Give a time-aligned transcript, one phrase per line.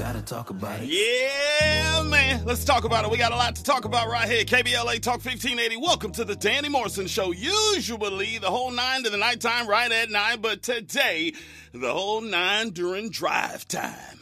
[0.00, 0.88] Gotta talk about it.
[0.88, 2.46] Yeah, man.
[2.46, 3.10] Let's talk about it.
[3.10, 4.44] We got a lot to talk about right here.
[4.44, 5.76] KBLA Talk 1580.
[5.76, 7.32] Welcome to the Danny Morrison Show.
[7.32, 11.34] Usually the whole nine to the nighttime right at nine, but today
[11.74, 14.20] the whole nine during drive time.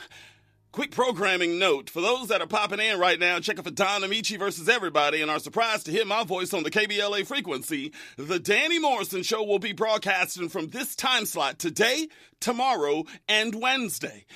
[0.72, 4.36] Quick programming note for those that are popping in right now, checking for Don Amici
[4.36, 7.92] versus everybody and are surprised to hear my voice on the KBLA frequency.
[8.16, 12.08] The Danny Morrison Show will be broadcasting from this time slot today,
[12.40, 14.26] tomorrow, and Wednesday.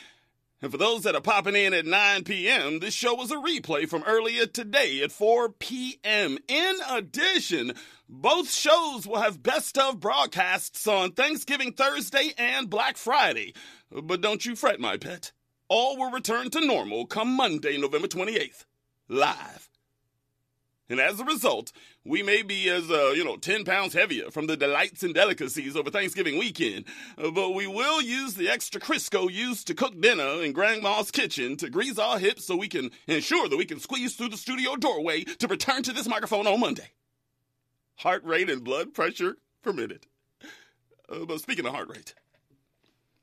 [0.63, 3.89] And for those that are popping in at 9 p.m., this show was a replay
[3.89, 6.39] from earlier today at 4 p.m.
[6.47, 7.73] In addition,
[8.09, 13.55] both shows will have best of broadcasts on Thanksgiving Thursday and Black Friday.
[13.91, 15.33] But don't you fret, my pet.
[15.69, 18.65] All will return to normal come Monday, November 28th.
[19.09, 19.72] Live.
[20.93, 21.73] And as a result,
[22.05, 25.75] we may be as, uh, you know, 10 pounds heavier from the delights and delicacies
[25.75, 26.85] over Thanksgiving weekend,
[27.17, 31.57] uh, but we will use the extra Crisco used to cook dinner in Grandma's kitchen
[31.57, 34.77] to grease our hips so we can ensure that we can squeeze through the studio
[34.77, 36.91] doorway to return to this microphone on Monday.
[37.97, 40.07] Heart rate and blood pressure permitted.
[41.09, 42.13] Uh, but speaking of heart rate,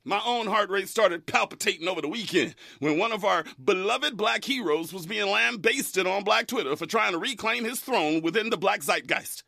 [0.09, 4.43] my own heart rate started palpitating over the weekend when one of our beloved black
[4.43, 8.57] heroes was being lambasted on black Twitter for trying to reclaim his throne within the
[8.57, 9.43] black zeitgeist.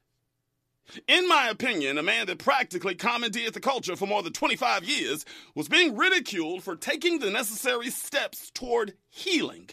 [1.07, 5.25] In my opinion, a man that practically commandeered the culture for more than 25 years
[5.55, 9.69] was being ridiculed for taking the necessary steps toward healing.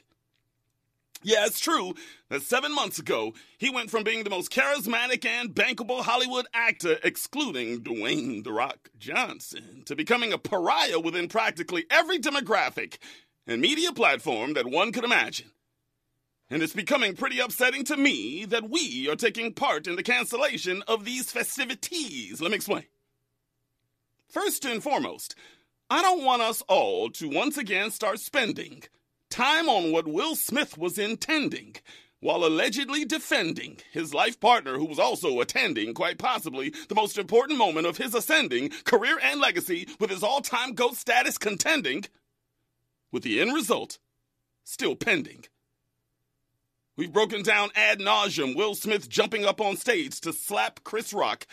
[1.22, 1.94] Yeah, it's true
[2.28, 6.96] that seven months ago, he went from being the most charismatic and bankable Hollywood actor,
[7.02, 12.98] excluding Dwayne The Rock Johnson, to becoming a pariah within practically every demographic
[13.46, 15.50] and media platform that one could imagine.
[16.50, 20.82] And it's becoming pretty upsetting to me that we are taking part in the cancellation
[20.86, 22.40] of these festivities.
[22.40, 22.84] Let me explain.
[24.28, 25.34] First and foremost,
[25.90, 28.84] I don't want us all to once again start spending
[29.30, 31.76] time on what Will Smith was intending
[32.20, 37.58] while allegedly defending his life partner who was also attending quite possibly the most important
[37.58, 42.04] moment of his ascending career and legacy with his all-time GOAT status contending
[43.12, 43.98] with the end result
[44.64, 45.44] still pending.
[46.96, 51.46] We've broken down ad nauseum Will Smith jumping up on stage to slap Chris Rock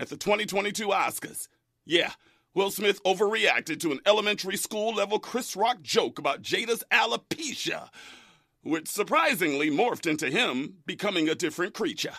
[0.00, 1.48] at the 2022 Oscars.
[1.86, 2.12] Yeah,
[2.58, 7.88] Will Smith overreacted to an elementary school level Chris Rock joke about Jada's alopecia,
[8.64, 12.16] which surprisingly morphed into him becoming a different creature.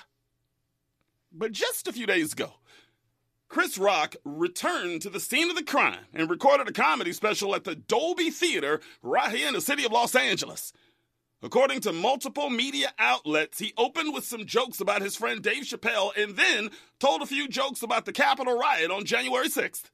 [1.30, 2.54] But just a few days ago,
[3.50, 7.66] Chris Rock returned to the scene of the crime and recorded a comedy special at
[7.66, 10.72] the Dolby Theater right here in the city of Los Angeles.
[11.44, 16.16] According to multiple media outlets, he opened with some jokes about his friend Dave Chappelle
[16.16, 19.90] and then told a few jokes about the Capitol riot on January 6th.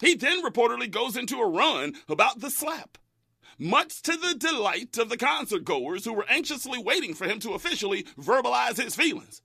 [0.00, 2.98] He then reportedly goes into a run about the slap,
[3.58, 7.52] much to the delight of the concert goers who were anxiously waiting for him to
[7.52, 9.42] officially verbalize his feelings.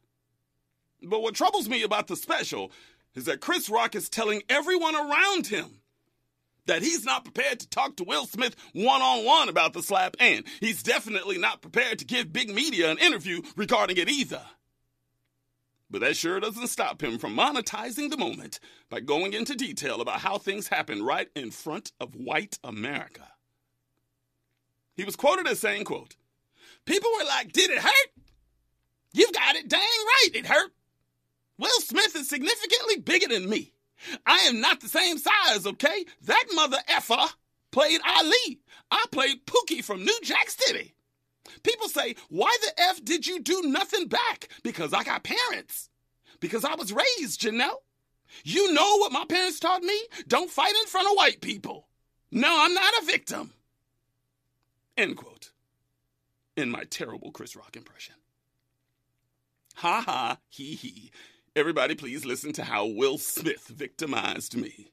[1.01, 2.71] But what troubles me about the special
[3.15, 5.81] is that Chris Rock is telling everyone around him
[6.65, 10.15] that he's not prepared to talk to Will Smith one on one about the slap,
[10.19, 14.41] and he's definitely not prepared to give big media an interview regarding it either.
[15.91, 20.21] But that sure doesn't stop him from monetizing the moment by going into detail about
[20.21, 23.27] how things happen right in front of white America.
[24.95, 26.15] He was quoted as saying, quote,
[26.85, 28.09] People were like, did it hurt?
[29.13, 30.71] You've got it dang right, it hurt.
[31.57, 33.73] Will Smith is significantly bigger than me.
[34.25, 36.05] I am not the same size, okay?
[36.23, 37.33] That mother effer
[37.71, 38.61] played Ali.
[38.89, 40.95] I played Pookie from New Jack City.
[41.63, 44.49] People say, why the F did you do nothing back?
[44.63, 45.89] Because I got parents.
[46.39, 47.81] Because I was raised, Janelle.
[48.43, 49.99] You know what my parents taught me?
[50.27, 51.87] Don't fight in front of white people.
[52.31, 53.51] No, I'm not a victim.
[54.97, 55.51] End quote.
[56.55, 58.15] In my terrible Chris Rock impression.
[59.75, 61.11] Ha ha, he he.
[61.55, 64.91] Everybody, please listen to how Will Smith victimized me.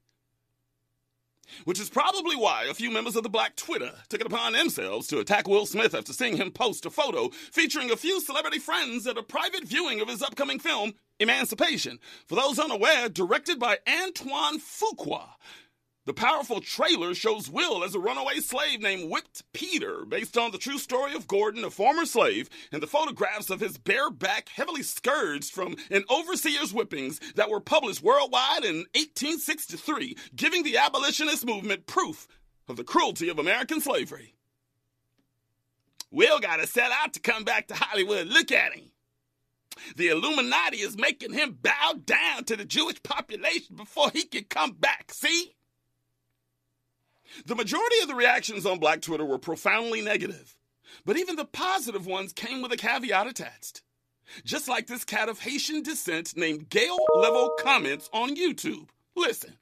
[1.64, 5.06] Which is probably why a few members of the black Twitter took it upon themselves
[5.08, 9.06] to attack Will Smith after seeing him post a photo featuring a few celebrity friends
[9.06, 11.98] at a private viewing of his upcoming film, Emancipation.
[12.26, 15.30] For those unaware, directed by Antoine Fuqua.
[16.08, 20.56] The powerful trailer shows Will as a runaway slave named Whipped Peter, based on the
[20.56, 24.82] true story of Gordon, a former slave, and the photographs of his bare back heavily
[24.82, 31.84] scourged from an overseer's whippings that were published worldwide in 1863, giving the abolitionist movement
[31.84, 32.26] proof
[32.68, 34.34] of the cruelty of American slavery.
[36.10, 38.28] Will got to set out to come back to Hollywood.
[38.28, 38.92] Look at him.
[39.96, 44.72] The Illuminati is making him bow down to the Jewish population before he can come
[44.72, 45.12] back.
[45.12, 45.52] See?
[47.46, 50.56] The majority of the reactions on Black Twitter were profoundly negative,
[51.04, 53.82] but even the positive ones came with a caveat attached.
[54.44, 58.88] Just like this cat of Haitian descent named Gail Level comments on YouTube.
[59.16, 59.54] Listen.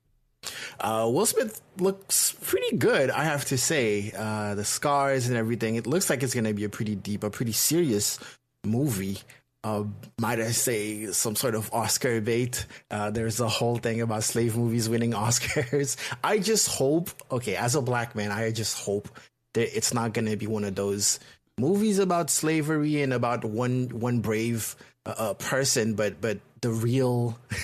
[0.81, 4.13] Uh, Will Smith looks pretty good, I have to say.
[4.17, 5.77] Uh, the scars and everything.
[5.77, 8.19] It looks like it's going to be a pretty deep, a pretty serious
[8.65, 9.19] movie.
[9.65, 9.85] Uh,
[10.21, 12.67] might I say some sort of Oscar bait?
[12.91, 15.97] Uh, there's a whole thing about slave movies winning Oscars.
[16.23, 19.09] I just hope, okay, as a black man, I just hope
[19.55, 21.19] that it's not going to be one of those
[21.59, 24.77] movies about slavery and about one one brave
[25.07, 27.39] uh, uh person, but but the real.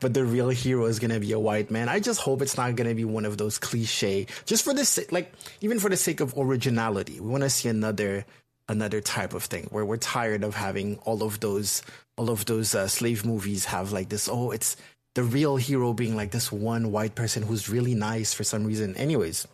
[0.00, 1.88] but the real hero is gonna be a white man.
[1.88, 4.26] I just hope it's not gonna be one of those cliche.
[4.44, 8.26] Just for this, like even for the sake of originality, we want to see another
[8.70, 11.82] another type of thing where we're tired of having all of those
[12.16, 14.28] all of those uh, slave movies have like this.
[14.28, 14.76] Oh, it's
[15.14, 18.96] the real hero being like this one white person who's really nice for some reason.
[18.96, 19.46] Anyways,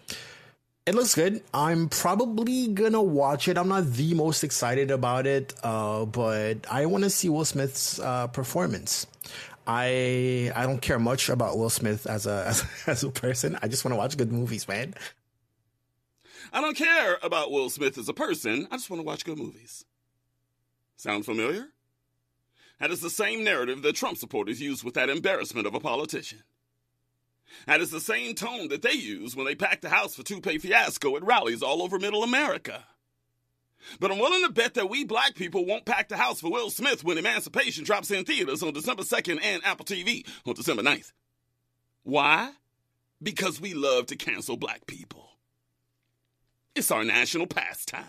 [0.84, 1.42] it looks good.
[1.54, 3.56] I'm probably gonna watch it.
[3.56, 7.98] I'm not the most excited about it, uh, but I want to see Will Smith's
[7.98, 9.06] uh, performance.
[9.66, 13.58] I I don't care much about Will Smith as a as, as a person.
[13.62, 14.94] I just want to watch good movies, man.
[16.52, 18.66] I don't care about Will Smith as a person.
[18.70, 19.84] I just want to watch good movies.
[20.96, 21.68] Sound familiar?
[22.80, 26.42] That is the same narrative that Trump supporters use with that embarrassment of a politician.
[27.66, 30.58] That is the same tone that they use when they pack the house for Toupee
[30.58, 32.84] Fiasco at rallies all over middle America.
[34.00, 36.70] But I'm willing to bet that we black people won't pack the house for Will
[36.70, 41.12] Smith when Emancipation drops in theaters on December 2nd and Apple TV on December 9th.
[42.02, 42.52] Why?
[43.22, 45.25] Because we love to cancel black people.
[46.76, 48.04] It's our national pastime.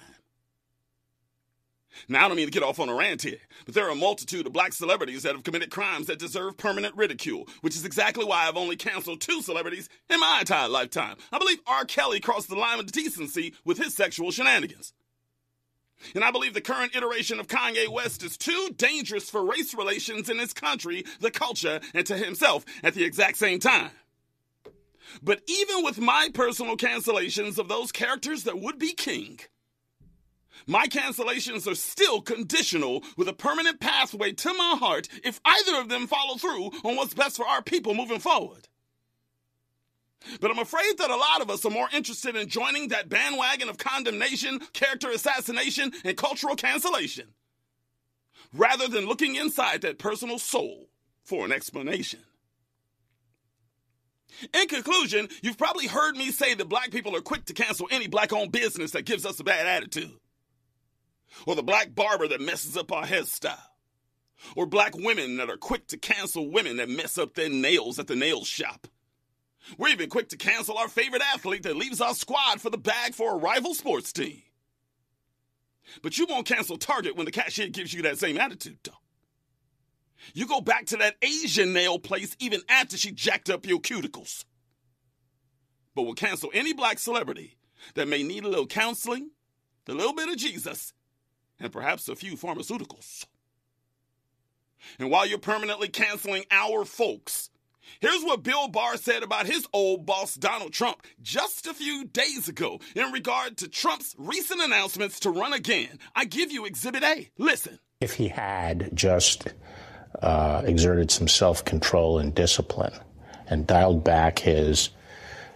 [2.09, 3.95] Now, I don't mean to get off on a rant here, but there are a
[3.95, 8.25] multitude of black celebrities that have committed crimes that deserve permanent ridicule, which is exactly
[8.25, 11.15] why I've only canceled two celebrities in my entire lifetime.
[11.31, 11.85] I believe R.
[11.85, 14.91] Kelly crossed the line of decency with his sexual shenanigans.
[16.13, 20.29] And I believe the current iteration of Kanye West is too dangerous for race relations
[20.29, 23.91] in this country, the culture, and to himself at the exact same time.
[25.21, 29.39] But even with my personal cancellations of those characters that would be king,
[30.65, 35.89] my cancellations are still conditional with a permanent pathway to my heart if either of
[35.89, 38.67] them follow through on what's best for our people moving forward.
[40.41, 43.69] But I'm afraid that a lot of us are more interested in joining that bandwagon
[43.69, 47.27] of condemnation, character assassination, and cultural cancellation
[48.53, 50.89] rather than looking inside that personal soul
[51.23, 52.21] for an explanation.
[54.53, 58.07] In conclusion, you've probably heard me say that black people are quick to cancel any
[58.07, 60.19] black owned business that gives us a bad attitude
[61.45, 63.57] or the black barber that messes up our hairstyle,
[64.55, 68.07] or black women that are quick to cancel women that mess up their nails at
[68.07, 68.87] the nail shop.
[69.77, 73.13] We're even quick to cancel our favorite athlete that leaves our squad for the bag
[73.13, 74.41] for a rival sports team.
[76.01, 78.91] But you won't cancel Target when the cashier gives you that same attitude, though.
[80.33, 84.45] You go back to that Asian nail place even after she jacked up your cuticles.
[85.95, 87.57] But we'll cancel any black celebrity
[87.95, 89.31] that may need a little counseling,
[89.87, 90.93] a little bit of Jesus,
[91.59, 93.25] and perhaps a few pharmaceuticals.
[94.99, 97.49] And while you're permanently canceling our folks,
[97.99, 102.47] here's what Bill Barr said about his old boss, Donald Trump, just a few days
[102.47, 105.99] ago in regard to Trump's recent announcements to run again.
[106.15, 107.29] I give you Exhibit A.
[107.37, 107.79] Listen.
[107.99, 109.47] If he had just
[110.21, 112.93] uh, exerted some self control and discipline
[113.49, 114.89] and dialed back his,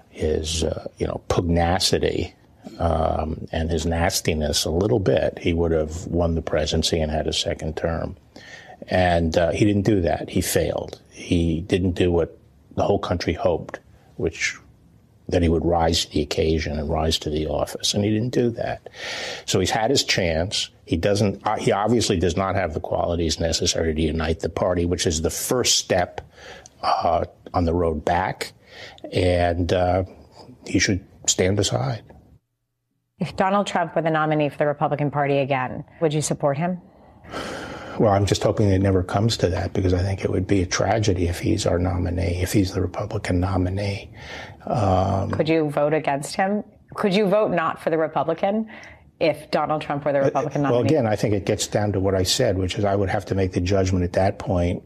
[0.10, 2.34] his uh, you know, pugnacity
[2.80, 7.28] um, and his nastiness a little bit, he would have won the presidency and had
[7.28, 8.16] a second term.
[8.88, 10.30] And uh, he didn't do that.
[10.30, 11.00] He failed.
[11.12, 12.38] He didn't do what
[12.76, 13.80] the whole country hoped,
[14.16, 14.58] which
[15.30, 18.34] that he would rise to the occasion and rise to the office, and he didn't
[18.34, 18.90] do that.
[19.46, 20.70] So he's had his chance.
[20.86, 21.46] He doesn't.
[21.46, 25.22] Uh, he obviously does not have the qualities necessary to unite the party, which is
[25.22, 26.22] the first step
[26.82, 28.54] uh, on the road back,
[29.12, 30.04] and uh,
[30.66, 32.04] he should stand aside.
[33.20, 36.82] If Donald Trump were the nominee for the Republican Party again, would you support him?
[38.02, 40.64] Well, I'm just hoping it never comes to that because I think it would be
[40.64, 44.10] a tragedy if he's our nominee, if he's the Republican nominee.
[44.66, 46.64] Um, Could you vote against him?
[46.96, 48.72] Could you vote not for the Republican
[49.20, 50.78] if Donald Trump were the Republican nominee?
[50.78, 53.10] Well, again, I think it gets down to what I said, which is I would
[53.10, 54.82] have to make the judgment at that point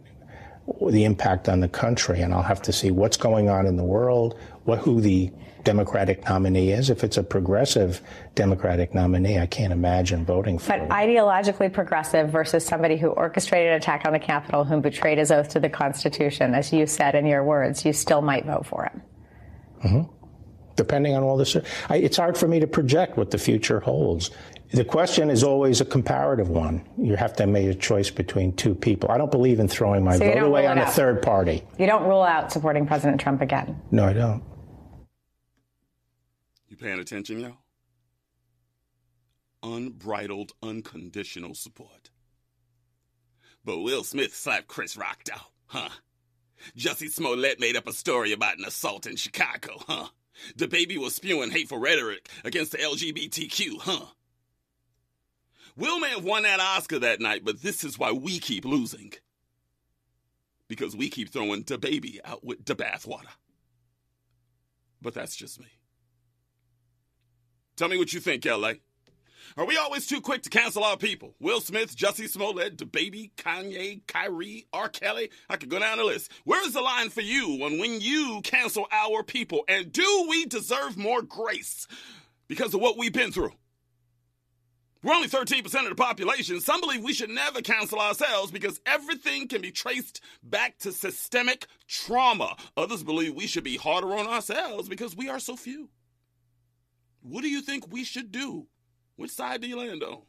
[0.89, 3.85] the impact on the country, and I'll have to see what's going on in the
[3.85, 5.31] world, what who the
[5.65, 6.89] Democratic nominee is.
[6.89, 8.01] If it's a progressive
[8.35, 10.69] Democratic nominee, I can't imagine voting for.
[10.69, 10.89] But him.
[10.89, 15.49] ideologically progressive versus somebody who orchestrated an attack on the Capitol, who betrayed his oath
[15.49, 19.01] to the Constitution, as you said in your words, you still might vote for him.
[19.83, 20.11] Mm-hmm.
[20.77, 21.55] depending on all this.
[21.89, 24.31] I, it's hard for me to project what the future holds.
[24.71, 26.83] The question is always a comparative one.
[26.97, 29.11] You have to make a choice between two people.
[29.11, 31.63] I don't believe in throwing my So vote away on it a third party.
[31.77, 33.79] You don't rule out supporting President Trump again.
[33.91, 34.43] No, I don't.
[36.85, 37.57] Paying attention, yo?
[39.63, 42.11] Unbridled, unconditional support.
[43.63, 45.89] But Will Smith slapped Chris Rock, though, huh?
[46.77, 50.09] Jussie Smollett made up a story about an assault in Chicago, huh?
[50.59, 54.05] DaBaby was spewing hateful rhetoric against the LGBTQ, huh?
[55.75, 59.11] Will may have won that Oscar that night, but this is why we keep losing.
[60.67, 63.33] Because we keep throwing the baby out with the bathwater.
[65.01, 65.65] But that's just me.
[67.75, 68.73] Tell me what you think, LA.
[69.57, 71.33] Are we always too quick to cancel our people?
[71.39, 74.89] Will Smith, Jussie Smollett, DaBaby, Kanye, Kyrie, R.
[74.89, 75.29] Kelly.
[75.49, 76.31] I could go down the list.
[76.43, 79.63] Where is the line for you when when you cancel our people?
[79.67, 81.87] And do we deserve more grace
[82.47, 83.53] because of what we've been through?
[85.03, 86.59] We're only 13% of the population.
[86.59, 91.67] Some believe we should never cancel ourselves because everything can be traced back to systemic
[91.87, 92.55] trauma.
[92.75, 95.89] Others believe we should be harder on ourselves because we are so few.
[97.27, 98.67] What do you think we should do?
[99.15, 100.19] Which side do you land on?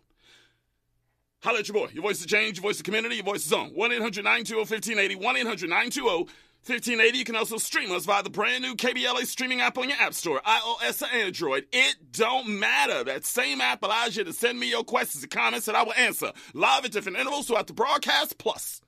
[1.42, 1.90] Holla at your boy.
[1.92, 3.68] Your voice is change, your voice is community, your voice is on.
[3.68, 5.14] 1 800 920 1580.
[5.16, 6.18] 1 800 920
[6.64, 7.18] 1580.
[7.18, 10.14] You can also stream us via the brand new KBLA streaming app on your App
[10.14, 11.66] Store, iOS or Android.
[11.70, 13.04] It don't matter.
[13.04, 15.94] That same app allows you to send me your questions and comments that I will
[15.94, 18.38] answer live at different intervals throughout the broadcast.
[18.38, 18.80] Plus,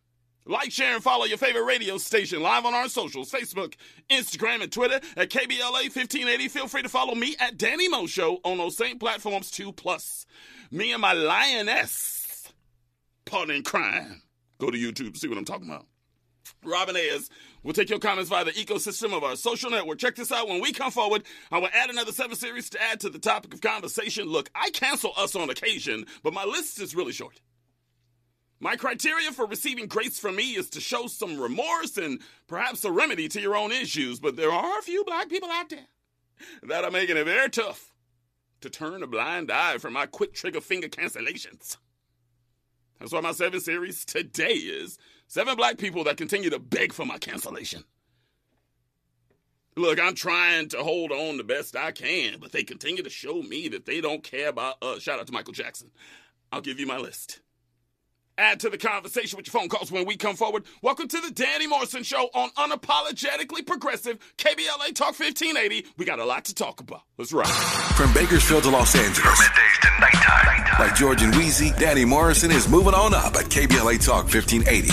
[0.49, 3.75] like, share, and follow your favorite radio station live on our socials Facebook,
[4.11, 6.49] Instagram, and Twitter at KBLA 1580.
[6.49, 9.73] Feel free to follow me at Danny Mo Show on those same platforms too.
[9.73, 10.27] Plus,
[10.71, 12.51] me and my lioness
[13.27, 14.23] partner in crime.
[14.59, 15.87] Go to YouTube see what I'm talking about.
[16.65, 17.29] Robin Ayers
[17.63, 19.99] will take your comments via the ecosystem of our social network.
[19.99, 20.49] Check this out.
[20.49, 23.53] When we come forward, I will add another seven series to add to the topic
[23.53, 24.27] of conversation.
[24.27, 27.41] Look, I cancel us on occasion, but my list is really short.
[28.61, 32.91] My criteria for receiving grace from me is to show some remorse and perhaps a
[32.91, 35.87] remedy to your own issues, but there are a few black people out there
[36.65, 37.93] that are making it very tough
[38.61, 41.77] to turn a blind eye from my quick trigger finger cancellations.
[42.99, 44.99] That's why my seven series today is
[45.29, 47.85] seven black people that continue to beg for my cancellation.
[49.77, 53.41] Look, I'm trying to hold on the best I can, but they continue to show
[53.43, 55.03] me that they don't care about us.
[55.03, 55.93] Shout out to Michael Jackson.
[56.51, 57.39] I'll give you my list.
[58.39, 60.63] Add to the conversation with your phone calls when we come forward.
[60.81, 65.87] Welcome to the Danny Morrison Show on Unapologetically Progressive KBLA Talk 1580.
[65.97, 67.03] We got a lot to talk about.
[67.17, 67.49] Let's ride.
[67.97, 69.41] From Bakersfield to Los Angeles.
[69.41, 70.79] Middays to nighttime.
[70.79, 74.87] Like George and Weezy, Danny Morrison is moving on up at KBLA Talk 1580.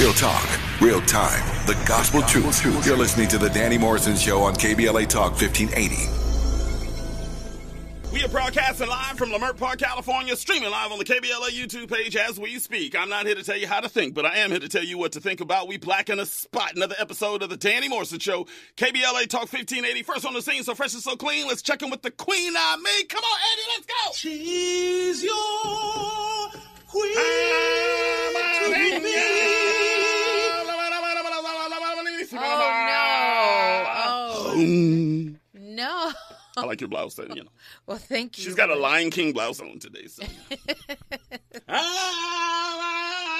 [0.00, 2.64] Real talk, real time, the gospel truth.
[2.86, 6.23] You're listening to the Danny Morrison Show on KBLA Talk 1580.
[8.14, 12.14] We are broadcasting live from Leimert Park, California, streaming live on the KBLA YouTube page
[12.14, 12.96] as we speak.
[12.96, 14.84] I'm not here to tell you how to think, but I am here to tell
[14.84, 15.66] you what to think about.
[15.66, 16.76] We black in a spot.
[16.76, 20.04] Another episode of the Danny Morrison Show, KBLA Talk 1580.
[20.04, 21.48] First on the scene, so fresh and so clean.
[21.48, 23.04] Let's check in with the Queen I me.
[23.06, 24.12] Come on, Eddie, let's go.
[24.14, 25.32] She's your
[26.86, 27.14] queen.
[27.16, 28.30] Oh,
[32.36, 32.74] Oh,
[34.54, 34.54] no.
[34.54, 35.34] Oh.
[35.54, 36.12] No.
[36.62, 37.50] I like your blouse, then, you know.
[37.86, 38.44] Well, thank you.
[38.44, 40.24] She's got a Lion King blouse on today, so.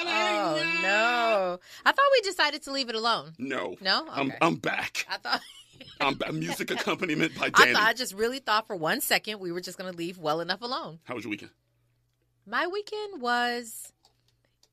[0.07, 1.59] Ah, oh, no.
[1.85, 3.33] I thought we decided to leave it alone.
[3.37, 3.75] No.
[3.81, 4.05] No?
[4.09, 4.37] I'm, Okay.
[4.41, 5.05] I'm back.
[5.09, 5.41] I thought.
[5.99, 6.33] I'm back.
[6.33, 9.77] Music accompaniment by I thought I just really thought for one second we were just
[9.77, 10.99] going to leave well enough alone.
[11.03, 11.51] How was your weekend?
[12.45, 13.91] My weekend was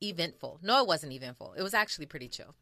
[0.03, 0.61] eventful.
[0.63, 1.55] No, it wasn't eventful.
[1.57, 2.55] It was actually pretty chill.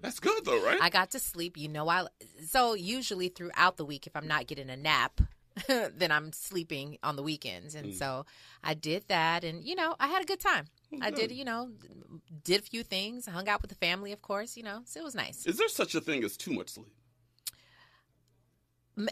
[0.00, 0.80] That's good, though, right?
[0.80, 1.56] I got to sleep.
[1.56, 2.06] You know, I
[2.46, 5.20] so usually throughout the week, if I'm not getting a nap,
[5.68, 7.94] then I'm sleeping on the weekends, and mm.
[7.94, 8.26] so
[8.62, 10.66] I did that, and you know, I had a good time.
[11.00, 11.70] I did, you know,
[12.44, 15.04] did a few things, hung out with the family, of course, you know, so it
[15.04, 15.44] was nice.
[15.44, 16.92] Is there such a thing as too much sleep?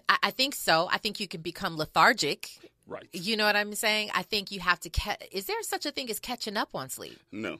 [0.08, 0.88] I think so.
[0.90, 2.50] I think you can become lethargic.
[2.86, 3.08] Right.
[3.12, 4.10] You know what I'm saying?
[4.14, 4.90] I think you have to.
[4.90, 7.18] Ca- Is there such a thing as catching up on sleep?
[7.32, 7.58] No.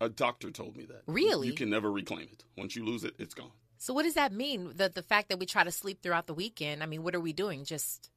[0.00, 1.02] A doctor told me that.
[1.06, 1.48] Really?
[1.48, 2.44] You can never reclaim it.
[2.56, 3.52] Once you lose it, it's gone.
[3.78, 4.72] So what does that mean?
[4.76, 6.82] The the fact that we try to sleep throughout the weekend.
[6.82, 7.64] I mean, what are we doing?
[7.64, 8.10] Just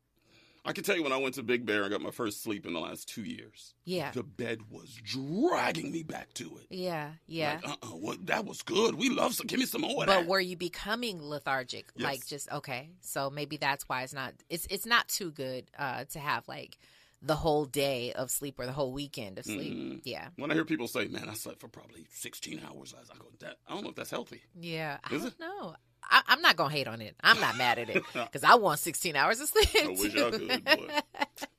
[0.66, 2.66] I can tell you when I went to Big Bear and got my first sleep
[2.66, 3.74] in the last two years.
[3.84, 4.12] Yeah.
[4.12, 6.68] The bed was dragging me back to it.
[6.70, 7.60] yeah, yeah.
[7.62, 8.96] Like, uh-uh, what, that was good.
[8.96, 9.48] We love some.
[9.48, 11.88] Give me some more But were you becoming lethargic?
[11.96, 12.06] Yes.
[12.06, 12.92] Like just okay.
[13.02, 16.78] So maybe that's why it's not it's it's not too good uh to have like
[17.26, 19.74] the whole day of sleep or the whole weekend of sleep.
[19.74, 20.02] Mhm.
[20.04, 20.28] Yeah.
[20.36, 23.58] When I hear people say, "Man, I slept for probably 16 hours I go, "That
[23.68, 24.98] I don't know if that's healthy." Yeah.
[25.04, 25.40] I don't it?
[25.40, 25.76] know.
[26.04, 27.16] I, I'm not gonna hate on it.
[27.24, 29.70] I'm not mad at it because I want 16 hours of sleep.
[29.74, 31.04] I wish I could.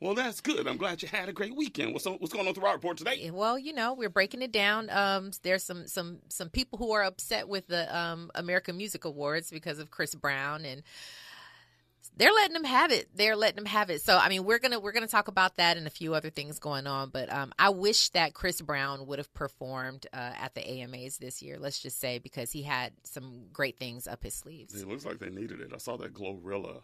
[0.00, 0.66] Well, that's good.
[0.68, 1.94] I'm glad you had a great weekend.
[1.94, 3.30] What's on, what's going on the Raw Report today?
[3.30, 4.90] Well, you know, we're breaking it down.
[4.90, 9.50] Um, there's some some some people who are upset with the um, American Music Awards
[9.50, 10.82] because of Chris Brown and
[12.16, 13.08] they're letting them have it.
[13.14, 14.02] They're letting them have it.
[14.02, 16.58] So I mean, we're gonna we're gonna talk about that and a few other things
[16.58, 17.10] going on.
[17.10, 21.42] But um, I wish that Chris Brown would have performed uh, at the AMAs this
[21.42, 21.58] year.
[21.58, 24.74] Let's just say because he had some great things up his sleeves.
[24.74, 25.72] It looks like they needed it.
[25.74, 26.82] I saw that Glorilla.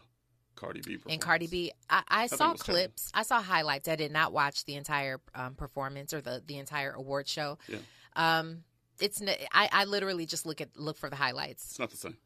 [0.53, 2.65] Cardi B and Cardi B, I, I saw clips.
[3.11, 3.19] Terrible.
[3.19, 3.87] I saw highlights.
[3.87, 7.57] I did not watch the entire um, performance or the the entire award show.
[7.69, 7.77] Yeah.
[8.17, 8.65] Um,
[8.99, 9.21] it's
[9.53, 11.71] I, I literally just look at look for the highlights.
[11.71, 12.17] It's not the same.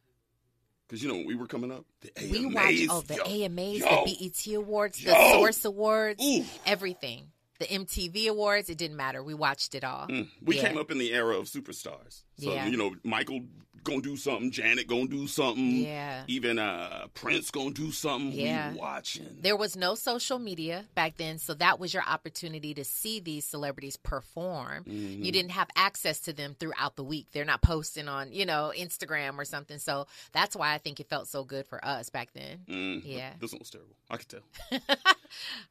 [0.88, 3.44] Because you know when we were coming up, the AMAs, we watched oh the yo,
[3.44, 5.12] AMAs, yo, the BET Awards, yo.
[5.12, 6.44] the Source Awards, Ooh.
[6.64, 7.28] everything.
[7.58, 9.22] The MTV Awards, it didn't matter.
[9.22, 10.06] We watched it all.
[10.08, 10.28] Mm.
[10.42, 10.68] We Yeah.
[10.68, 12.22] came up in the era of superstars.
[12.38, 12.66] So Yeah.
[12.66, 13.42] you know, Michael
[13.84, 16.24] gonna do something, Janet gonna do something, Yeah.
[16.26, 18.32] even uh Prince gonna do something.
[18.32, 18.72] Yeah.
[18.72, 19.38] We watching.
[19.40, 23.44] There was no social media back then, so that was your opportunity to see these
[23.44, 24.82] celebrities perform.
[24.86, 25.22] Mm-hmm.
[25.22, 27.28] You didn't have access to them throughout the week.
[27.30, 29.78] They're not posting on, you know, Instagram or something.
[29.78, 32.64] So that's why I think it felt so good for us back then.
[32.68, 33.34] Mm, Yeah.
[33.38, 33.94] This one was terrible.
[34.10, 34.80] I could tell.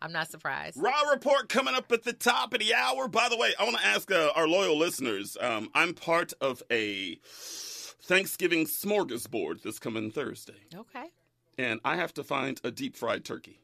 [0.02, 0.78] I'm not surprised.
[0.78, 3.08] Raw report coming up at the top of the hour.
[3.08, 5.38] By the way, I want to ask uh, our loyal listeners.
[5.40, 7.16] Um, I'm part of a
[8.02, 11.06] Thanksgiving smorgasbord this coming Thursday, Okay.
[11.58, 13.60] and I have to find a deep fried turkey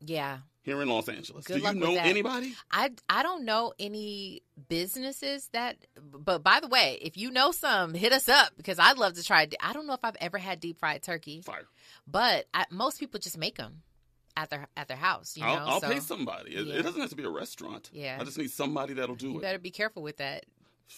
[0.00, 0.40] Yeah.
[0.62, 1.46] here in Los Angeles.
[1.46, 2.54] Good Do you know anybody?
[2.70, 7.94] I I don't know any businesses that but by the way, if you know some,
[7.94, 10.60] hit us up because I'd love to try I don't know if I've ever had
[10.60, 11.66] deep fried turkey, Fire.
[12.06, 13.82] but I, most people just make them
[14.36, 15.48] at their at their house, you know.
[15.48, 16.56] I'll, I'll so pay somebody.
[16.56, 16.74] It, yeah.
[16.74, 17.88] it doesn't have to be a restaurant.
[17.90, 18.18] Yeah.
[18.20, 19.42] I just need somebody that'll do you it.
[19.42, 20.44] better be careful with that.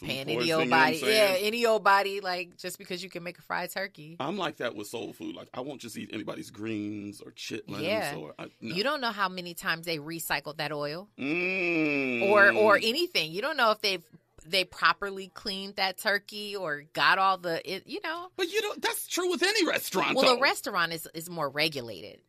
[0.05, 1.01] Paying any old body.
[1.03, 4.17] Yeah, any old body like just because you can make a fried turkey.
[4.21, 5.35] I'm like that with soul food.
[5.35, 8.15] Like I won't just eat anybody's greens or chitlins Yeah.
[8.17, 8.75] or I, no.
[8.75, 12.29] You don't know how many times they recycled that oil Mm.
[12.31, 13.33] or or anything.
[13.33, 14.05] You don't know if they've
[14.47, 18.29] they properly cleaned that turkey or got all the it, you know.
[18.37, 20.15] But you know that's true with any restaurant.
[20.17, 20.37] Well, though.
[20.37, 22.21] a restaurant is is more regulated.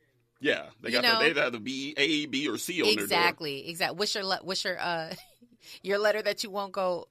[0.41, 2.85] Yeah, they You got know- the, they have the B, A, B, or C on
[2.87, 3.03] their door.
[3.03, 3.97] Exactly, exactly.
[3.97, 5.13] What's your what's your uh
[5.83, 7.07] your letter that you won't go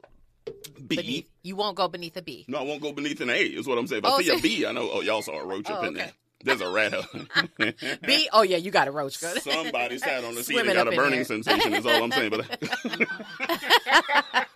[0.79, 0.97] B.
[0.97, 1.27] beneath?
[1.43, 2.45] You won't go beneath a B.
[2.49, 3.41] No, I won't go beneath an A.
[3.43, 4.01] Is what I'm saying.
[4.05, 4.88] If I Oh, see a so- B, I know.
[4.93, 6.12] Oh, y'all saw a roach up Oh, in there.
[6.45, 6.95] There's a rat.
[8.07, 8.29] B.
[8.33, 9.21] Oh yeah, you got a roach.
[9.21, 9.43] Good.
[9.43, 11.75] Somebody sat on the seat Swimming and got a burning sensation.
[11.75, 12.31] Is all I'm saying.
[12.31, 12.47] But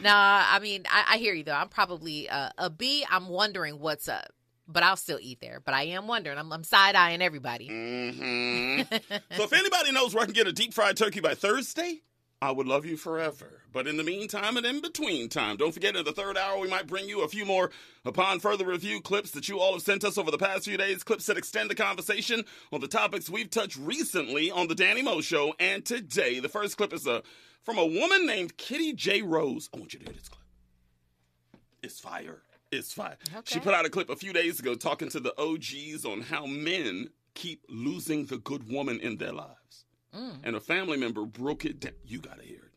[0.00, 1.52] Nah, I mean, I, I hear you though.
[1.52, 3.04] I'm probably uh, a B.
[3.08, 4.32] I'm wondering what's up,
[4.66, 5.60] but I'll still eat there.
[5.64, 6.38] But I am wondering.
[6.38, 7.68] I'm, I'm side eyeing everybody.
[7.68, 8.80] hmm
[9.36, 12.00] so if anybody knows where I can get a deep fried turkey by Thursday,
[12.42, 13.57] I would love you forever.
[13.72, 16.68] But in the meantime and in between time, don't forget in the third hour we
[16.68, 17.70] might bring you a few more
[18.04, 21.04] upon further review clips that you all have sent us over the past few days.
[21.04, 25.20] Clips that extend the conversation on the topics we've touched recently on the Danny Mo
[25.20, 25.54] Show.
[25.60, 27.22] And today, the first clip is a
[27.62, 29.20] from a woman named Kitty J.
[29.22, 29.68] Rose.
[29.74, 30.44] I want you to hear this clip.
[31.82, 32.42] It's fire.
[32.70, 33.16] It's fire.
[33.44, 36.46] She put out a clip a few days ago talking to the OGs on how
[36.46, 39.84] men keep losing the good woman in their lives.
[40.14, 40.40] Mm.
[40.44, 41.92] And a family member broke it down.
[42.04, 42.67] You got to hear it.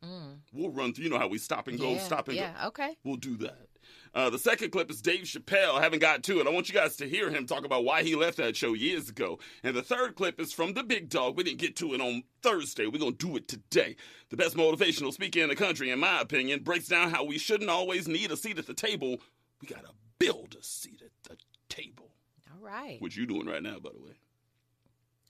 [0.53, 1.05] We'll run through.
[1.05, 2.53] You know how we stop and go, yeah, stop and yeah.
[2.61, 2.67] go.
[2.69, 2.97] Okay.
[3.03, 3.67] We'll do that.
[4.13, 5.75] Uh, the second clip is Dave Chappelle.
[5.75, 6.47] I haven't got to it.
[6.47, 9.09] I want you guys to hear him talk about why he left that show years
[9.09, 9.39] ago.
[9.63, 11.37] And the third clip is from the big dog.
[11.37, 12.87] We didn't get to it on Thursday.
[12.87, 13.95] We're going to do it today.
[14.29, 17.69] The best motivational speaker in the country, in my opinion, breaks down how we shouldn't
[17.69, 19.17] always need a seat at the table.
[19.61, 21.37] We got to build a seat at the
[21.69, 22.11] table.
[22.53, 23.01] All right.
[23.01, 24.17] What you doing right now, by the way?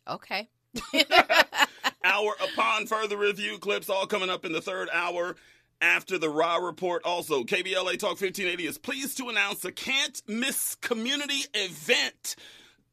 [0.08, 0.50] Okay.
[2.04, 5.36] hour upon further review clips all coming up in the third hour
[5.82, 10.76] after the raw report also kbla talk 1580 is pleased to announce a can't miss
[10.76, 12.36] community event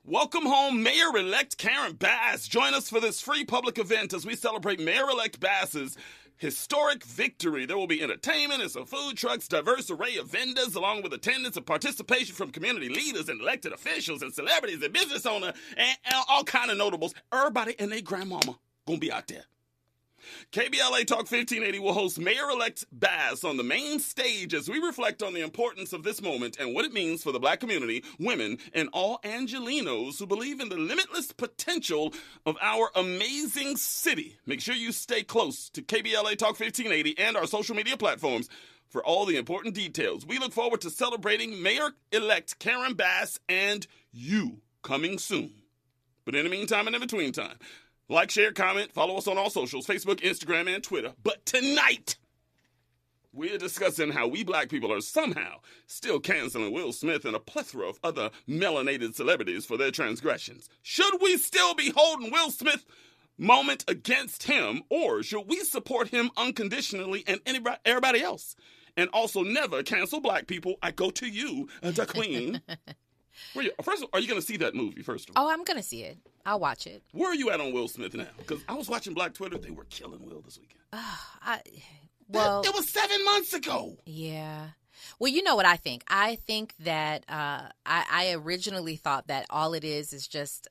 [0.05, 2.49] Welcome home, Mayor-elect Karen Bass.
[2.49, 5.99] Join us for this free public event as we celebrate Mayor-elect Bass's
[6.39, 7.67] historic victory.
[7.67, 11.59] There will be entertainment and some food trucks, diverse array of vendors, along with attendance
[11.59, 16.25] and participation from community leaders and elected officials and celebrities and business owners and, and
[16.31, 17.13] all kind of notables.
[17.31, 19.45] Everybody and their grandmama gonna be out there.
[20.53, 25.33] KBLA Talk 1580 will host Mayor-elect Bass on the main stage as we reflect on
[25.33, 28.89] the importance of this moment and what it means for the black community, women, and
[28.93, 32.13] all Angelinos who believe in the limitless potential
[32.45, 34.39] of our amazing city.
[34.45, 38.49] Make sure you stay close to KBLA Talk 1580 and our social media platforms
[38.89, 40.27] for all the important details.
[40.27, 45.53] We look forward to celebrating Mayor-elect Karen Bass and you coming soon.
[46.25, 47.59] But in the meantime and in between time,
[48.09, 51.13] like, share, comment, follow us on all socials Facebook, Instagram, and Twitter.
[51.23, 52.17] But tonight,
[53.33, 57.87] We're discussing how we black people are somehow still canceling Will Smith and a plethora
[57.89, 60.69] of other melanated celebrities for their transgressions.
[60.83, 62.87] Should we still be holding Will Smith
[63.37, 68.57] moment against him, or should we support him unconditionally and anybody, everybody else?
[68.97, 70.75] And also never cancel black people.
[70.83, 72.63] I go to you, the queen.
[73.55, 75.03] Where you, first, all, are you going to see that movie?
[75.03, 76.19] First of all, Oh, I'm gonna see it.
[76.47, 77.03] I'll watch it.
[77.13, 78.27] where are you at on Will Smith now?
[78.39, 80.81] Because I was watching Black Twitter; they were killing Will this weekend.
[80.93, 81.61] I,
[82.29, 83.97] well, it was seven months ago.
[84.07, 84.69] Yeah.
[85.19, 86.03] Well, you know what I think.
[86.09, 90.67] I think that uh, I, I originally thought that all it is is just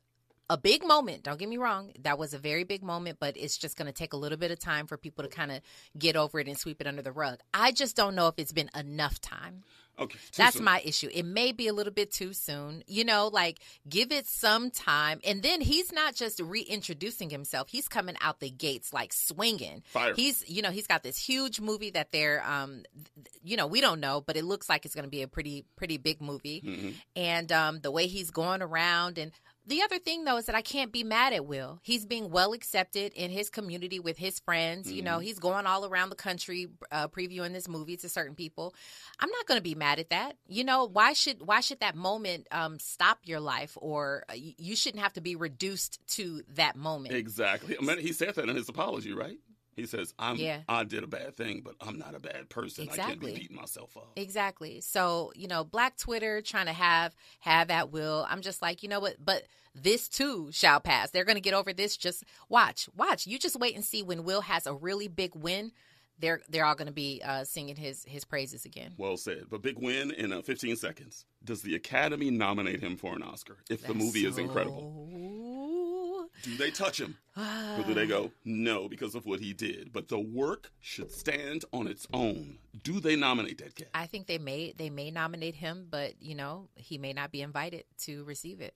[0.49, 1.23] a big moment.
[1.23, 1.91] Don't get me wrong.
[2.01, 4.51] That was a very big moment, but it's just going to take a little bit
[4.51, 5.61] of time for people to kind of
[5.97, 7.39] get over it and sweep it under the rug.
[7.53, 9.63] I just don't know if it's been enough time.
[9.99, 10.65] Okay, That's soon.
[10.65, 11.09] my issue.
[11.11, 12.83] It may be a little bit too soon.
[12.87, 15.19] You know, like give it some time.
[15.25, 17.69] And then he's not just reintroducing himself.
[17.69, 19.83] He's coming out the gates like swinging.
[19.87, 20.13] Fire.
[20.15, 22.83] He's, you know, he's got this huge movie that they're um
[23.43, 25.65] you know, we don't know, but it looks like it's going to be a pretty
[25.75, 26.61] pretty big movie.
[26.65, 26.89] Mm-hmm.
[27.15, 29.31] And um the way he's going around and
[29.67, 31.79] the other thing though is that I can't be mad at Will.
[31.83, 34.91] He's being well accepted in his community with his friends.
[34.91, 35.05] You Mm-hmm.
[35.05, 38.73] know, he's going all around the country uh, previewing this movie to certain people.
[39.19, 40.37] I'm not going to be mad at that.
[40.47, 44.75] You know, why should why should that moment um, stop your life, or uh, you
[44.75, 47.13] shouldn't have to be reduced to that moment?
[47.13, 47.75] Exactly.
[47.79, 49.37] I mean, he said that in his apology, right?
[49.77, 50.61] He says, "I'm Yeah.
[50.67, 52.83] I did a bad thing, but I'm not a bad person.
[52.91, 53.33] I can't Exactly.
[53.33, 54.81] be beating myself up." Exactly.
[54.81, 58.25] So, you know, Black Twitter trying to have have at will.
[58.29, 59.23] I'm just like, you know what?
[59.23, 61.11] But this too shall pass.
[61.11, 61.95] They're going to get over this.
[61.95, 63.27] Just watch, watch.
[63.27, 65.71] You just wait and see when Will has a really big win.
[66.19, 68.93] They're they're all going to be uh, singing his his praises again.
[68.97, 69.45] Well said.
[69.49, 71.25] But big win in uh, 15 seconds.
[71.43, 76.27] Does the Academy nominate him for an Oscar if the movie is incredible?
[76.43, 77.17] Do they touch him?
[77.35, 79.91] or do they go, no, because of what he did?
[79.91, 82.57] But the work should stand on its own.
[82.83, 83.89] Do they nominate that cat?
[83.93, 87.41] I think they may they may nominate him, but you know he may not be
[87.41, 88.73] invited to receive it.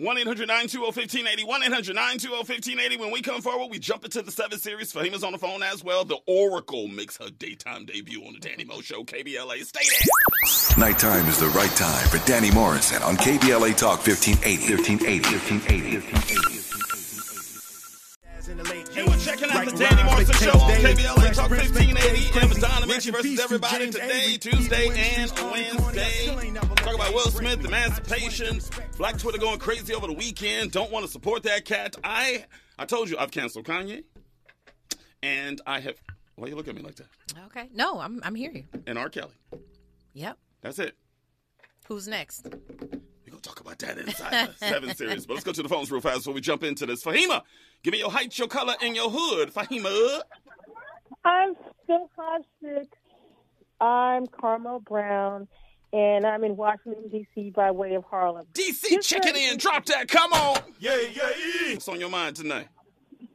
[0.00, 1.44] 1 800 920 1580.
[1.44, 2.96] 1 800 920 1580.
[2.96, 4.92] When we come forward, we jump into the 7 Series.
[4.92, 6.04] Fahima's on the phone as well.
[6.04, 9.62] The Oracle makes her daytime debut on the Danny Mo Show, KBLA.
[9.64, 10.78] Stay there.
[10.78, 14.74] Nighttime is the right time for Danny Morrison on KBLA Talk 1580.
[14.74, 15.96] 1580.
[15.98, 16.59] 1580.
[18.50, 22.40] You were checking out the Danny Morrison Show on KBLA Talk 1580.
[22.40, 26.50] Emma Donovan versus everybody today, Tuesday and Wednesday.
[26.74, 28.60] Talk about Will Smith, emancipation,
[28.98, 30.72] Black Twitter going crazy over the weekend.
[30.72, 31.94] Don't want to support that cat.
[32.02, 32.44] I
[32.76, 34.02] I told you I've canceled Kanye,
[35.22, 35.94] and I have.
[36.34, 37.06] Why you look at me like that?
[37.46, 37.68] Okay.
[37.72, 38.82] No, I'm I'm hearing you.
[38.88, 39.10] And R.
[39.10, 39.30] Kelly.
[40.14, 40.38] Yep.
[40.62, 40.96] That's it.
[41.86, 42.46] Who's next?
[42.46, 45.24] We're gonna talk about that inside the seven series.
[45.24, 47.04] But let's go to the phones real fast before we jump into this.
[47.04, 47.42] Fahima,
[47.82, 49.52] give me your height, your color, and your hood.
[49.52, 50.20] Fahima.
[51.24, 52.86] I'm still five six.
[53.80, 55.48] I'm Carmel Brown,
[55.92, 57.50] and I'm in Washington D.C.
[57.50, 58.46] by way of Harlem.
[58.52, 59.56] DC Just checking very- in.
[59.58, 60.08] Drop that.
[60.08, 60.58] Come on.
[60.78, 61.30] Yeah, yeah,
[61.66, 61.72] yeah.
[61.74, 62.68] What's on your mind tonight?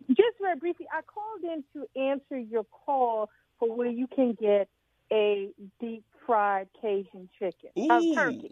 [0.09, 3.29] Just very briefly, I called in to answer your call
[3.59, 4.69] for where you can get
[5.11, 8.13] a deep fried Cajun chicken, Ooh.
[8.15, 8.51] turkey.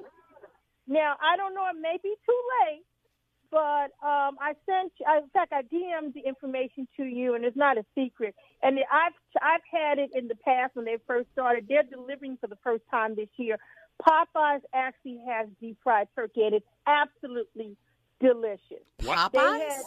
[0.87, 2.83] Now I don't know; it may be too late,
[3.53, 4.91] but um, I sent.
[5.07, 8.33] I, in fact, I DM'd the information to you, and it's not a secret.
[8.63, 11.67] And I've I've had it in the past when they first started.
[11.69, 13.57] They're delivering for the first time this year.
[14.01, 17.77] Popeyes actually has deep fried turkey, and it's absolutely
[18.19, 18.83] delicious.
[19.03, 19.31] What?
[19.31, 19.59] Popeyes?
[19.59, 19.83] had,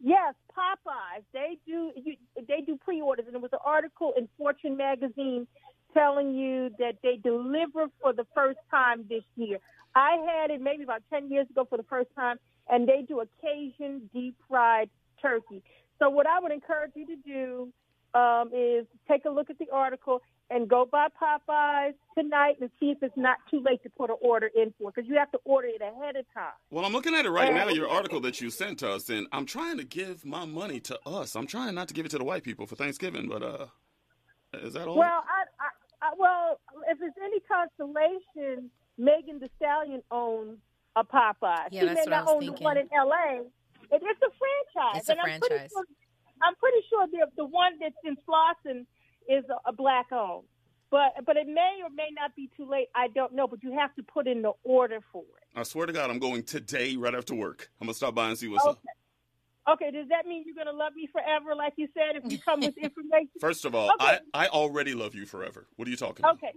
[0.00, 1.22] yes, Popeyes.
[1.34, 2.16] They do you,
[2.48, 5.46] they do pre-orders, and there was an article in Fortune magazine
[5.92, 9.58] telling you that they deliver for the first time this year.
[9.94, 13.20] I had it maybe about ten years ago for the first time, and they do
[13.20, 15.62] occasion deep fried turkey.
[15.98, 17.72] So what I would encourage you to do
[18.18, 22.90] um, is take a look at the article and go by Popeyes tonight and see
[22.90, 25.38] if it's not too late to put an order in for because you have to
[25.44, 26.52] order it ahead of time.
[26.70, 29.44] Well, I'm looking at it right now, your article that you sent us, and I'm
[29.44, 31.34] trying to give my money to us.
[31.34, 33.66] I'm trying not to give it to the white people for Thanksgiving, but uh,
[34.54, 34.96] is that all?
[34.96, 40.58] Well, I, I, I, well, if it's any consolation, Megan Thee Stallion owns
[40.96, 41.68] a Popeye.
[41.70, 42.64] Yeah, she that's may what I not was own the thinking.
[42.64, 43.42] one in L.A.
[43.94, 44.32] It, it's a
[44.74, 45.00] franchise.
[45.00, 45.70] It's a and I'm pretty franchise.
[45.70, 45.84] sure,
[46.42, 48.86] I'm pretty sure the the one that's in Slauson
[49.28, 50.46] is a, a black owned.
[50.90, 52.88] But but it may or may not be too late.
[52.94, 53.46] I don't know.
[53.46, 55.58] But you have to put in the order for it.
[55.58, 57.70] I swear to God, I'm going today right after work.
[57.80, 58.78] I'm gonna stop by and see what's up.
[58.78, 58.88] Okay.
[59.86, 59.90] Okay.
[59.90, 62.76] Does that mean you're gonna love me forever, like you said, if you come with
[62.82, 63.30] information?
[63.40, 64.18] First of all, Okay.
[64.34, 65.66] I I already love you forever.
[65.76, 66.36] What are you talking about?
[66.36, 66.52] Okay.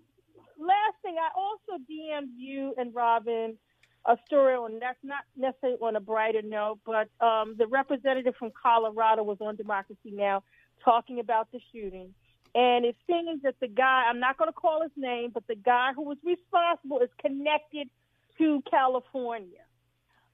[0.59, 3.57] Last thing, I also DM'd you and Robin
[4.05, 8.51] a story, and that's not necessarily on a brighter note, but um, the representative from
[8.61, 10.43] Colorado was on Democracy Now!
[10.83, 12.13] talking about the shooting.
[12.55, 15.55] And it seems that the guy, I'm not going to call his name, but the
[15.55, 17.89] guy who was responsible is connected
[18.37, 19.59] to California.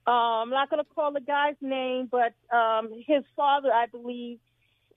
[0.06, 4.38] Um, I'm not going to call the guy's name, but um, his father, I believe,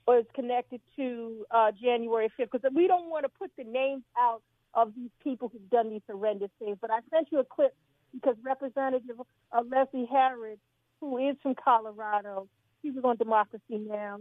[0.07, 4.41] was connected to uh, January 5th because we don't want to put the names out
[4.75, 6.77] of these people who've done these horrendous things.
[6.79, 7.75] But I sent you a clip
[8.13, 9.15] because Representative
[9.51, 10.59] uh, Leslie Herod,
[10.99, 12.47] who is from Colorado,
[12.81, 14.19] she was on Democracy Now!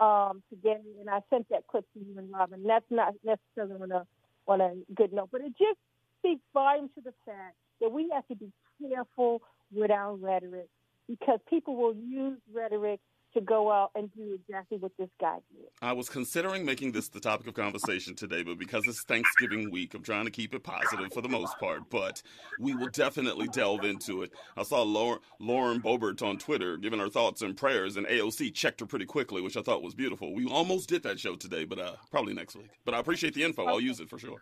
[0.00, 2.64] Um, today, and I sent that clip to you and Robin.
[2.66, 4.04] That's not necessarily on a
[4.48, 5.78] on a good note, but it just
[6.18, 8.50] speaks volume to the fact that we have to be
[8.82, 9.40] careful
[9.72, 10.68] with our rhetoric
[11.08, 13.00] because people will use rhetoric
[13.34, 15.66] to go out and do exactly what this guy did.
[15.82, 19.94] I was considering making this the topic of conversation today, but because it's Thanksgiving week,
[19.94, 21.90] I'm trying to keep it positive for the most part.
[21.90, 22.22] But
[22.58, 24.32] we will definitely delve into it.
[24.56, 28.80] I saw Lauren, Lauren Boebert on Twitter giving her thoughts and prayers, and AOC checked
[28.80, 30.34] her pretty quickly, which I thought was beautiful.
[30.34, 32.70] We almost did that show today, but uh, probably next week.
[32.84, 33.66] But I appreciate the info.
[33.66, 34.38] I'll use it for sure.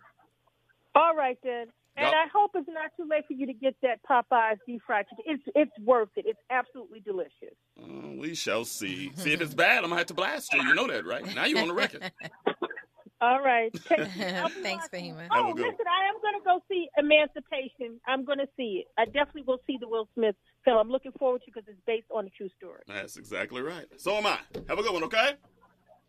[0.95, 1.67] All right, then.
[1.95, 2.13] And Yep.
[2.13, 5.25] I hope it's not too late for you to get that Popeyes deep fried chicken.
[5.27, 6.25] It's it's worth it.
[6.27, 7.53] It's absolutely delicious.
[7.79, 9.11] Uh, we shall see.
[9.15, 10.61] See if it's bad, I'm gonna have to blast you.
[10.63, 11.23] You know that, right?
[11.35, 12.11] Now you're on the record.
[13.21, 13.71] All right.
[13.87, 15.13] Take, Thanks, watching.
[15.13, 15.21] Fahima.
[15.21, 15.71] Have Oh, good one.
[15.71, 18.01] listen, I am going to go see Emancipation.
[18.05, 18.87] I'm going to see it.
[18.97, 20.77] I definitely will see the Will Smith film.
[20.77, 22.81] I'm looking forward to it because it's based on a true story.
[22.85, 23.85] That's exactly right.
[23.95, 24.39] So am I.
[24.67, 25.35] Have a good one, okay?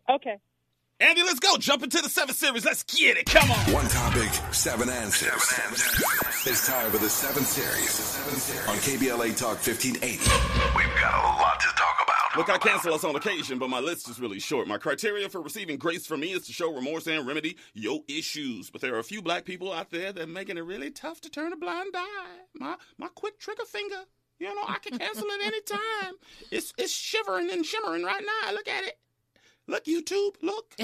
[0.09, 0.35] Okay.
[1.01, 1.57] Andy, let's go.
[1.57, 2.63] Jump into the seven series.
[2.63, 3.25] Let's get it.
[3.25, 3.73] Come on.
[3.73, 5.33] One topic, seven answers.
[6.45, 8.17] It's time for the seven series
[8.69, 10.07] on KBLA Talk 1580.
[10.07, 12.37] We've got a lot to talk about.
[12.37, 14.69] Look, I cancel us on occasion, but my list is really short.
[14.69, 18.69] My criteria for receiving grace from me is to show remorse and remedy your issues.
[18.69, 21.19] But there are a few black people out there that are making it really tough
[21.21, 22.37] to turn a blind eye.
[22.53, 24.05] My my quick trigger finger.
[24.39, 26.13] You know, I can cancel it anytime.
[26.51, 28.53] It's it's shivering and shimmering right now.
[28.53, 28.97] Look at it.
[29.67, 30.75] Look, YouTube, look.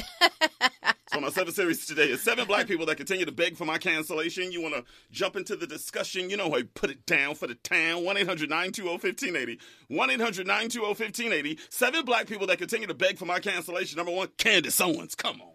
[1.14, 3.78] so my seven series today is seven black people that continue to beg for my
[3.78, 4.52] cancellation.
[4.52, 6.32] You want to jump into the discussion?
[6.32, 8.04] You know how you put it down for the town.
[8.04, 9.60] 1-800-920-1580.
[9.92, 11.60] 1-800-920-1580.
[11.70, 13.98] Seven black people that continue to beg for my cancellation.
[13.98, 15.14] Number one, Candace Owens.
[15.14, 15.52] Come on,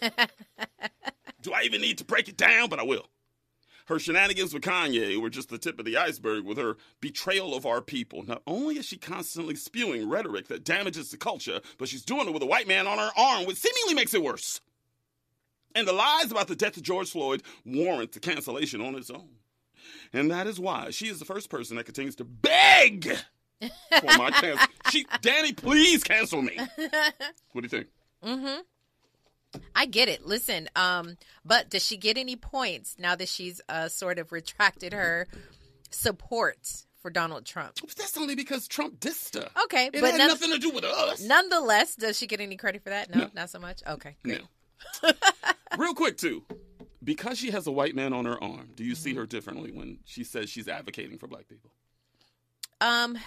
[0.00, 0.10] man.
[1.42, 2.68] Do I even need to break it down?
[2.68, 3.06] But I will.
[3.90, 7.66] Her shenanigans with Kanye were just the tip of the iceberg with her betrayal of
[7.66, 8.22] our people.
[8.22, 12.32] Not only is she constantly spewing rhetoric that damages the culture, but she's doing it
[12.32, 14.60] with a white man on her arm, which seemingly makes it worse.
[15.74, 19.30] And the lies about the death of George Floyd warrant the cancellation on its own.
[20.12, 23.12] And that is why she is the first person that continues to beg
[23.60, 24.68] for my cancel.
[24.92, 26.56] She, Danny, please cancel me.
[27.52, 27.88] What do you think?
[28.24, 28.60] Mm-hmm.
[29.74, 30.26] I get it.
[30.26, 34.92] Listen, um, but does she get any points now that she's uh, sort of retracted
[34.92, 35.26] her
[35.90, 37.76] support for Donald Trump?
[37.96, 39.48] That's only because Trump dissed her.
[39.64, 41.22] Okay, It but had none- nothing to do with us.
[41.22, 43.10] nonetheless, does she get any credit for that?
[43.10, 43.30] No, No.
[43.34, 43.82] not so much.
[43.86, 44.38] Okay, No.
[45.78, 46.44] Real quick, too.
[47.02, 49.98] Because she has a white man on her arm, do you see her differently when
[50.04, 51.70] she says she's advocating for black people?
[52.80, 53.18] Um,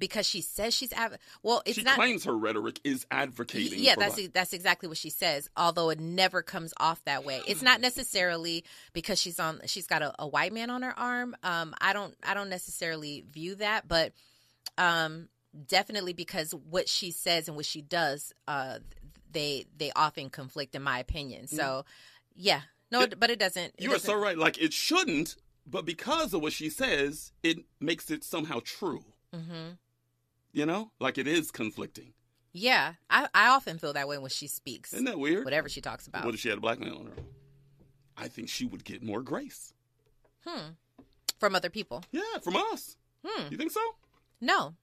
[0.00, 1.94] because she says she's av- well, it's she not.
[1.94, 3.78] claims her rhetoric is advocating.
[3.78, 5.48] yeah, that's black- e- that's exactly what she says.
[5.56, 7.40] Although it never comes off that way.
[7.46, 11.36] It's not necessarily because she's on she's got a, a white man on her arm.
[11.44, 14.12] Um, I don't I don't necessarily view that, but
[14.76, 15.28] um,
[15.68, 18.78] definitely because what she says and what she does, uh,
[19.30, 21.46] they they often conflict, in my opinion.
[21.46, 21.84] So,
[22.34, 23.10] yeah, no, Mm.
[23.10, 23.14] Yeah.
[23.18, 23.74] but it doesn't.
[23.76, 24.36] it You are doesn't- so right.
[24.38, 25.36] Like it shouldn't,
[25.66, 29.04] but because of what she says, it makes it somehow true.
[29.34, 29.78] Mhm.
[30.52, 32.12] You know, like it is conflicting.
[32.52, 34.92] Yeah, I I often feel that way when she speaks.
[34.92, 35.44] Isn't that weird?
[35.44, 36.24] Whatever she talks about.
[36.24, 37.22] What if she had a black man on her?
[38.16, 39.72] I think she would get more grace.
[40.46, 40.70] Hmm.
[41.38, 42.04] From other people.
[42.10, 42.96] Yeah, from us.
[43.24, 43.46] Hmm.
[43.50, 43.80] You think so?
[44.40, 44.74] No.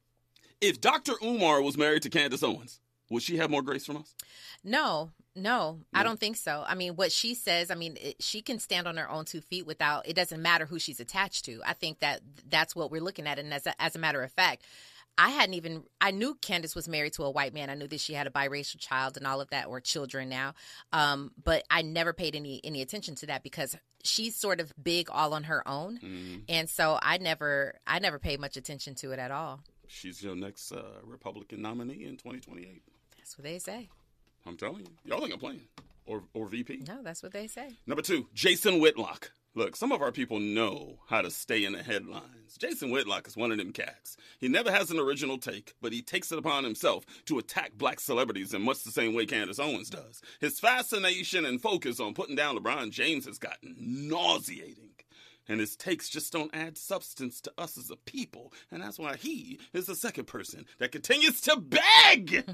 [0.59, 1.13] If Dr.
[1.23, 4.15] Umar was married to Candace Owens, would she have more grace from us?
[4.63, 6.63] No, no, I don't think so.
[6.67, 9.39] I mean, what she says, I mean, it, she can stand on her own two
[9.39, 10.07] feet without.
[10.07, 11.61] It doesn't matter who she's attached to.
[11.63, 13.37] I think that that's what we're looking at.
[13.37, 14.63] And as a, as a matter of fact,
[15.17, 15.83] I hadn't even.
[15.99, 17.69] I knew Candace was married to a white man.
[17.69, 20.53] I knew that she had a biracial child and all of that, or children now.
[20.93, 25.09] Um, but I never paid any any attention to that because she's sort of big
[25.11, 29.11] all on her own, Mm, and so I never I never paid much attention to
[29.11, 29.61] it at all.
[29.87, 32.83] she's your next uh, Republican nominee in 2028.
[33.17, 33.89] That's what they say.
[34.45, 34.91] I'm telling you.
[35.05, 35.61] Y'all think I'm playing.
[36.05, 36.83] Or, or VP.
[36.87, 37.75] No, that's what they say.
[37.85, 39.31] Number two, Jason Whitlock.
[39.57, 42.57] Look, some of our people know how to stay in the headlines.
[42.59, 44.15] Jason Whitlock is one of them cats.
[44.39, 47.99] He never has an original take, but he takes it upon himself to attack black
[47.99, 50.21] celebrities in much the same way Candace Owens does.
[50.39, 54.91] His fascination and focus on putting down LeBron James has gotten nauseating.
[55.47, 58.53] And his takes just don't add substance to us as a people.
[58.69, 62.45] And that's why he is the second person that continues to beg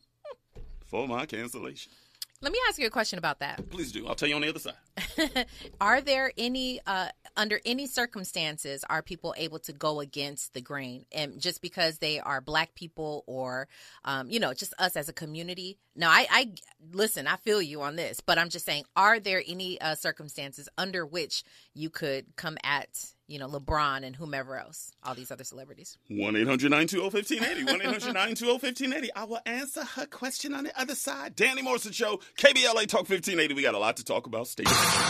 [0.86, 1.92] for my cancellation.
[2.42, 3.70] Let me ask you a question about that.
[3.70, 4.06] Please do.
[4.06, 5.46] I'll tell you on the other side.
[5.80, 11.06] are there any, uh, under any circumstances, are people able to go against the grain?
[11.12, 13.68] And just because they are black people or,
[14.04, 15.78] um, you know, just us as a community?
[15.94, 16.52] No, I, I,
[16.92, 20.68] listen, I feel you on this, but I'm just saying, are there any uh, circumstances
[20.76, 21.42] under which
[21.74, 25.98] you could come at you know, LeBron and whomever else, all these other celebrities.
[26.08, 27.64] 1 800 920 1580.
[27.64, 29.14] 1 800 920 1580.
[29.14, 31.34] I will answer her question on the other side.
[31.34, 33.54] Danny Morrison Show, KBLA Talk 1580.
[33.54, 34.46] We got a lot to talk about.
[34.46, 34.64] Stay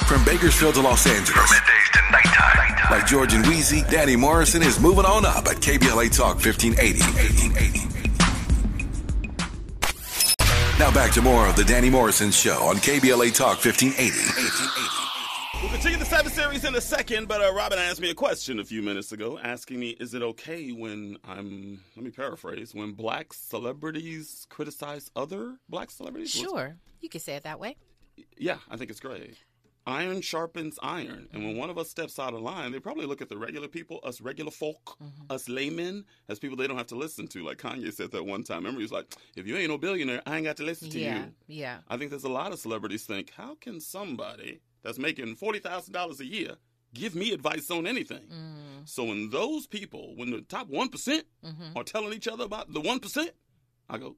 [0.07, 1.35] From Bakersfield to Los Angeles.
[1.35, 2.91] From middays to nighttime.
[2.91, 7.97] Like George and Weezy, Danny Morrison is moving on up at KBLA Talk 1580.
[10.79, 15.06] Now back to more of the Danny Morrison Show on KBLA Talk 1580.
[15.67, 18.61] We'll continue the seven series in a second, but uh, Robin asked me a question
[18.61, 22.93] a few minutes ago, asking me, "Is it okay when I'm?" Let me paraphrase: when
[22.93, 26.31] black celebrities criticize other black celebrities.
[26.31, 27.77] Sure, you can say it that way.
[28.39, 29.39] Yeah, I think it's great.
[29.89, 33.21] Iron sharpens iron, and when one of us steps out of line, they probably look
[33.21, 35.33] at the regular people, us regular folk, mm-hmm.
[35.33, 37.43] us laymen, as people they don't have to listen to.
[37.43, 38.59] Like Kanye said that one time.
[38.59, 40.99] Remember, he was like, "If you ain't no billionaire, I ain't got to listen to
[41.01, 44.99] yeah, you." Yeah, I think there's a lot of celebrities think, "How can somebody?" That's
[44.99, 46.57] making $40,000 a year
[46.95, 48.23] give me advice on anything.
[48.33, 48.89] Mm.
[48.89, 51.77] So when those people, when the top one mm-hmm.
[51.77, 53.29] are telling each other about the 1%,
[53.89, 54.17] I go,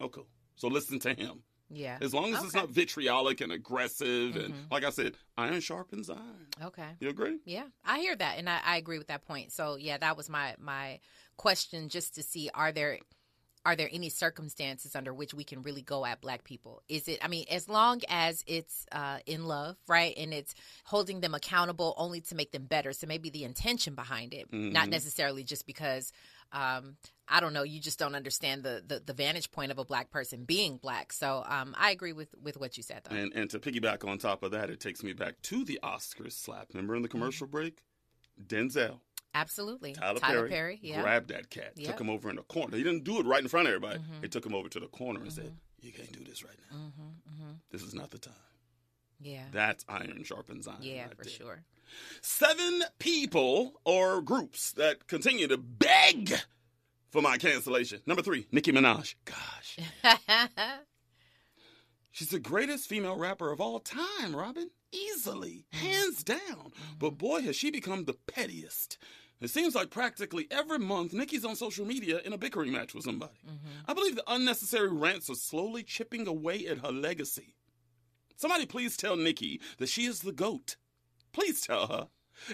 [0.00, 0.26] oh, cool.
[0.56, 1.42] So listen to him.
[1.70, 1.98] Yeah.
[2.00, 2.46] As long as okay.
[2.46, 4.34] it's not vitriolic and aggressive.
[4.34, 4.40] Mm-hmm.
[4.40, 6.46] And like I said, iron sharpens iron.
[6.62, 6.88] Okay.
[7.00, 7.38] You agree?
[7.44, 7.64] Yeah.
[7.84, 8.38] I hear that.
[8.38, 9.52] And I, I agree with that point.
[9.52, 11.00] So, yeah, that was my, my
[11.36, 12.98] question just to see are there
[13.68, 17.18] are there any circumstances under which we can really go at black people is it
[17.22, 20.54] i mean as long as it's uh, in love right and it's
[20.84, 24.72] holding them accountable only to make them better so maybe the intention behind it mm-hmm.
[24.72, 26.12] not necessarily just because
[26.50, 26.96] um,
[27.28, 27.62] I don't know.
[27.62, 31.12] You just don't understand the, the, the, vantage point of a black person being black.
[31.12, 33.14] So um, I agree with, with what you said, though.
[33.14, 36.32] And, and to piggyback on top of that, it takes me back to the Oscars
[36.32, 36.68] slap.
[36.72, 37.56] Remember in the commercial mm-hmm.
[37.56, 37.82] break?
[38.46, 39.00] Denzel
[39.38, 39.92] Absolutely.
[39.92, 41.02] Tyler, Tyler Perry, Perry yeah.
[41.02, 41.92] grabbed that cat, yep.
[41.92, 42.76] took him over in the corner.
[42.76, 44.00] He didn't do it right in front of everybody.
[44.00, 44.22] Mm-hmm.
[44.22, 45.42] He took him over to the corner and mm-hmm.
[45.42, 46.78] said, You can't do this right now.
[46.78, 47.02] Mm-hmm,
[47.42, 47.52] mm-hmm.
[47.70, 48.34] This is not the time.
[49.20, 49.44] Yeah.
[49.52, 50.78] That's iron sharpens iron.
[50.80, 51.32] Yeah, right for there.
[51.32, 51.62] sure.
[52.20, 56.32] Seven people or groups that continue to beg
[57.10, 58.00] for my cancellation.
[58.06, 59.14] Number three, Nicki Minaj.
[59.24, 59.78] Gosh.
[62.10, 64.70] She's the greatest female rapper of all time, Robin.
[64.92, 65.86] Easily, mm-hmm.
[65.86, 66.38] hands down.
[66.38, 66.98] Mm-hmm.
[66.98, 68.98] But boy, has she become the pettiest.
[69.40, 73.04] It seems like practically every month, Nicki's on social media in a bickering match with
[73.04, 73.38] somebody.
[73.46, 73.90] Mm-hmm.
[73.90, 77.54] I believe the unnecessary rants are slowly chipping away at her legacy.
[78.36, 80.76] Somebody please tell Nicki that she is the GOAT.
[81.32, 82.08] Please tell her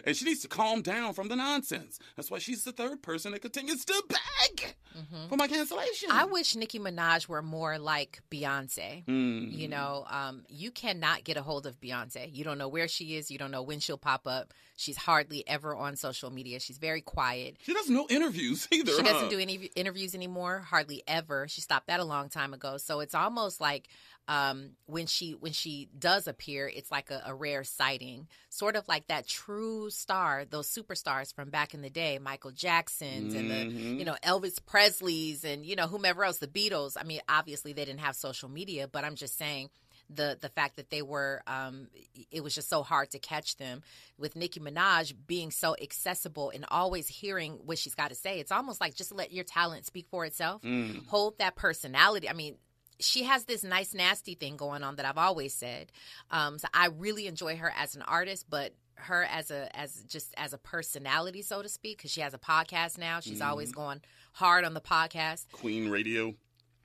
[0.05, 1.99] and she needs to calm down from the nonsense.
[2.17, 5.29] That's why she's the third person that continues to beg mm-hmm.
[5.29, 6.11] for my cancellation.
[6.11, 9.05] I wish Nicki Minaj were more like Beyonce.
[9.05, 9.53] Mm.
[9.57, 12.29] You know, um, you cannot get a hold of Beyonce.
[12.33, 13.31] You don't know where she is.
[13.31, 14.53] You don't know when she'll pop up.
[14.77, 16.59] She's hardly ever on social media.
[16.59, 17.57] She's very quiet.
[17.63, 18.93] She doesn't do interviews either.
[18.93, 19.13] She huh?
[19.13, 20.61] doesn't do any interviews anymore.
[20.61, 21.47] Hardly ever.
[21.49, 22.77] She stopped that a long time ago.
[22.77, 23.89] So it's almost like
[24.27, 28.89] um, when she when she does appear, it's like a, a, rare sighting, sort of
[28.89, 33.39] like that true star, those superstars from back in the day, Michael Jackson's mm-hmm.
[33.39, 33.99] and the mm-hmm.
[33.99, 36.97] you know Elvis Presley's and you know whomever else, the Beatles.
[36.99, 39.69] I mean, obviously they didn't have social media, but I'm just saying
[40.09, 41.89] the the fact that they were um,
[42.31, 43.83] it was just so hard to catch them
[44.19, 48.53] with Nicki Minaj being so accessible and always hearing what she's got to say it's
[48.53, 51.07] almost like just let your talent speak for itself mm.
[51.07, 52.57] hold that personality I mean
[53.01, 55.91] she has this nice nasty thing going on that I've always said.
[56.31, 60.33] Um, so I really enjoy her as an artist, but her as a as just
[60.37, 63.21] as a personality, so to speak, because she has a podcast now.
[63.21, 64.01] She's mm always going
[64.33, 65.47] hard on the podcast.
[65.53, 66.35] Queen Radio.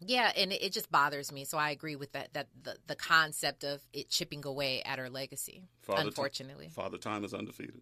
[0.02, 1.44] Yeah, and it, it, just bothers me.
[1.44, 2.34] So I agree with that.
[2.34, 5.64] That the, the concept of it chipping away at her legacy.
[5.82, 7.82] Father unfortunately, T- Father Time is undefeated.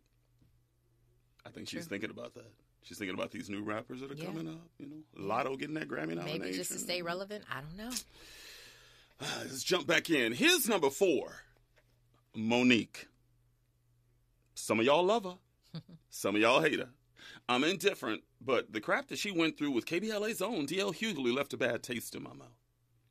[1.45, 1.79] I think True.
[1.79, 2.51] she's thinking about that.
[2.87, 4.25] She's thinking about these new rappers that are yeah.
[4.25, 4.69] coming up.
[4.77, 6.41] You know, Latto getting that Grammy nomination.
[6.41, 7.43] Maybe just to stay relevant.
[7.51, 7.95] I don't know.
[9.39, 10.31] let's jump back in.
[10.31, 11.43] Here's number four,
[12.33, 13.07] Mo'Nique.
[14.55, 15.81] Some of y'all love her.
[16.09, 16.89] Some of y'all hate her.
[17.49, 21.53] I'm indifferent, but the crap that she went through with KBLA's own DL Hughley left
[21.53, 22.47] a bad taste in my mouth.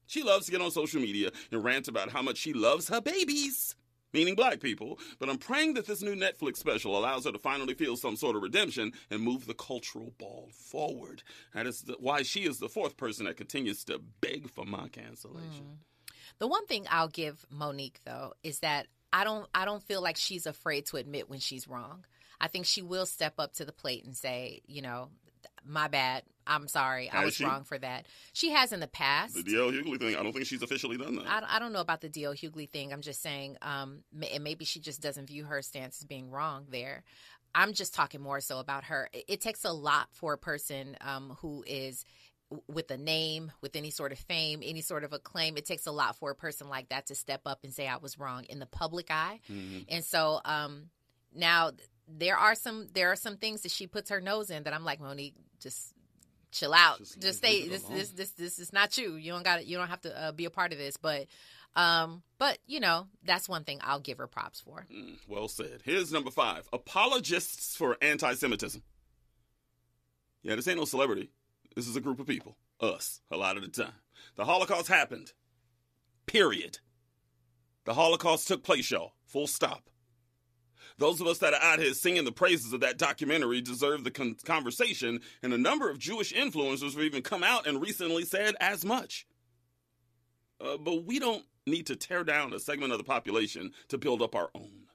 [0.07, 3.03] She loves to get on social media and rant about how much she loves her
[3.03, 3.77] babies
[4.13, 7.75] meaning black people, but I'm praying that this new Netflix special allows her to finally
[7.75, 11.23] feel some sort of redemption and move the cultural ball forward.
[11.55, 15.65] That is why she is the fourth person that continues to beg for my cancellation.
[15.65, 16.13] Mm.
[16.39, 20.17] The one thing I'll give Mo'Nique though is that I don't I don't feel like
[20.17, 22.05] she's afraid to admit when she's wrong.
[22.41, 25.09] I think she will step up to the plate and say, you know,
[25.64, 26.22] my bad.
[26.47, 27.11] I'm sorry.
[27.11, 27.44] I was she?
[27.44, 28.07] wrong for that.
[28.32, 29.34] She has in the past.
[29.34, 31.26] The DL Hughley thing, I don't think she's officially done that.
[31.26, 32.34] I, I don't know about the D.L.
[32.34, 32.92] Hughley thing.
[32.92, 36.66] I'm just saying, um, and maybe she just doesn't view her stance as being wrong
[36.70, 37.03] there.
[37.55, 39.09] I'm just talking more so about her.
[39.12, 42.05] It, it takes a lot for a person um, who is
[42.68, 45.57] with a name, with any sort of fame, any sort of acclaim.
[45.57, 47.97] It takes a lot for a person like that to step up and say I
[47.97, 49.40] was wrong in the public eye.
[49.88, 50.90] And so um,
[51.34, 51.72] now
[52.09, 54.85] there are some there are some things that she puts her nose in that I'm
[54.85, 55.93] like Mo'Nique, just
[56.53, 57.69] chill out, Just just, stay.
[57.69, 59.17] This this this this is not you.
[59.17, 61.27] You don't got you don't have to uh, be a part of this, but.
[61.75, 64.87] Um, but you know, that's one thing I'll give her props for.
[64.91, 65.83] Mm, well said.
[65.85, 68.83] Here's number five apologists for anti Semitism.
[70.43, 71.31] Yeah, this ain't no celebrity.
[71.75, 72.57] This is a group of people.
[72.81, 73.93] Us, a lot of the time.
[74.37, 75.33] The Holocaust happened.
[76.25, 76.79] Period.
[77.85, 79.13] The Holocaust took place, y'all.
[79.27, 79.91] Full stop.
[80.99, 84.11] Those of us that are out here singing the praises of that documentary deserve the
[84.11, 88.55] con- conversation, and a number of Jewish influencers have even come out and recently said
[88.61, 89.26] as much.
[90.59, 94.22] Uh, but we don't need to tear down a segment of the population to build
[94.22, 94.86] up our own.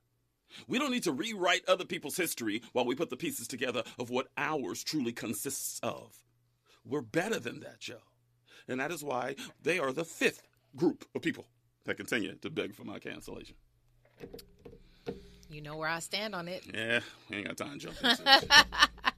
[0.68, 4.10] We don't need to rewrite other people's history while we put the pieces together of
[4.10, 6.18] what ours truly consists of.
[6.84, 8.02] We're better than that, Joe.
[8.68, 11.46] And that is why they are the fifth group of people
[11.86, 13.56] that continue to beg for my cancellation.
[15.52, 16.64] You know where I stand on it.
[16.74, 19.14] Yeah, we ain't got time to jump into it.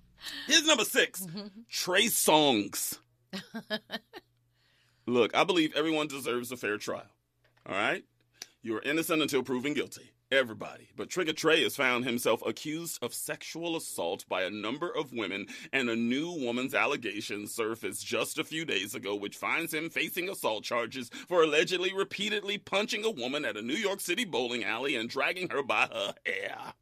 [0.48, 1.26] Here's number six
[1.70, 2.98] Trey Songz.
[5.06, 7.06] Look, I believe everyone deserves a fair trial.
[7.68, 8.04] All right?
[8.64, 10.13] You are innocent until proven guilty.
[10.34, 10.90] Everybody.
[10.96, 15.46] But Trigga Trey has found himself accused of sexual assault by a number of women,
[15.72, 20.28] and a new woman's allegation surfaced just a few days ago, which finds him facing
[20.30, 24.96] assault charges for allegedly repeatedly punching a woman at a New York City bowling alley
[24.96, 26.74] and dragging her by her hair.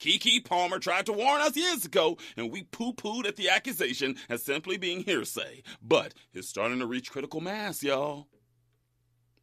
[0.00, 4.16] Keke Palmer tried to warn us years ago, and we poo pooed at the accusation
[4.30, 5.62] as simply being hearsay.
[5.82, 8.26] But it's starting to reach critical mass, y'all.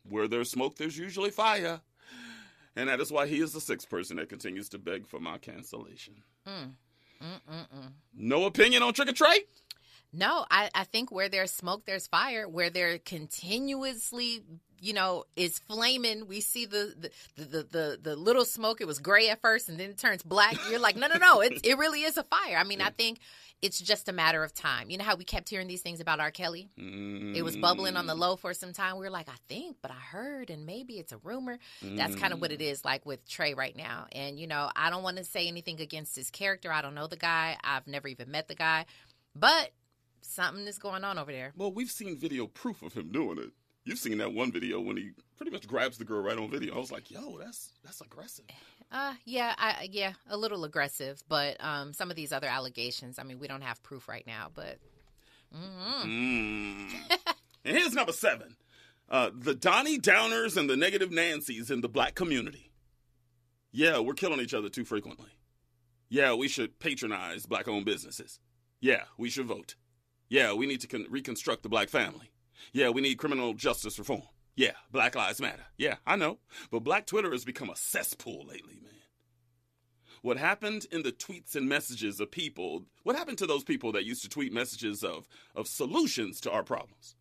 [0.01, 1.81] Where there's smoke, there's usually fire.
[2.79, 5.37] And that is why he is the sixth person that continues to beg for my
[5.37, 6.23] cancellation.
[6.47, 6.75] Mm.
[8.15, 9.39] No opinion on Trick or Trey?
[10.13, 12.47] No, I, I think where there's smoke, there's fire.
[12.47, 14.43] Where there continuously,
[14.81, 16.27] you know, is flaming.
[16.27, 16.95] We see the
[17.35, 18.81] the, the the the little smoke.
[18.81, 20.57] It was gray at first, and then it turns black.
[20.69, 21.41] You're like, no, no, no.
[21.41, 22.57] It it really is a fire.
[22.57, 23.19] I mean, I think
[23.61, 24.89] it's just a matter of time.
[24.89, 26.31] You know how we kept hearing these things about R.
[26.31, 26.69] Kelly?
[26.77, 28.19] It was bubbling on the mm.
[28.19, 28.95] low for some time.
[28.95, 31.59] We were like, I think, but I heard, and maybe it's a rumor.
[31.81, 32.71] That's kind of what it mm.
[32.71, 34.07] is like with Trey right now.
[34.13, 36.71] And, you know, I don't want to say anything against his character.
[36.71, 38.85] I don't know the guy, I've never even met the guy,
[39.35, 39.71] but
[40.21, 41.51] something is going on over there.
[41.57, 43.51] Well, we've seen video proof of him doing it.
[43.89, 46.75] You've seen that one video when he pretty much grabs the girl right on video.
[46.75, 48.45] I was like, yo, that's that's aggressive.
[48.91, 53.23] Uh, yeah, I, yeah, a little aggressive, but um, some of these other allegations, I
[53.23, 54.77] mean, we don't have proof right now, but
[55.55, 56.91] Mm.
[57.65, 58.55] and here's number seven
[59.09, 62.69] uh, the Donnie Downers and the negative Nancys in the black community.
[63.71, 65.31] Yeah, we're killing each other too frequently.
[66.09, 68.39] Yeah, we should patronize black owned businesses.
[68.79, 69.73] Yeah, we should vote.
[70.27, 72.29] Yeah, we need to con- reconstruct the black family.
[72.73, 74.23] Yeah, we need criminal justice reform.
[74.55, 75.63] Yeah, Black Lives Matter.
[75.77, 76.39] Yeah, I know.
[76.69, 78.93] But black Twitter has become a cesspool lately, man.
[80.21, 84.03] What happened in the tweets and messages of people, what happened to those people that
[84.03, 87.15] used to tweet messages of, of solutions to our problems?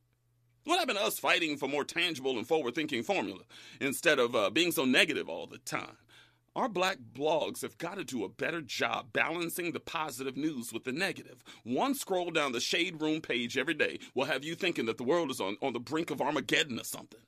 [0.64, 3.45] What happened to us fighting for more tangible and forward thinking formula
[3.80, 5.97] instead of uh, being so negative all the time?
[6.59, 10.82] Our black blogs have got to do a better job balancing the positive news with
[10.82, 11.44] the negative.
[11.62, 15.04] One scroll down the Shade Room page every day will have you thinking that the
[15.04, 17.20] world is on, on the brink of Armageddon or something.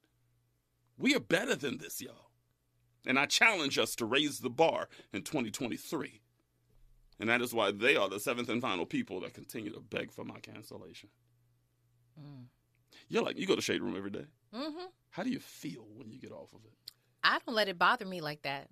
[0.98, 2.32] We are better than this, y'all.
[3.06, 6.20] And I challenge us to raise the bar in 2023.
[7.20, 10.10] And that is why they are the seventh and final people that continue to beg
[10.10, 11.10] for my cancellation.
[13.08, 14.26] You're like, you go to Shade Room every day.
[14.52, 16.72] hmm How do you feel when you get off of it?
[17.22, 18.68] I don't let it bother me like that.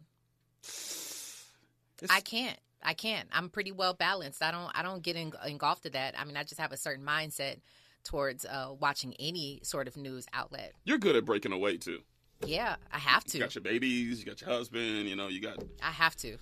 [0.62, 2.59] It's- I can't.
[2.82, 3.28] I can't.
[3.32, 4.40] I'm pretty well balanced.
[4.42, 4.70] I don't.
[4.74, 6.14] I don't get en- engulfed to that.
[6.18, 7.56] I mean, I just have a certain mindset
[8.04, 10.72] towards uh, watching any sort of news outlet.
[10.84, 11.98] You're good at breaking away too.
[12.46, 13.38] Yeah, I have You to.
[13.40, 15.59] got your babies, you got your husband, you know, you got.
[15.82, 16.36] I have to.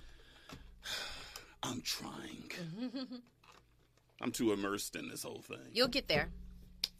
[1.63, 2.51] I'm trying.
[4.21, 5.57] I'm too immersed in this whole thing.
[5.73, 6.29] You'll get there.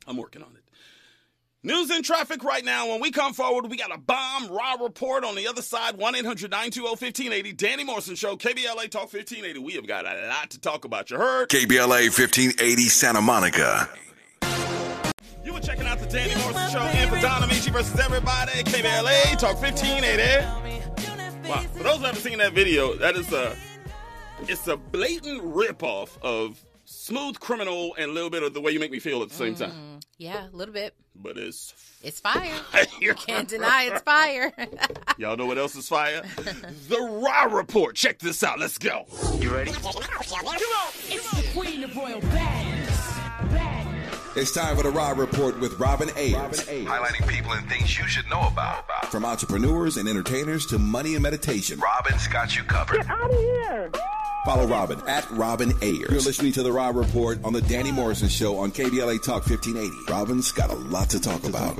[0.08, 0.64] I'm working on it.
[1.68, 2.88] News and traffic right now.
[2.88, 5.98] When we come forward, we got a bomb raw report on the other side.
[5.98, 7.52] 1 800 920 1580.
[7.52, 9.60] Danny Morrison Show, KBLA Talk 1580.
[9.60, 11.12] We have got a lot to talk about.
[11.12, 11.50] You heard?
[11.50, 13.90] KBLA 1580 Santa Monica.
[15.44, 18.64] You were checking out the Danny Morrison Show and for Don Amici versus everybody.
[18.64, 21.50] KBLA Talk 1580.
[21.50, 21.64] Wow.
[21.74, 23.54] For those who haven't seen that video, that is a
[24.44, 28.80] it's a blatant ripoff of smooth criminal and a little bit of the way you
[28.80, 29.72] make me feel at the same time.
[29.72, 30.96] Mm, yeah, a little bit.
[31.16, 32.54] But it's It's fire.
[33.02, 34.54] you can't deny it's fire.
[35.18, 36.22] y'all know what else is fire?
[36.88, 37.96] the Raw Report.
[37.96, 38.60] Check this out.
[38.60, 39.06] Let's go.
[39.40, 39.72] You ready?
[39.72, 39.82] It's
[41.32, 42.67] the queen of royal badness.
[44.38, 46.64] It's time for the Rob Report with Robin Ayers.
[46.68, 48.86] Highlighting people and things you should know about.
[49.08, 51.80] From entrepreneurs and entertainers to money and meditation.
[51.80, 52.98] Robin's got you covered.
[52.98, 53.92] Get out of here.
[54.46, 56.10] Follow Robin at Robin Ayers.
[56.12, 60.10] You're listening to the Rob Report on the Danny Morrison Show on KBLA Talk 1580.
[60.10, 61.76] Robin's got a lot to talk about.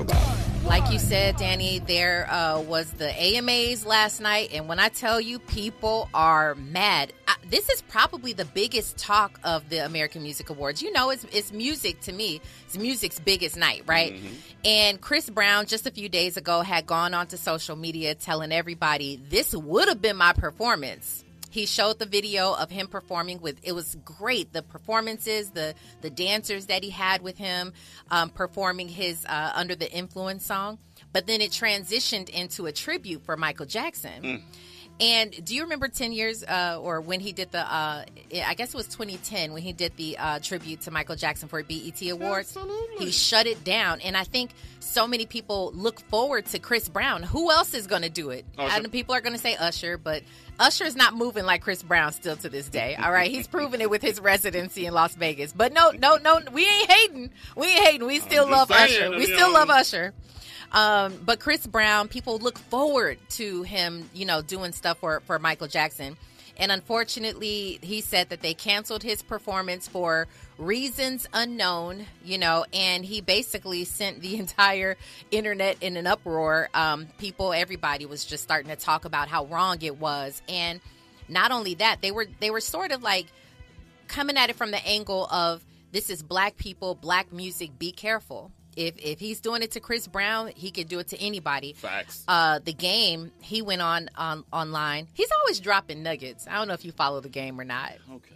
[0.66, 5.18] like you said, Danny, there uh, was the AMAs last night, and when I tell
[5.18, 7.14] you, people are mad.
[7.26, 10.82] I, this is probably the biggest talk of the American Music Awards.
[10.82, 12.42] You know, it's it's music to me.
[12.66, 14.12] It's music's biggest night, right?
[14.64, 19.16] And Chris Brown just a few days ago had gone onto social media telling everybody
[19.30, 21.24] this would have been my performance.
[21.50, 23.58] He showed the video of him performing with.
[23.62, 24.52] It was great.
[24.52, 27.72] The performances, the the dancers that he had with him,
[28.10, 30.78] um, performing his uh, "Under the Influence" song.
[31.12, 34.42] But then it transitioned into a tribute for Michael Jackson.
[35.00, 38.04] And do you remember 10 years uh, or when he did the, uh,
[38.44, 41.62] I guess it was 2010 when he did the uh, tribute to Michael Jackson for
[41.62, 42.56] BET Awards?
[42.56, 43.06] Absolutely.
[43.06, 44.00] He shut it down.
[44.00, 47.22] And I think so many people look forward to Chris Brown.
[47.22, 48.44] Who else is going to do it?
[48.58, 48.76] Usher.
[48.76, 50.24] And people are going to say Usher, but
[50.58, 52.96] Usher is not moving like Chris Brown still to this day.
[52.96, 53.30] All right.
[53.30, 55.52] He's proven it with his residency in Las Vegas.
[55.52, 57.30] But no, no, no, we ain't hating.
[57.54, 58.06] We ain't hating.
[58.06, 59.16] We still love saying, Usher.
[59.16, 60.12] We still love Usher.
[60.72, 65.38] Um, but Chris Brown, people look forward to him, you know, doing stuff for, for
[65.38, 66.16] Michael Jackson.
[66.58, 70.26] And unfortunately, he said that they canceled his performance for
[70.58, 74.96] reasons unknown, you know, and he basically sent the entire
[75.30, 76.68] internet in an uproar.
[76.74, 80.42] Um, people, everybody was just starting to talk about how wrong it was.
[80.48, 80.80] And
[81.28, 83.26] not only that, they were they were sort of like
[84.08, 85.62] coming at it from the angle of
[85.92, 88.50] this is black people, black music, be careful.
[88.78, 91.72] If if he's doing it to Chris Brown, he could do it to anybody.
[91.72, 92.22] Facts.
[92.28, 95.08] Uh, the game he went on on online.
[95.14, 96.46] He's always dropping nuggets.
[96.48, 97.92] I don't know if you follow the game or not.
[98.08, 98.34] Okay.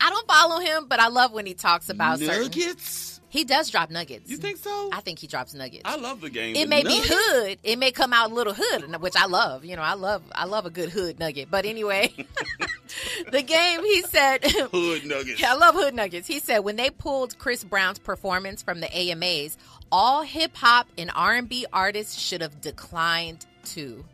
[0.00, 2.42] I don't follow him, but I love when he talks about certain.
[2.42, 3.20] Nuggets?
[3.28, 4.30] He does drop nuggets.
[4.30, 4.88] You think so?
[4.92, 5.82] I think he drops nuggets.
[5.84, 6.56] I love the game.
[6.56, 7.08] it may nuggets?
[7.08, 7.58] be hood.
[7.62, 9.64] It may come out a little hood, which I love.
[9.64, 11.48] You know, I love I love a good hood nugget.
[11.50, 12.14] But anyway,
[13.32, 15.42] the game he said Hood nuggets.
[15.42, 16.26] I love Hood Nuggets.
[16.26, 19.58] He said when they pulled Chris Brown's performance from the AMAs,
[19.90, 24.04] all hip hop and R&B artists should have declined too.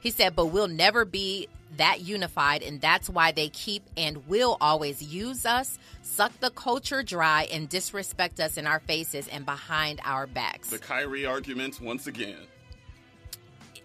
[0.00, 4.56] He said, but we'll never be that unified, and that's why they keep and will
[4.60, 10.00] always use us, suck the culture dry, and disrespect us in our faces and behind
[10.04, 10.70] our backs.
[10.70, 12.38] The Kyrie argument once again.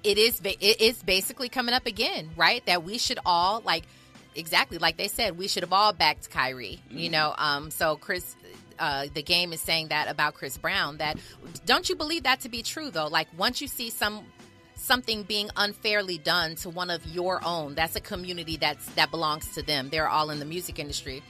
[0.04, 2.64] It is it is basically coming up again, right?
[2.68, 3.86] That we should all like
[4.36, 6.80] exactly like they said we should have all backed Kyrie.
[6.92, 8.36] You know, um so Chris
[8.80, 10.98] uh, the game is saying that about Chris Brown.
[10.98, 11.18] That
[11.66, 13.08] don't you believe that to be true though?
[13.08, 14.26] Like once you see some
[14.76, 19.54] something being unfairly done to one of your own, that's a community that's that belongs
[19.56, 19.90] to them.
[19.90, 21.24] They're all in the music industry.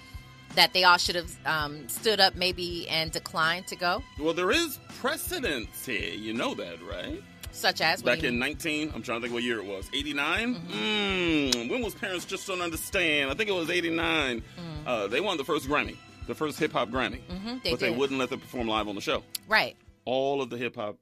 [0.56, 4.52] That they all should have um, stood up maybe and declined to go, Well, there
[4.52, 6.14] is precedence here.
[6.14, 7.22] You know that, right?
[7.56, 9.90] such as Back in 19, I'm trying to think what year it was.
[9.94, 10.56] 89?
[10.56, 10.74] Mm-hmm.
[10.74, 13.32] Mm, when was Parents Just Don't Understand?
[13.32, 14.44] I think it was 89.
[14.86, 15.96] Uh, they won the first Grammy,
[16.28, 17.20] the first hip hop Grammy.
[17.30, 17.64] Mm.
[17.64, 17.98] they but they did.
[17.98, 19.24] wouldn't let them perform live on the show.
[19.48, 19.76] right.
[20.06, 20.98] All of the hip hop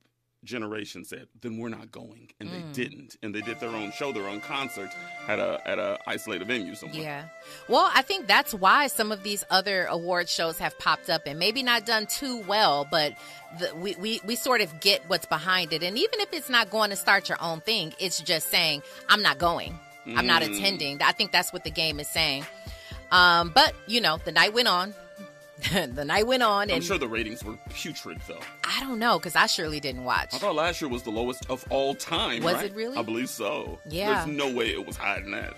[0.45, 2.29] generation said, then we're not going.
[2.39, 2.73] And Mm.
[2.73, 3.15] they didn't.
[3.23, 4.89] And they did their own show, their own concert
[5.27, 7.01] at a at a isolated venue somewhere.
[7.01, 7.23] Yeah.
[7.69, 11.39] Well, I think that's why some of these other award shows have popped up and
[11.39, 13.17] maybe not done too well, but
[13.59, 15.81] the, we, we, we sort of get what's behind it.
[15.83, 19.21] And even if it's not going to start your own thing, it's just saying, I'm
[19.21, 19.77] not going.
[20.05, 20.57] I'm not Mm.
[20.57, 21.01] attending.
[21.01, 22.45] I think that's what the game is saying.
[23.11, 24.93] Um, but, you know, the night went on.
[25.93, 28.39] the night went on, I'm and sure the ratings were putrid, though.
[28.63, 30.33] I don't know because I surely didn't watch.
[30.33, 32.43] I thought last year was the lowest of all time.
[32.43, 32.65] Was right?
[32.65, 32.97] it really?
[32.97, 33.79] I believe so.
[33.85, 34.25] Yeah.
[34.25, 35.53] There's no way it was higher than that.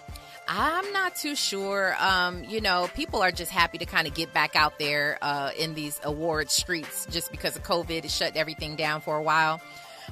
[0.48, 1.96] I'm not too sure.
[2.00, 5.52] Um, you know, people are just happy to kind of get back out there uh,
[5.58, 8.06] in these award streets just because of COVID.
[8.06, 9.60] It shut everything down for a while.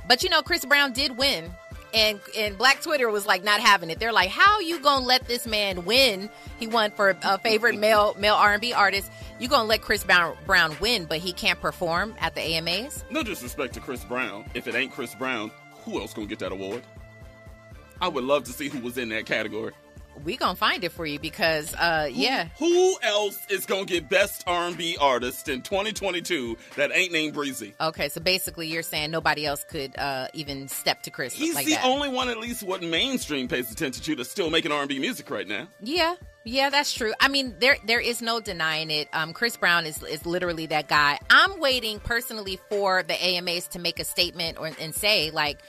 [0.07, 1.53] But you know, Chris Brown did win.
[1.93, 3.99] And and Black Twitter was like not having it.
[3.99, 6.29] They're like, "How you gonna let this man win?
[6.57, 9.11] He won for a favorite male male R and B artist.
[9.39, 13.03] You gonna let Chris Brown Brown win, but he can't perform at the AMAs?
[13.11, 14.45] No disrespect to Chris Brown.
[14.53, 15.51] If it ain't Chris Brown,
[15.85, 16.81] who else gonna get that award?
[18.01, 19.73] I would love to see who was in that category.
[20.23, 24.43] We gonna find it for you because, uh, yeah, Who else is gonna get Best
[24.47, 27.73] R&B Artist in 2022 that ain't named Breezy?
[27.79, 28.09] okay.
[28.09, 31.73] So basically, you're saying nobody else could uh, even step to Chris He's like the
[31.75, 31.85] that.
[31.85, 35.47] only one, at least what mainstream pays attention to, that's still making R&B music right
[35.47, 35.67] now.
[35.81, 37.13] Yeah, Yeah, that's true.
[37.19, 39.07] I mean, there there is no denying it.
[39.13, 41.19] Um, Chris Brown is is literally that guy.
[41.29, 45.59] I'm waiting personally for the AMAs to make a statement or and say like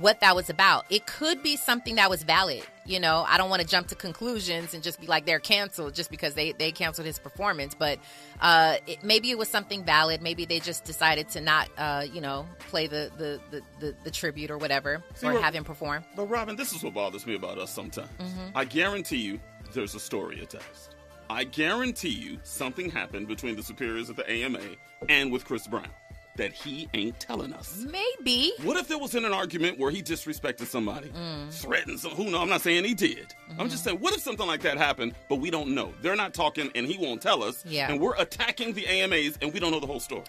[0.00, 0.86] what that was about.
[0.90, 2.62] It could be something that was valid.
[2.84, 5.94] You know, I don't want to jump to conclusions and just be like they're canceled
[5.94, 7.74] just because they they canceled his performance.
[7.74, 7.98] But
[8.40, 10.20] uh, it, maybe it was something valid.
[10.20, 14.10] Maybe they just decided to not, uh, you know, play the the, the, the, the
[14.10, 16.04] tribute or whatever, See, or have him perform.
[16.16, 18.08] But Robin, this is what bothers me about us sometimes.
[18.18, 18.52] Mhm.
[18.54, 19.40] I guarantee you
[19.74, 20.96] there's a story attached.
[21.30, 24.60] I guarantee you something happened between the superiors at the AMA
[25.08, 25.88] and with Chris Brown
[26.36, 27.84] that he ain't telling us.
[27.86, 28.52] Maybe.
[28.62, 31.52] What if there was in an argument where he disrespected somebody, Mm.
[31.52, 32.12] threatened some?
[32.12, 32.40] Who know?
[32.40, 33.34] I'm not saying he did.
[33.50, 33.68] I'm Mm-hmm.
[33.68, 35.92] just saying, what if something like that happened, but we don't know?
[36.00, 37.62] They're not talking, and he won't tell us.
[37.66, 37.90] Yeah.
[37.90, 40.24] And we're attacking the AMAs, and we don't know the whole story.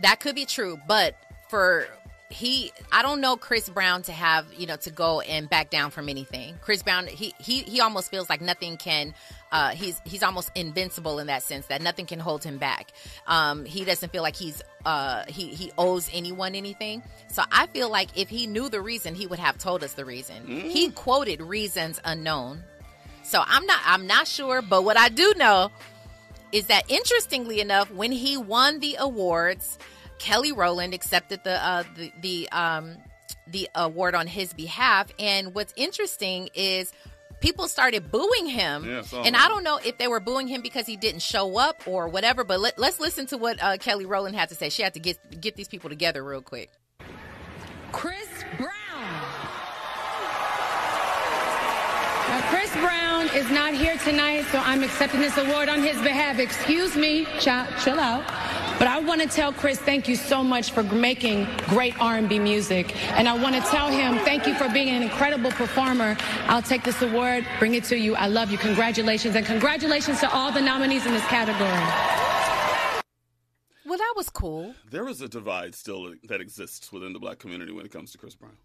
[0.00, 1.16] That could be true, but
[1.48, 1.86] for
[2.30, 5.90] he I don't know Chris Brown to have, you know, to go and back down
[5.90, 6.54] from anything.
[6.62, 9.12] Chris Brown he he he almost feels like nothing can
[9.52, 12.90] uh he's he's almost invincible in that sense that nothing can hold him back.
[13.26, 17.02] Um he doesn't feel like he's uh he he owes anyone anything.
[17.28, 20.04] So I feel like if he knew the reason, he would have told us the
[20.04, 20.46] reason.
[20.46, 22.62] He quoted reasons unknown.
[23.22, 25.70] So I'm not I'm not sure, but what I do know
[26.52, 29.78] is that interestingly enough, when he won the awards,
[30.18, 32.96] Kelly Rowland accepted the uh, the the um,
[33.46, 35.08] the award on his behalf.
[35.18, 36.92] And what's interesting is
[37.42, 39.36] people started booing him, Yeah, and.
[39.36, 42.44] I don't know if they were booing him because he didn't show up or whatever.
[42.44, 44.70] But let, let's listen to what uh, Kelly Rowland had to say.
[44.70, 46.70] She had to get get these people together real quick.
[47.90, 48.70] Chris Brown.
[52.28, 56.38] Now, Chris Brown is not here tonight, so I'm accepting this award on his behalf.
[56.38, 58.24] Excuse me, chill, chill out.
[58.78, 62.96] But I want to tell Chris, thank you so much for making great R&B music,
[63.12, 66.16] and I want to tell him thank you for being an incredible performer.
[66.46, 68.14] I'll take this award, bring it to you.
[68.14, 68.58] I love you.
[68.58, 71.68] Congratulations, and congratulations to all the nominees in this category.
[73.84, 74.74] Well, that was cool.
[74.90, 78.18] There is a divide still that exists within the black community when it comes to
[78.18, 78.56] Chris Brown.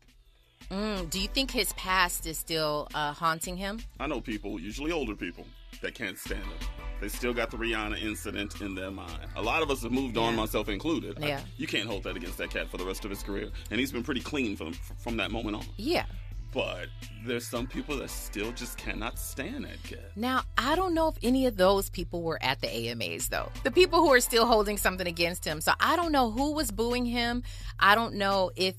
[0.71, 3.79] Mm, do you think his past is still uh, haunting him?
[3.99, 5.45] I know people, usually older people,
[5.81, 6.86] that can't stand him.
[6.99, 9.19] They still got the Rihanna incident in their mind.
[9.35, 11.23] A lot of us have moved on, myself included.
[11.23, 11.41] I- Yeah.
[11.57, 13.91] you can't hold that against that cat for the rest of his career, and he's
[13.91, 15.65] been pretty clean from from that moment on.
[15.77, 16.05] Yeah.
[16.53, 16.87] But
[17.25, 20.11] there's some people that still just cannot stand that cat.
[20.15, 23.51] Now, I don't know if any of those people were at the AMAs, though.
[23.63, 25.61] The people who are still holding something against him.
[25.61, 27.43] So I don't know who was booing him.
[27.79, 28.75] I don't know if.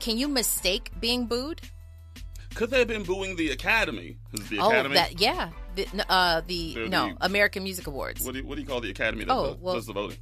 [0.00, 1.60] Can you mistake being booed?
[2.54, 4.16] Could they have been booing the Academy?
[4.32, 4.94] The oh, Academy?
[4.94, 5.50] that yeah.
[5.76, 8.24] The, uh, the The- no the- American Music Awards.
[8.24, 9.92] What do, you, what do you call the Academy that Oh, vo- well- does the
[9.92, 10.18] voting?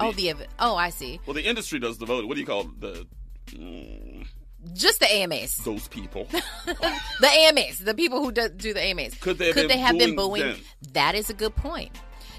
[0.00, 1.20] oh, the oh, I see.
[1.26, 2.28] Well, the industry does the voting.
[2.28, 3.06] What do you call the
[3.46, 4.26] mm,
[4.74, 5.56] Just the AMAs.
[5.58, 6.28] those people?
[7.20, 7.78] The AMAs.
[7.80, 9.14] The people who do, do the AMAs.
[9.14, 10.52] Could they have Could been they have been booing booing?
[10.54, 10.60] them?
[10.94, 11.90] That is a good point.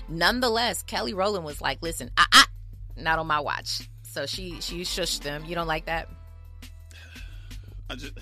[0.10, 2.43] Nonetheless, Kelly Rowland was like, "Listen, I, I,
[2.97, 5.45] not on my watch." So she she shushed them.
[5.45, 6.10] You don't like that?
[7.89, 8.14] I just,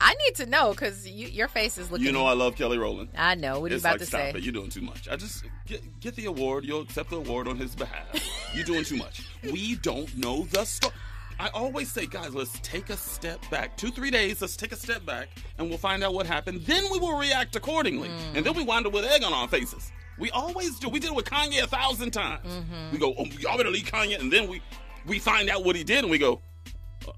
[0.00, 2.06] I need to know because you, your face is looking.
[2.06, 3.10] you know, I love Kelly Rowland.
[3.16, 3.60] I know.
[3.60, 4.30] What are you about like, to stop say?
[4.30, 4.42] it.
[4.42, 5.08] You're doing too much.
[5.08, 6.64] I just get get the award.
[6.64, 8.06] You'll accept the award on his behalf.
[8.54, 9.26] You're doing too much.
[9.42, 10.94] We don't know the story.
[11.40, 13.76] I always say, guys, let's take a step back.
[13.76, 15.28] Two, three days, let's take a step back
[15.58, 16.62] and we'll find out what happened.
[16.62, 18.08] Then we will react accordingly.
[18.08, 18.36] Mm.
[18.38, 19.92] And then we wind up with egg on our faces.
[20.18, 20.88] We always do.
[20.88, 22.44] We did it with Kanye a thousand times.
[22.44, 22.90] Mm-hmm.
[22.92, 24.18] We go, oh, y'all better leave Kanye.
[24.18, 24.60] And then we,
[25.06, 26.38] we find out what he did and we go, "Uh,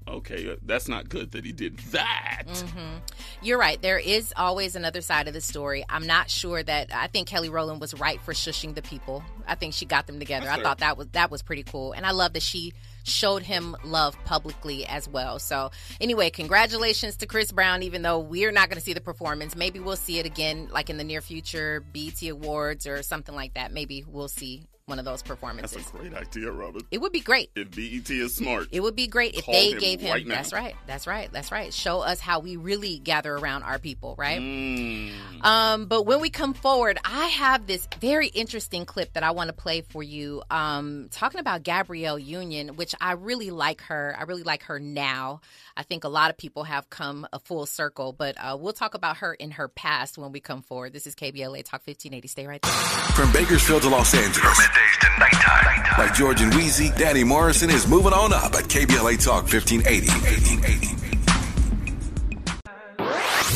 [0.07, 2.43] okay, uh, that's not good that he did that.
[2.47, 2.97] Mm-hmm.
[3.41, 3.81] You're right.
[3.81, 5.85] There is always another side of the story.
[5.89, 9.23] I'm not sure that I think Kelly Rowland was right for shushing the people.
[9.47, 10.45] I think she got them together.
[10.45, 12.73] That's I thought that was that was pretty cool, and I love that she
[13.03, 15.39] showed him love publicly as well.
[15.39, 17.83] So anyway, congratulations to Chris Brown.
[17.83, 20.89] Even though we're not going to see the performance, maybe we'll see it again, like
[20.89, 23.73] in the near future, BT Awards or something like that.
[23.73, 25.77] Maybe we'll see one of those performances.
[25.77, 26.83] That's a great idea, Robert.
[26.91, 27.49] It would be great.
[27.55, 30.11] If BET is smart, It would be great if they him gave him.
[30.11, 30.35] right now.
[30.35, 30.75] that's right.
[30.85, 31.31] That's right.
[31.31, 31.73] That's right.
[31.73, 34.41] Show us how we really gather around our people, right?
[34.41, 35.11] Mm.
[35.45, 39.47] Um, but when we come forward, I have this very interesting clip that I want
[39.47, 40.43] to play for you.
[40.51, 44.13] Um, talking about Gabrielle Union, which I really like her.
[44.19, 45.39] I really like her now.
[45.77, 48.93] I think a lot of people have come a full circle, but uh, we'll talk
[48.93, 50.91] about her in her past when we come forward.
[50.91, 52.27] This is KBLA Talk 1580.
[52.27, 52.71] Stay right there.
[53.15, 54.59] From Bakersfield to Los Angeles.
[54.81, 55.97] Middays to nighttime.
[55.97, 60.07] Like George and Weezy, Danny Morrison is moving on up at KBLA Talk 1580.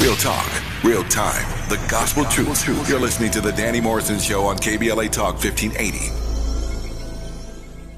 [0.03, 0.51] Real talk,
[0.84, 2.67] real time, the gospel truth.
[2.88, 6.26] You're listening to the Danny Morrison Show on KBLA Talk 1580.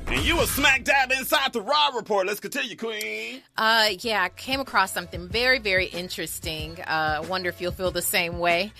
[0.09, 2.28] And you were smack dab inside the Raw Report.
[2.28, 3.41] Let's continue, Queen.
[3.57, 6.80] Uh, yeah, I came across something very, very interesting.
[6.82, 8.71] Uh, wonder if you'll feel the same way.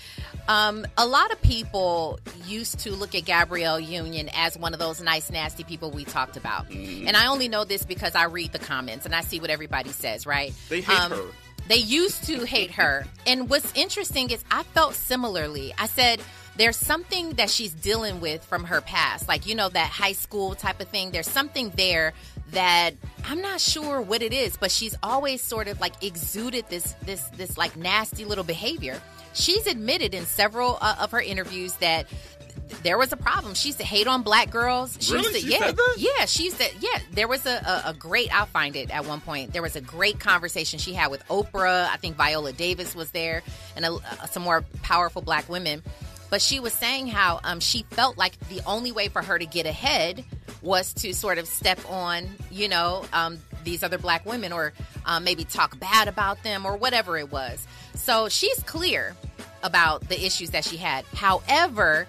[0.48, 5.00] Um, a lot of people used to look at Gabrielle Union as one of those
[5.02, 6.70] nice, nasty people we talked about.
[6.70, 7.06] Mm.
[7.06, 9.90] And I only know this because I read the comments and I see what everybody
[9.90, 10.54] says, right?
[10.70, 11.22] They hate Um, her.
[11.68, 13.04] They used to hate her.
[13.26, 15.74] And what's interesting is I felt similarly.
[15.78, 16.22] I said,
[16.56, 20.54] there's something that she's dealing with from her past, like, you know, that high school
[20.54, 21.10] type of thing.
[21.10, 22.14] There's something there
[22.52, 22.92] that
[23.26, 27.22] I'm not sure what it is, but she's always sort of like exuded this, this,
[27.36, 28.98] this like nasty little behavior.
[29.38, 32.06] She's admitted in several uh, of her interviews that
[32.82, 33.54] there was a problem.
[33.54, 34.96] She used to hate on black girls.
[35.00, 35.26] She Really?
[35.40, 35.94] used to, She yeah, said that?
[36.18, 36.24] yeah.
[36.26, 36.98] She used to, yeah.
[37.12, 38.34] There was a, a, a great.
[38.34, 39.52] I'll find it at one point.
[39.52, 41.88] There was a great conversation she had with Oprah.
[41.88, 43.42] I think Viola Davis was there,
[43.76, 45.82] and a, uh, some more powerful black women.
[46.30, 49.46] But she was saying how um, she felt like the only way for her to
[49.46, 50.22] get ahead
[50.60, 54.74] was to sort of step on, you know, um, these other black women, or
[55.06, 57.66] um, maybe talk bad about them, or whatever it was.
[57.98, 59.14] So she's clear
[59.62, 61.04] about the issues that she had.
[61.14, 62.06] However,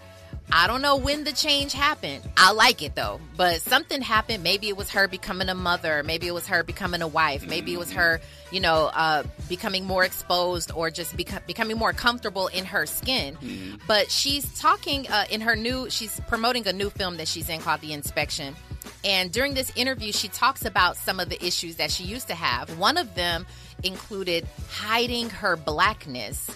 [0.51, 2.27] I don't know when the change happened.
[2.35, 4.43] I like it though, but something happened.
[4.43, 6.01] Maybe it was her becoming a mother.
[6.03, 7.45] Maybe it was her becoming a wife.
[7.47, 8.19] Maybe it was her,
[8.51, 13.37] you know, uh, becoming more exposed or just beco- becoming more comfortable in her skin.
[13.85, 17.59] But she's talking uh, in her new, she's promoting a new film that she's in
[17.59, 18.55] called The Inspection.
[19.03, 22.35] And during this interview, she talks about some of the issues that she used to
[22.35, 22.77] have.
[22.79, 23.45] One of them
[23.83, 26.49] included hiding her blackness.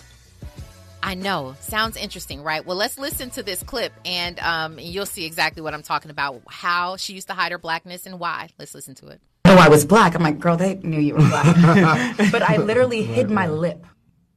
[1.02, 1.56] I know.
[1.60, 2.66] Sounds interesting, right?
[2.66, 6.42] Well, let's listen to this clip and um, you'll see exactly what I'm talking about.
[6.48, 8.50] How she used to hide her blackness and why.
[8.58, 9.20] Let's listen to it.
[9.46, 10.16] know I was black.
[10.16, 12.18] I'm like, girl, they knew you were black.
[12.32, 13.86] but I literally hid my lip.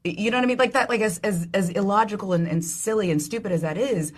[0.03, 0.59] You know what I mean?
[0.59, 4.13] Like that, like as as, as illogical and, and silly and stupid as that is,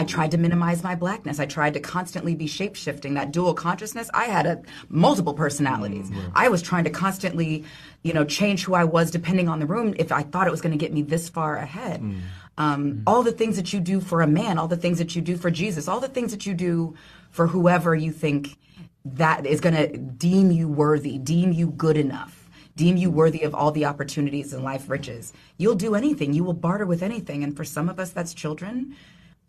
[0.00, 1.38] I tried to minimize my blackness.
[1.38, 4.08] I tried to constantly be shape shifting, that dual consciousness.
[4.14, 6.08] I had a, multiple personalities.
[6.08, 7.66] Mm, I was trying to constantly,
[8.02, 10.62] you know, change who I was depending on the room if I thought it was
[10.62, 12.00] going to get me this far ahead.
[12.00, 12.20] Mm.
[12.56, 13.02] Um, mm.
[13.06, 15.36] all the things that you do for a man, all the things that you do
[15.36, 16.94] for Jesus, all the things that you do
[17.30, 18.56] for whoever you think
[19.04, 23.54] that is going to deem you worthy, deem you good enough, deem you worthy of
[23.54, 25.34] all the opportunities and life riches.
[25.58, 26.32] You'll do anything.
[26.32, 27.44] You will barter with anything.
[27.44, 28.96] And for some of us, that's children.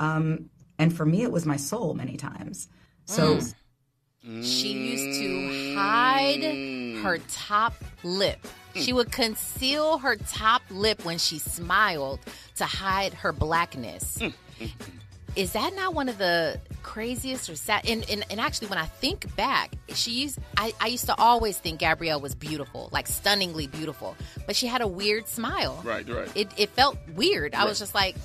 [0.01, 2.67] Um, and for me, it was my soul many times.
[3.05, 3.39] So.
[4.43, 6.43] She used to hide
[7.01, 7.73] her top
[8.03, 8.37] lip.
[8.75, 12.19] She would conceal her top lip when she smiled
[12.57, 14.19] to hide her blackness.
[15.35, 17.89] Is that not one of the craziest or sad?
[17.89, 21.57] And, and, and actually, when I think back, she used, I, I used to always
[21.57, 25.81] think Gabrielle was beautiful, like stunningly beautiful, but she had a weird smile.
[25.83, 26.29] Right, right.
[26.35, 27.55] It, it felt weird.
[27.55, 28.17] I was just like,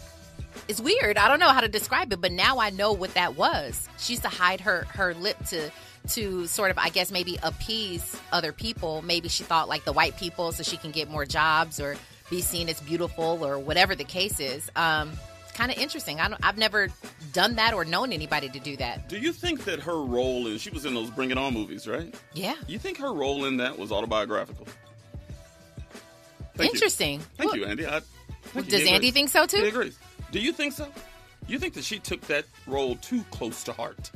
[0.69, 1.17] it's weird.
[1.17, 3.89] I don't know how to describe it, but now I know what that was.
[3.99, 5.71] She used to hide her her lip to
[6.11, 9.03] to sort of I guess maybe appease other people.
[9.03, 11.97] Maybe she thought like the white people so she can get more jobs or
[12.31, 14.71] be seen as beautiful or whatever the case is.
[14.77, 15.13] Um
[15.55, 16.21] kind of interesting.
[16.21, 16.89] I don't, I've never
[17.33, 19.09] done that or known anybody to do that.
[19.09, 21.89] Do you think that her role in she was in those Bring It On movies,
[21.89, 22.15] right?
[22.35, 22.55] Yeah.
[22.67, 24.67] You think her role in that was autobiographical?
[26.55, 26.75] Thank you.
[26.75, 27.21] Interesting.
[27.37, 27.87] Thank Well, you, Andy.
[27.87, 28.01] I,
[28.43, 28.69] thank.
[28.69, 29.59] Does He Andy think so too?
[29.59, 29.99] He agrees.
[30.37, 30.87] Do you think so?
[31.49, 34.11] You think that she took that role too close to heart?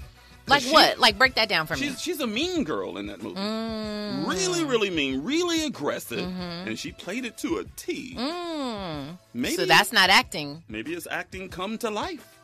[0.46, 0.98] Like she- what?
[0.98, 1.80] Like break that down for me.
[1.80, 3.36] She's she's a mean girl in that movie.
[3.40, 4.28] Mm.
[4.28, 8.16] Really, really mean, really aggressive, and she played it to a T.
[8.18, 9.16] Mm.
[9.32, 10.62] Maybe so that's not acting.
[10.68, 12.36] maybe it's acting come to life.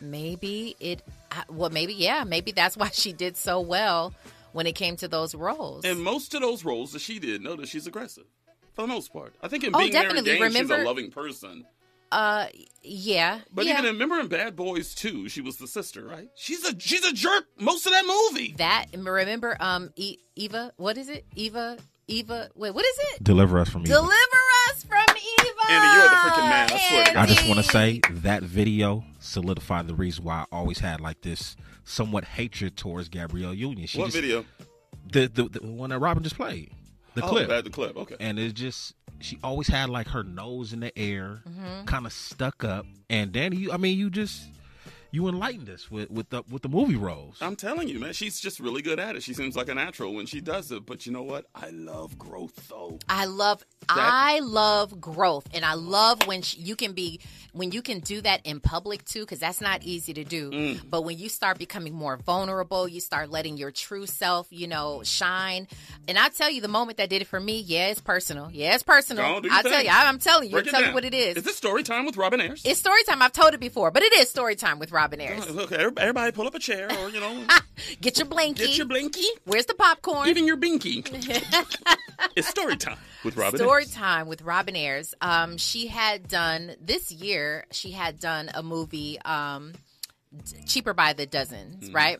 [0.00, 1.02] Maybe it.
[1.50, 2.24] Well, maybe yeah.
[2.24, 4.14] Maybe that's why she did so well
[4.52, 5.84] when it came to those roles.
[5.84, 8.24] And most of those roles that she did, notice she's aggressive
[8.72, 9.34] for the most part.
[9.42, 10.38] I think in Oh, being Mary definitely.
[10.38, 11.66] Jane, she's a loving person.
[12.12, 12.46] Uh,
[12.82, 13.40] yeah.
[13.52, 13.74] But yeah.
[13.74, 16.28] even remember in Bad Boys 2, she was the sister, right?
[16.34, 18.54] She's a she's a jerk most of that movie.
[18.58, 20.72] that remember um e- Eva.
[20.76, 21.24] What is it?
[21.36, 21.78] Eva.
[22.08, 22.48] Eva.
[22.56, 23.22] Wait, what is it?
[23.22, 23.94] Deliver us from evil.
[24.02, 24.40] Deliver
[24.70, 25.72] us from Eva.
[25.72, 26.70] Andy, you're the freaking man.
[26.72, 27.22] I swear to God.
[27.22, 31.20] I just want to say that video solidified the reason why I always had like
[31.22, 33.86] this somewhat hatred towards Gabrielle Union.
[33.86, 34.44] She what just- video?
[35.12, 36.70] The, the the one that Robin just played.
[37.14, 37.48] The Oh, clip.
[37.48, 37.96] bad, the clip.
[37.96, 38.16] Okay.
[38.20, 41.84] And it just she always had like her nose in the air, Mm-hmm.
[41.86, 42.86] kind of stuck up.
[43.08, 44.42] And Danny, you, I mean, you just
[45.12, 47.36] you enlightened us with with the with the movie roles.
[47.40, 49.22] I'm telling you, man, she's just really good at it.
[49.22, 50.86] She seems like a natural when she does it.
[50.86, 51.46] But you know what?
[51.54, 52.98] I love growth, though.
[53.08, 57.20] I love I love growth and I love when sh- you can be
[57.52, 60.50] when you can do that in public too cuz that's not easy to do.
[60.50, 60.88] Mm.
[60.88, 65.02] But when you start becoming more vulnerable, you start letting your true self, you know,
[65.02, 65.66] shine.
[66.06, 68.48] And I tell you the moment that did it for me, yeah, it's personal.
[68.52, 69.24] Yeah, it's personal.
[69.24, 70.94] Go on, do I tell you, I, I'm telling you, Break I'm it telling you
[70.94, 71.38] what it is.
[71.38, 72.62] Is this story time with Robin Ayers?
[72.64, 73.22] It's story time.
[73.22, 75.46] I've told it before, but it is story time with Robin Ayers.
[75.48, 77.44] Okay, everybody pull up a chair or, you know.
[78.00, 78.56] Get your blankie.
[78.56, 79.24] Get your blankie.
[79.44, 80.28] Where's the popcorn?
[80.28, 81.04] Even your binky.
[82.36, 83.92] it's story time with Robin Story Ayers.
[83.94, 85.14] time with Robin Ayers.
[85.20, 87.64] Um, she had done this year.
[87.72, 89.72] She had done a movie, um,
[90.66, 91.94] cheaper by the dozens, Mm-hmm.
[91.96, 92.18] right?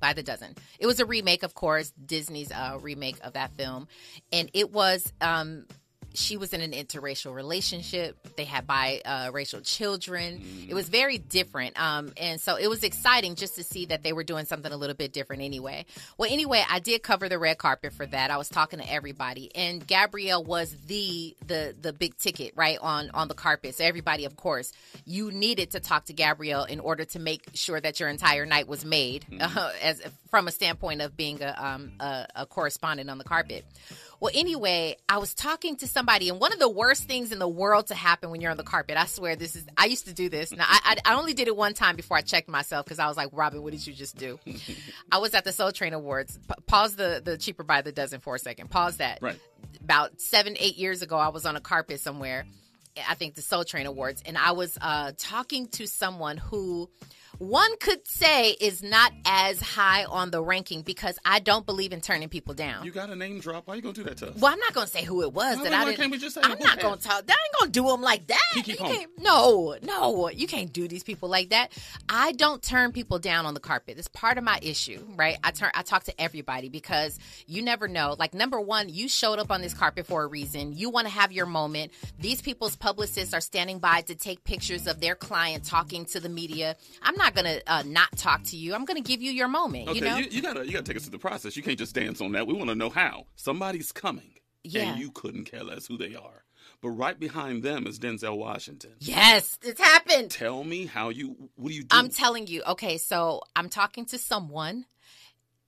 [0.00, 0.54] By the dozen.
[0.78, 3.86] It was a remake, of course, Disney's uh, remake of that film,
[4.32, 5.10] and it was.
[5.20, 5.66] Um,
[6.14, 8.16] she was in an interracial relationship.
[8.36, 10.38] They had biracial children.
[10.38, 10.70] Mm-hmm.
[10.70, 11.80] It was very different.
[11.80, 14.76] Um, and so it was exciting just to see that they were doing something a
[14.76, 15.86] little bit different anyway.
[16.16, 18.30] Well, anyway, I did cover the red carpet for that.
[18.30, 22.78] I was talking to everybody and Gabrielle was the, the, the big ticket, right?
[22.80, 23.74] On, on the carpet.
[23.74, 24.72] So everybody, of course,
[25.04, 28.68] you needed to talk to Gabrielle in order to make sure that your entire night
[28.68, 30.00] was made uh, as
[30.34, 33.64] from a standpoint of being a, um, a, a correspondent on the carpet.
[34.18, 37.46] Well, anyway, I was talking to somebody, and one of the worst things in the
[37.46, 40.12] world to happen when you're on the carpet, I swear this is, I used to
[40.12, 40.50] do this.
[40.50, 43.06] Now, I, I, I only did it one time before I checked myself because I
[43.06, 44.40] was like, Robin, what did you just do?
[45.12, 46.36] I was at the Soul Train Awards.
[46.48, 48.70] Pa- pause the, the cheaper by the dozen for a second.
[48.70, 49.22] Pause that.
[49.22, 49.38] Right.
[49.82, 52.44] About seven, eight years ago, I was on a carpet somewhere.
[53.08, 56.90] I think the Soul Train Awards, and I was uh, talking to someone who
[57.38, 62.00] one could say is not as high on the ranking because I don't believe in
[62.00, 62.84] turning people down.
[62.84, 63.66] You got a name drop.
[63.66, 64.36] Why are you going to do that to us?
[64.36, 65.96] Well, I'm not going to say who it was Why- that why I didn't.
[65.98, 67.26] can't we just say I'm not going to talk.
[67.26, 68.40] That ain't going to do them like that.
[68.52, 71.72] Kiki no, no, you can't do these people like that.
[72.08, 73.98] I don't turn people down on the carpet.
[73.98, 75.38] It's part of my issue, right?
[75.42, 75.70] I turn.
[75.74, 78.16] I talk to everybody because you never know.
[78.18, 80.72] Like number one, you showed up on this carpet for a reason.
[80.72, 81.92] You want to have your moment.
[82.18, 86.28] These people's publicists are standing by to take pictures of their client talking to the
[86.28, 86.76] media.
[87.02, 88.74] I'm not going to uh, not talk to you.
[88.74, 89.88] I'm going to give you your moment.
[89.88, 90.16] Okay, you know.
[90.16, 91.56] you, gotta you gotta take us through the process.
[91.56, 92.46] You can't just dance on that.
[92.46, 94.92] We want to know how somebody's coming, Yeah.
[94.92, 96.44] and you couldn't care less who they are.
[96.80, 98.92] But right behind them is Denzel Washington.
[99.00, 100.30] yes, it's happened.
[100.30, 101.50] Tell me how you.
[101.56, 101.88] What do you do?
[101.90, 102.62] I'm telling you.
[102.66, 104.86] Okay, so I'm talking to someone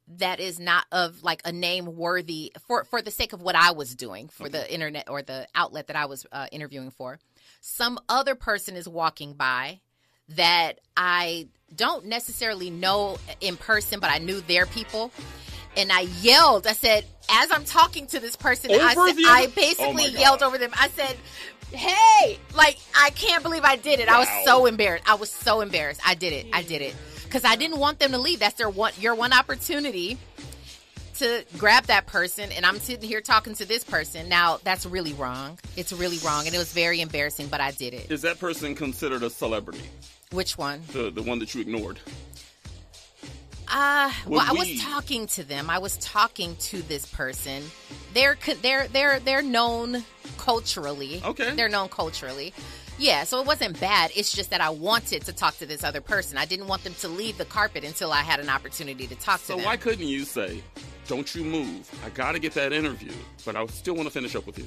[0.09, 3.73] that is not of like a name worthy for for the sake of what I
[3.73, 7.19] was doing for the internet or the outlet that I was uh, interviewing for.
[7.61, 9.81] Some other person is walking by
[10.31, 15.11] that I don't necessarily know in person, but I knew their people.
[15.77, 16.67] And I yelled.
[16.67, 20.05] I said, as I'm talking to this person, I Over said, the I oh basically
[20.05, 20.71] Oh yelled over them.
[20.75, 21.17] I said,
[21.71, 24.09] "Hey!" Like I can't believe I did it.
[24.09, 25.05] I was so embarrassed.
[25.09, 26.01] I was so embarrassed.
[26.07, 26.47] I did it.
[26.53, 28.41] I did it because I didn't want them to leave.
[28.41, 28.93] That's their one.
[28.99, 30.19] Your one opportunity
[31.19, 34.29] to grab that person, and I'm sitting here talking to this person.
[34.29, 35.59] Now that's really wrong.
[35.77, 37.49] It's really wrong, and it was very embarrassing.
[37.49, 38.11] But I did it.
[38.11, 39.83] Is that person considered a celebrity?
[40.33, 40.83] Which one?
[40.93, 42.01] The the one that you ignored.
[43.69, 45.69] Uh, well, Would I was talking to them.
[45.69, 47.65] I was talking to this person.
[48.15, 50.05] They're they're they're they're known
[50.39, 51.21] culturally.
[51.25, 51.55] Okay.
[51.55, 52.53] They're known culturally.
[52.99, 54.11] Yeah, so it wasn't bad.
[54.17, 56.39] It's just that I wanted to talk to this other person.
[56.39, 59.41] I didn't want them to leave the carpet until I had an opportunity to talk
[59.41, 59.61] So to them.
[59.61, 60.63] So why couldn't you say,
[61.09, 61.91] "Don't you move.
[62.05, 63.13] I got to get that interview,
[63.45, 64.67] but I still want to finish up with you."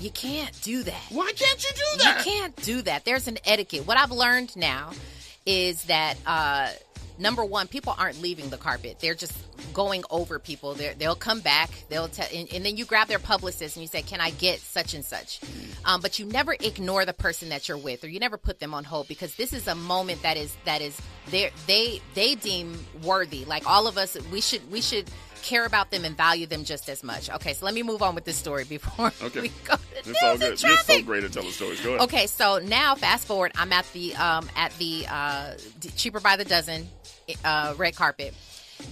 [0.00, 1.02] You can't do that.
[1.10, 2.18] Why can't you do that?
[2.18, 3.04] You can't do that.
[3.04, 3.86] There's an etiquette.
[3.86, 4.92] What I've learned now
[5.46, 6.70] is that uh,
[7.18, 8.98] number one, people aren't leaving the carpet.
[9.00, 9.32] They're just
[9.72, 10.74] going over people.
[10.74, 11.70] They're, they'll come back.
[11.88, 14.60] They'll tell, and, and then you grab their publicist and you say, "Can I get
[14.60, 15.40] such and such?"
[15.84, 18.74] Um, but you never ignore the person that you're with, or you never put them
[18.74, 22.78] on hold because this is a moment that is that is they they they deem
[23.02, 23.44] worthy.
[23.44, 25.10] Like all of us, we should we should
[25.46, 27.30] care about them and value them just as much.
[27.30, 29.42] Okay, so let me move on with this story before Okay.
[29.42, 29.80] we go to
[30.10, 30.60] It's all good.
[30.60, 31.80] You're so great at telling stories.
[31.80, 32.02] Go ahead.
[32.02, 35.54] Okay, so now fast forward, I'm at the um at the uh
[35.96, 36.88] cheaper by the dozen
[37.44, 38.34] uh red carpet.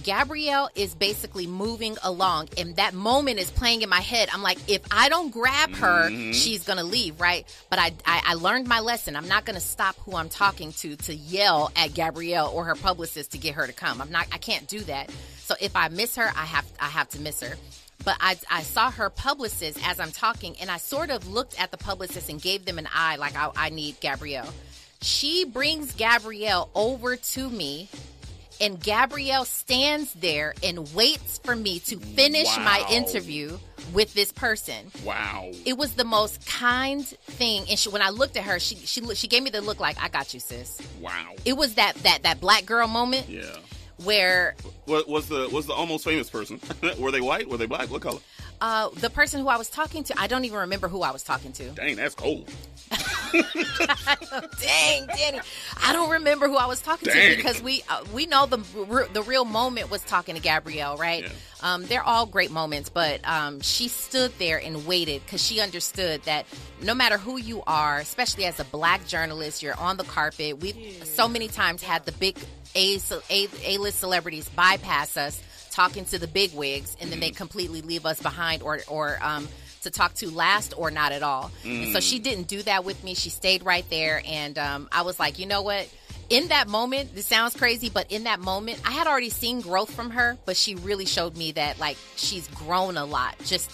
[0.03, 4.29] Gabrielle is basically moving along, and that moment is playing in my head.
[4.33, 6.33] I'm like, if I don't grab her, Mhm.
[6.33, 7.45] she's gonna leave, right?
[7.69, 9.15] But I, I I learned my lesson.
[9.15, 13.31] I'm not gonna stop who I'm talking to to yell at Gabrielle or her publicist
[13.31, 14.01] to get her to come.
[14.01, 14.27] I'm not.
[14.31, 15.09] I can't do that.
[15.43, 17.55] So if I miss her, I have I have to miss her.
[18.03, 21.71] But I, I saw her publicist as I'm talking, and I sort of looked at
[21.71, 24.53] the publicist and gave them an eye, like I, I need Gabrielle.
[25.01, 27.89] She brings Gabrielle over to me,
[28.61, 33.57] and Gabrielle stands there and waits for me to finish my interview
[33.93, 34.91] with this person.
[35.03, 35.51] Wow.
[35.65, 39.03] It was the most kind thing, and she, when I looked at her, she she
[39.15, 40.81] she gave me the look like I got you, sis.
[41.01, 41.33] Wow.
[41.45, 43.43] It was that that that black girl moment Yeah.
[44.03, 46.59] where What was the was the almost famous person?
[46.99, 47.47] Were they white?
[47.49, 47.89] Were they black?
[47.91, 48.19] What color?
[48.61, 51.23] uh, the person who I was talking to, I don't even remember who I was
[51.23, 51.69] talking to.
[51.71, 52.49] Dang, that's cold.
[54.61, 55.39] Dang, Danny.
[55.83, 57.31] I don't remember who I was talking Dang.
[57.31, 58.59] to because we uh, we know the
[58.89, 61.29] r- the real moment was talking to Gabrielle, right?
[61.61, 66.21] Um, they're all great moments, but um, she stood there and waited because she understood
[66.23, 66.45] that
[66.81, 70.59] no matter who you are, especially as a black journalist, you're on the carpet.
[70.59, 72.37] We've so many times had the big
[72.75, 72.99] A
[73.29, 77.81] A A list celebrities bypass us talking to the big wigs, and then they completely
[77.81, 79.47] leave us behind or or um,
[79.85, 81.49] to talk to last or not at all.
[81.63, 82.03] And so Mm.
[82.03, 83.15] she didn't do that with me.
[83.15, 85.87] She stayed right there, and um, I was like, you know what?
[86.29, 89.91] In that moment, this sounds crazy, but in that moment, I had already seen growth
[89.93, 93.69] from her, but she really showed me that like she's grown a lot just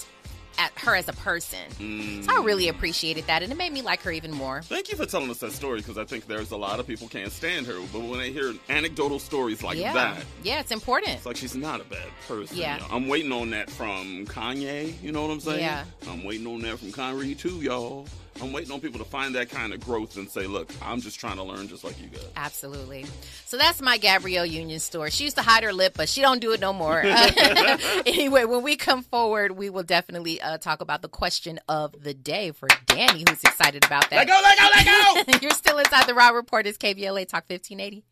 [0.58, 1.60] at her as a person.
[1.80, 2.26] Mm.
[2.26, 4.62] So I really appreciated that, and it made me like her even more.
[4.64, 7.08] Thank you for telling us that story because I think there's a lot of people
[7.08, 11.14] can't stand her, but when they hear anecdotal stories like yeah, that, yeah, it's important.
[11.14, 12.58] it's like she's not a bad person.
[12.58, 12.80] Yeah.
[12.80, 12.96] y'all.
[12.96, 15.02] I'm waiting on that from Kanye.
[15.02, 15.60] You know what I'm saying?
[15.60, 15.86] Yeah.
[16.08, 18.08] I'm waiting on that from Kyrie too, y'all.
[18.40, 21.20] I'm waiting on people to find that kind of growth and say, look, I'm just
[21.20, 22.26] trying to learn just like you guys.
[22.36, 23.06] Absolutely.
[23.46, 25.12] So that's my Gabrielle Union story.
[25.12, 27.02] She used to hide her lip, but she don't do it no more.
[28.06, 32.14] anyway, when we come forward, we will definitely uh, talk about the question of the
[32.14, 34.16] day for Danny, who's excited about that.
[34.16, 35.40] Let go, let go, let go!
[35.42, 36.66] You're still inside the Raw Report.
[36.66, 38.04] It's KBLA Talk 1580.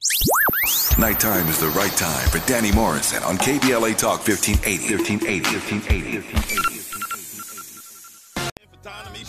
[1.00, 4.96] Nighttime is the right time for Danny Morrison on KBLA Talk 1580.
[4.96, 5.42] 1580.
[5.58, 6.79] 1580.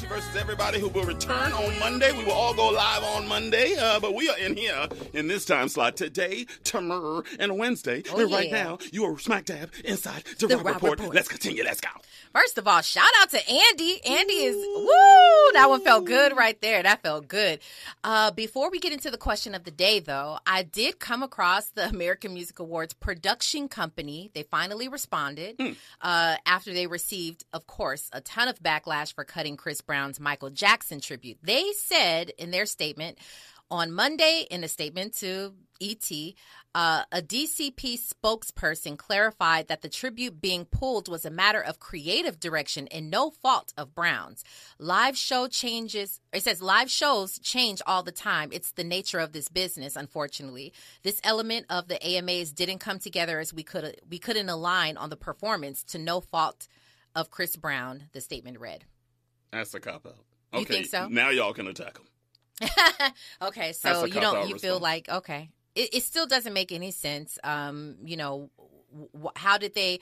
[0.08, 2.10] Versus everybody who will return on Monday.
[2.10, 5.44] We will all go live on Monday, uh, but we are in here in this
[5.44, 8.02] time slot today, tomorrow, and Wednesday.
[8.12, 10.98] Oh, and right now, you are smack dab inside the, The Rock Report.
[10.98, 11.14] Report.
[11.14, 11.62] Let's continue.
[11.62, 11.90] Let's go.
[12.32, 14.00] First of all, shout out to Andy.
[14.04, 15.52] Andy is woo.
[15.52, 16.82] That one felt good right there.
[16.82, 17.60] That felt good.
[18.02, 21.66] Uh, before we get into the question of the day, though, I did come across
[21.66, 24.30] the American Music Awards production company.
[24.34, 25.60] They finally responded
[26.00, 30.50] uh, after they received, of course, a ton of backlash for cutting Chris Brown's Michael
[30.50, 31.38] Jackson tribute.
[31.42, 33.18] They said in their statement
[33.70, 36.10] on Monday, in a statement to ET,
[36.74, 42.40] uh, a DCP spokesperson clarified that the tribute being pulled was a matter of creative
[42.40, 44.44] direction and no fault of Brown's.
[44.78, 48.50] Live show changes, it says live shows change all the time.
[48.52, 50.72] It's the nature of this business, unfortunately.
[51.02, 55.10] This element of the AMAs didn't come together as we could we couldn't align on
[55.10, 56.66] the performance to no fault
[57.14, 58.84] of Chris Brown, the statement read.
[59.52, 60.16] That's a cop out.
[60.52, 61.08] You Okay, think so?
[61.08, 62.06] Now y'all can attack him.
[63.42, 67.38] okay, so you don't you feel like okay, it, it still doesn't make any sense.
[67.42, 68.50] Um, you know,
[69.14, 70.00] wh- how did they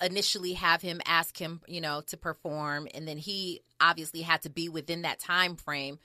[0.00, 4.50] initially have him ask him, you know, to perform, and then he obviously had to
[4.50, 5.98] be within that time frame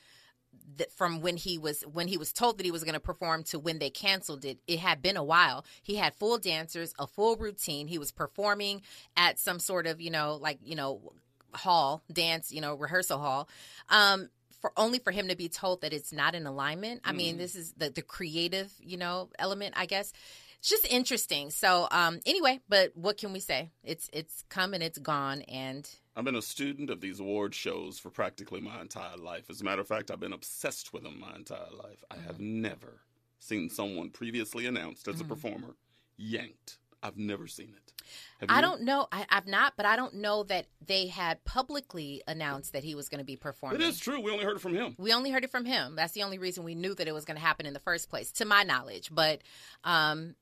[0.78, 3.44] that from when he was when he was told that he was going to perform
[3.44, 7.06] to when they canceled it it had been a while he had full dancers a
[7.06, 8.82] full routine he was performing
[9.16, 11.14] at some sort of you know like you know
[11.54, 13.50] hall dance you know rehearsal hall
[13.90, 14.30] um
[14.62, 17.40] for only for him to be told that it's not in alignment i mean Mm.
[17.40, 20.12] this is the the creative you know element i guess
[20.60, 24.84] it's just interesting so um anyway but what can we say it's it's come and
[24.84, 29.16] it's gone and I've been a student of these award shows for practically my entire
[29.16, 29.50] life.
[29.50, 32.04] As a matter of fact, I've been obsessed with them my entire life.
[32.12, 33.00] I have never
[33.40, 35.30] seen someone previously announced as a Mhm.
[35.30, 35.76] performer
[36.18, 36.78] yanked.
[37.02, 37.94] I've never seen it.
[38.40, 39.08] Have I don't know.
[39.12, 43.08] I, I've not, but I don't know that they had publicly announced that he was
[43.08, 43.82] going to be performing.
[43.82, 44.20] It is true.
[44.22, 44.96] We only heard it from him.
[44.98, 45.96] We only heard it from him.
[45.96, 48.10] That's the only reason we knew that it was going to happen in the first
[48.10, 49.10] place, to my knowledge.
[49.14, 49.42] But
[49.84, 50.36] um,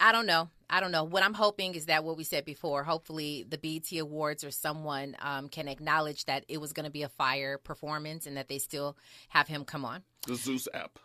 [0.00, 0.48] I don't know.
[0.68, 1.04] I don't know.
[1.04, 2.84] What I'm hoping is that what we said before.
[2.84, 7.02] Hopefully, the BET Awards or someone um, can acknowledge that it was going to be
[7.02, 8.96] a fire performance and that they still
[9.28, 10.02] have him come on.
[10.26, 10.98] The Zeus app.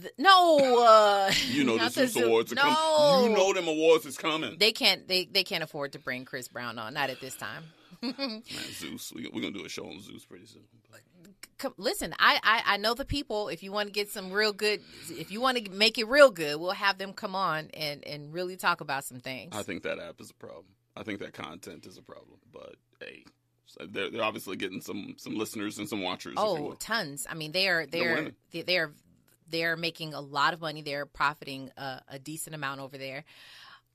[0.00, 2.62] Th- no, uh, You know the Zeus Awards are no.
[2.62, 3.30] coming.
[3.30, 4.56] You know them awards is coming.
[4.58, 5.06] They can't.
[5.08, 6.94] They they can't afford to bring Chris Brown on.
[6.94, 7.64] Not at this time.
[8.02, 8.42] Man,
[8.72, 9.12] Zeus.
[9.14, 10.62] We, we're going to do a show on Zeus pretty soon.
[11.58, 13.48] Come, listen, I, I I know the people.
[13.48, 14.80] If you want to get some real good,
[15.10, 18.32] if you want to make it real good, we'll have them come on and and
[18.32, 19.56] really talk about some things.
[19.56, 20.66] I think that app is a problem.
[20.96, 22.38] I think that content is a problem.
[22.52, 23.24] But hey,
[23.66, 26.34] so they're, they're obviously getting some some listeners and some watchers.
[26.36, 27.26] oh, tons.
[27.28, 28.92] I mean, they're They're they're they're they're,
[29.50, 30.82] they're making a lot of money.
[30.82, 33.24] They're profiting a, a decent amount over there.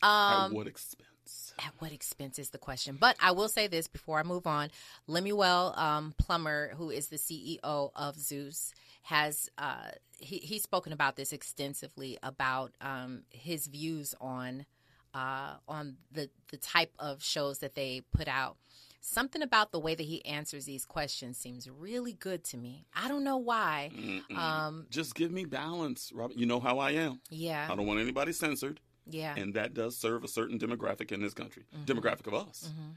[0.02, 1.54] Um, At what expense?
[1.60, 2.98] At what expense is the question?
[3.00, 4.70] But I will say this before I move on.
[5.08, 8.74] Lemuel um, Plummer, who is the CEO of Zeus,
[9.04, 14.66] has uh, he, he's spoken about this extensively about um, his views on
[15.14, 18.58] uh, on the the type of shows that they put out.
[19.06, 22.86] Something about the way that he answers these questions seems really good to me.
[22.96, 23.92] I don't know why.
[24.34, 26.38] Um, Just give me balance, Robert.
[26.38, 27.20] You know how I am.
[27.30, 27.68] Yeah.
[27.70, 28.80] I don't want anybody censored.
[29.06, 29.36] Yeah.
[29.36, 31.86] And that does serve a certain demographic in this country, Mhm.
[31.86, 32.70] demographic of us.
[32.74, 32.96] Mhm.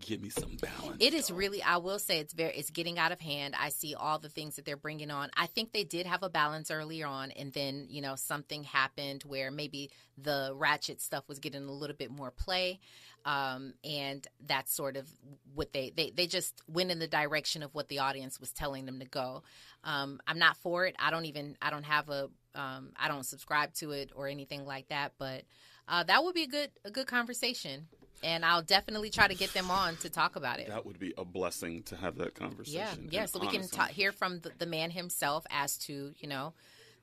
[0.00, 0.96] Give me some balance.
[1.00, 1.62] It is really.
[1.62, 2.56] I will say it's very.
[2.56, 3.54] It's getting out of hand.
[3.58, 5.30] I see all the things that they're bringing on.
[5.36, 9.22] I think they did have a balance earlier on, and then you know something happened
[9.26, 12.80] where maybe the ratchet stuff was getting a little bit more play,
[13.24, 15.08] um, and that's sort of
[15.54, 18.86] what they they they just went in the direction of what the audience was telling
[18.86, 19.42] them to go.
[19.84, 20.96] Um, I'm not for it.
[20.98, 21.56] I don't even.
[21.60, 22.28] I don't have a.
[22.54, 25.12] Um, I don't subscribe to it or anything like that.
[25.18, 25.44] But
[25.86, 27.86] uh, that would be a good a good conversation
[28.22, 30.68] and I'll definitely try to get them on to talk about it.
[30.68, 33.08] That would be a blessing to have that conversation.
[33.10, 33.26] Yeah, yeah.
[33.26, 36.52] So we can ta- hear from the, the, man himself as to you know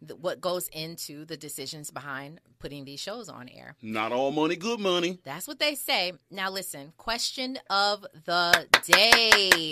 [0.02, 3.76] the, what goes into the decisions behind putting these shows on air.
[3.82, 5.20] Not all money, good money.
[5.24, 6.14] That's what they say.
[6.30, 9.72] Now listen, question of the day,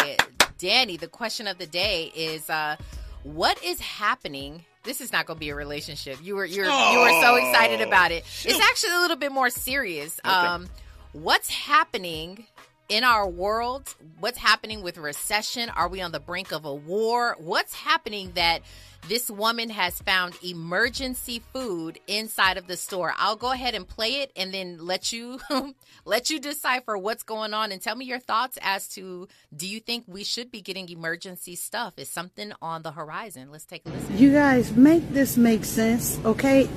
[0.58, 0.98] Danny.
[0.98, 2.78] The question of the day is, uh,
[3.24, 4.66] what is happening?
[4.84, 6.18] This is not going to be a relationship.
[6.22, 8.26] You were you're oh, you were so excited about it.
[8.44, 10.20] It's actually a little bit more serious.
[10.26, 10.34] Okay.
[10.34, 10.68] Um,
[11.14, 12.46] what's happening
[12.90, 13.96] in our world?
[14.20, 15.70] What's happening with recession?
[15.70, 17.36] Are we on the brink of a war?
[17.40, 18.62] What's happening that
[19.08, 23.14] this woman has found emergency food inside of the store?
[23.18, 25.40] I'll go ahead and play it and then let you
[26.06, 29.80] let you decipher what's going on and tell me your thoughts as to do you
[29.80, 31.94] think we should be getting emergency stuff?
[31.98, 33.52] Is something on the horizon?
[33.52, 34.18] Let's take a listen.
[34.18, 36.68] You guys make this make sense, okay?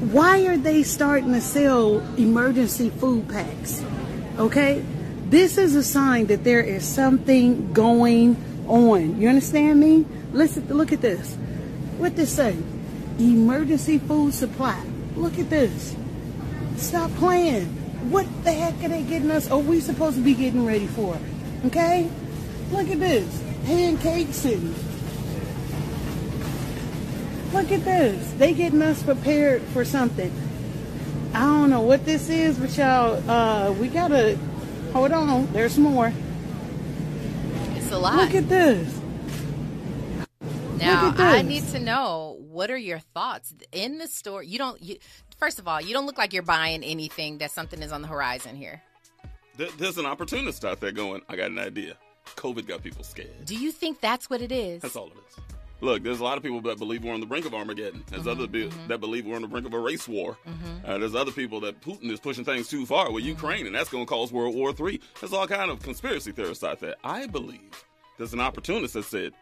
[0.00, 3.82] Why are they starting to sell emergency food packs?
[4.38, 4.84] Okay?
[5.28, 8.36] This is a sign that there is something going
[8.68, 9.18] on.
[9.20, 10.04] You understand me?
[10.32, 11.34] Listen, look at this.
[11.96, 12.56] What this say?
[13.18, 14.80] Emergency food supply.
[15.16, 15.96] Look at this.
[16.76, 17.64] Stop playing.
[18.10, 19.50] What the heck are they getting us?
[19.50, 21.18] Are we supposed to be getting ready for?
[21.64, 22.10] Okay?
[22.70, 23.42] Look at this.
[23.64, 24.74] Pancakes and
[27.52, 28.32] Look at this.
[28.32, 30.32] They getting us prepared for something.
[31.32, 34.38] I don't know what this is, but y'all, uh, we gotta
[34.92, 35.52] hold on.
[35.52, 36.12] There's more.
[37.74, 38.16] It's a lot.
[38.16, 39.00] Look at this.
[40.78, 44.42] Now I need to know what are your thoughts in the store.
[44.42, 44.82] You don't.
[44.82, 44.96] You,
[45.38, 48.08] first of all, you don't look like you're buying anything that something is on the
[48.08, 48.82] horizon here.
[49.56, 51.22] There's an opportunist out there going.
[51.28, 51.96] I got an idea.
[52.36, 53.44] COVID got people scared.
[53.44, 54.82] Do you think that's what it is?
[54.82, 55.55] That's all it is.
[55.80, 58.02] Look, there's a lot of people that believe we're on the brink of Armageddon.
[58.08, 58.88] There's mm-hmm, other be- mm-hmm.
[58.88, 60.38] that believe we're on the brink of a race war.
[60.48, 60.90] Mm-hmm.
[60.90, 63.90] Uh, there's other people that Putin is pushing things too far with Ukraine, and that's
[63.90, 65.00] going to cause World War III.
[65.20, 66.94] There's all kind of conspiracy theorists out there.
[67.04, 67.84] I believe
[68.16, 69.34] there's an opportunist that said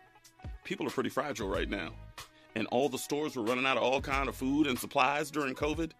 [0.65, 1.91] people are pretty fragile right now,
[2.57, 5.55] and all the stores were running out of all kind of food and supplies during
[5.55, 5.93] COVID.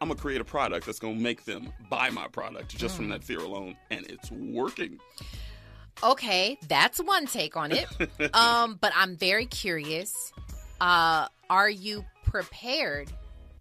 [0.00, 3.10] I'm gonna create a product that's gonna make them buy my product just from mm.
[3.10, 4.98] that fear alone, and it's working.
[6.02, 7.86] Okay, that's one take on it.
[8.34, 10.32] um, but I'm very curious.
[10.80, 13.12] Uh, are you prepared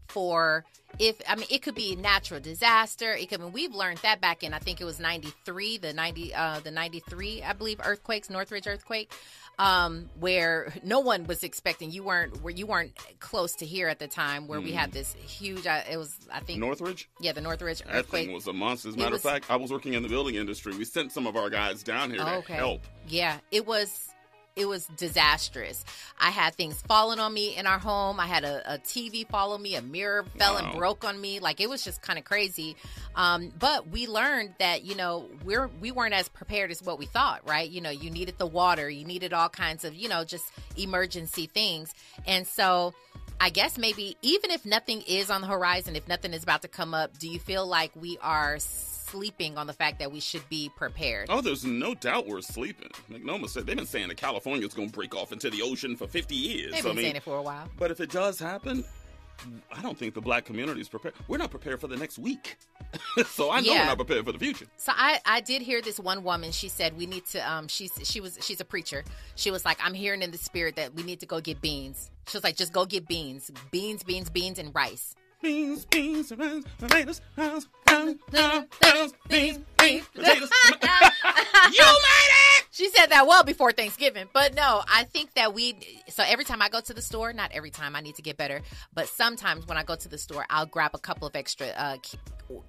[0.07, 0.65] for
[0.99, 3.13] if I mean it could be a natural disaster.
[3.13, 5.93] It could I mean we've learned that back in I think it was 93, the
[5.93, 9.13] 90 uh the 93 I believe earthquakes, Northridge earthquake
[9.59, 11.91] um, where no one was expecting.
[11.91, 14.65] You weren't where you weren't close to here at the time, where mm.
[14.65, 14.95] we had hmm.
[14.95, 15.67] this huge.
[15.67, 17.09] Uh, it was I think Northridge.
[17.19, 17.93] Yeah, the Northridge earthquake.
[17.93, 18.89] That thing was a monster.
[18.89, 20.75] As a matter was, of fact, I was working in the building industry.
[20.75, 22.53] We sent some of our guys down here okay.
[22.53, 22.81] to help.
[23.07, 24.10] Yeah, it was
[24.55, 25.83] it was disastrous.
[26.19, 28.19] I had things falling on me in our home.
[28.19, 29.75] I had a, a TV follow me.
[29.75, 30.59] A mirror fell wow.
[30.59, 31.39] and broke on me.
[31.39, 32.75] Like it was just kind of crazy.
[33.15, 37.05] Um, but we learned that you know we're we weren't as prepared as what we
[37.05, 37.47] thought.
[37.47, 37.69] Right?
[37.69, 38.89] You know, you needed the water.
[38.89, 40.45] You needed all kinds of you know just
[40.77, 41.93] emergency things.
[42.25, 42.93] And so.
[43.43, 46.67] I guess maybe even if nothing is on the horizon, if nothing is about to
[46.67, 48.59] come up, do you feel like we are
[49.11, 51.27] sleeping on the fact that we should be prepared.
[51.29, 52.89] Oh, there's no doubt we're sleeping.
[53.09, 53.65] Make no mistake.
[53.65, 56.35] They've been saying that California is going to break off into the ocean for 50
[56.35, 56.71] years.
[56.71, 57.67] They've been I mean, saying it for a while.
[57.77, 58.83] But if it does happen,
[59.71, 61.15] I don't think the black community is prepared.
[61.27, 62.57] We're not prepared for the next week.
[63.25, 63.81] so I know yeah.
[63.81, 64.65] we're not prepared for the future.
[64.77, 66.51] So I, I did hear this one woman.
[66.51, 67.39] She said we need to.
[67.39, 69.03] Um, she's she was she's a preacher.
[69.35, 72.11] She was like, I'm hearing in the spirit that we need to go get beans.
[72.27, 76.63] She was like, just go get beans, beans, beans, beans, and rice beans, beans, rice,
[76.77, 78.19] potatoes, house, beans,
[79.27, 80.49] beans, beans, potatoes.
[81.71, 82.65] you made it!
[82.71, 84.27] She said that well before Thanksgiving.
[84.33, 85.75] But no, I think that we,
[86.09, 88.37] so every time I go to the store, not every time, I need to get
[88.37, 88.61] better,
[88.93, 91.97] but sometimes when I go to the store, I'll grab a couple of extra uh,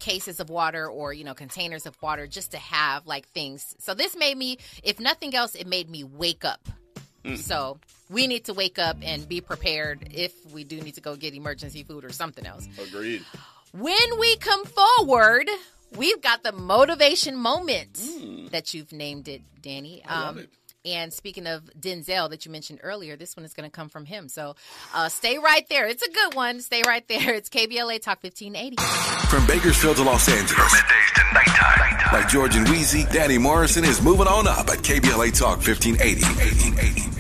[0.01, 3.77] cases of water or, you know, containers of water just to have like things.
[3.79, 6.69] So this made me, if nothing else, it made me wake up.
[7.25, 7.39] Mm.
[7.39, 7.79] So
[8.11, 11.35] we need to wake up and be prepared if we do need to go get
[11.35, 12.69] emergency food or something else.
[12.81, 13.23] Agreed.
[13.73, 15.49] When we come forward,
[15.97, 18.51] we've got the motivation moment mm.
[18.51, 20.03] that you've named it, Danny.
[20.07, 20.51] I love um, it.
[20.85, 24.05] And speaking of Denzel that you mentioned earlier, this one is going to come from
[24.05, 24.29] him.
[24.29, 24.57] So
[24.93, 25.87] uh, stay right there.
[25.87, 26.61] It's a good one.
[26.61, 27.35] Stay right there.
[27.35, 28.77] It's KBLA Talk 1580.
[29.29, 30.57] From Bakersfield to Los Angeles.
[30.57, 31.79] From middays to nighttime.
[31.79, 32.21] nighttime.
[32.21, 37.12] Like George and Weezy, Danny Morrison is moving on up at KBLA Talk 1580.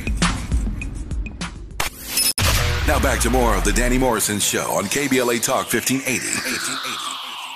[2.92, 6.26] Now back to more of the Danny Morrison Show on KBLA Talk 1580.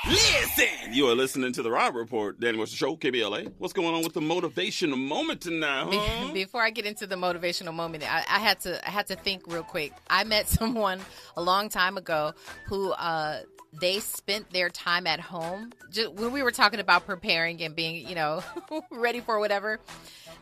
[0.09, 0.17] 1580.
[0.17, 3.53] Listen, you are listening to the Rob Report, Danny Morrison Show, KBLA.
[3.59, 5.89] What's going on with the motivational moment tonight?
[5.91, 6.31] Huh?
[6.35, 9.43] Before I get into the motivational moment, I, I, had to I had to think
[9.47, 9.93] real quick.
[10.09, 11.01] I met someone
[11.37, 12.33] a long time ago
[12.67, 13.41] who uh,
[13.81, 15.73] they spent their time at home.
[15.91, 18.43] Just when we were talking about preparing and being, you know,
[18.91, 19.81] ready for whatever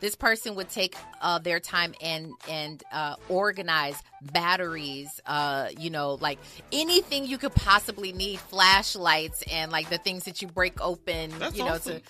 [0.00, 6.18] this person would take uh, their time and and uh, organize batteries, uh, you know,
[6.20, 6.38] like
[6.72, 11.56] anything you could possibly need, flashlights and like the things that you break open, That's
[11.56, 11.98] you know, awesome.
[11.98, 12.02] to.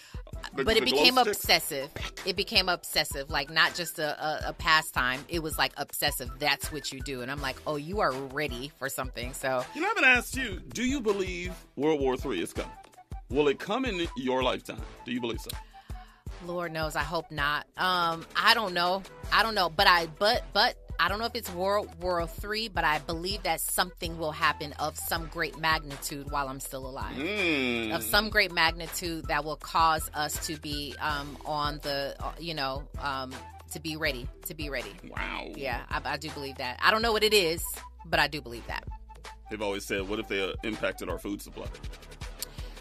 [0.57, 1.91] The- but it became obsessive.
[2.27, 5.25] It became obsessive, like not just a, a, a pastime.
[5.29, 6.31] It was like obsessive.
[6.39, 9.33] That's what you do, and I'm like, oh, you are ready for something.
[9.33, 12.71] So You know, I haven't asked you, do you believe World War Three is coming?
[13.31, 14.83] Will it come in your lifetime?
[15.05, 15.51] Do you believe so?
[16.47, 17.67] Lord knows, I hope not.
[17.79, 19.03] Um, I don't know.
[19.33, 22.69] I don't know, but I but but I don't know if it's World War Three,
[22.69, 27.17] but I believe that something will happen of some great magnitude while I'm still alive.
[27.17, 27.95] Mm.
[27.95, 32.55] Of some great magnitude that will cause us to be um, on the, uh, you
[32.55, 33.35] know, um,
[33.73, 34.93] to be ready, to be ready.
[35.09, 35.47] Wow.
[35.57, 36.79] Yeah, I, I do believe that.
[36.83, 37.63] I don't know what it is,
[38.07, 38.85] but I do believe that.
[39.51, 41.67] They've always said, what if they uh, impacted our food supply?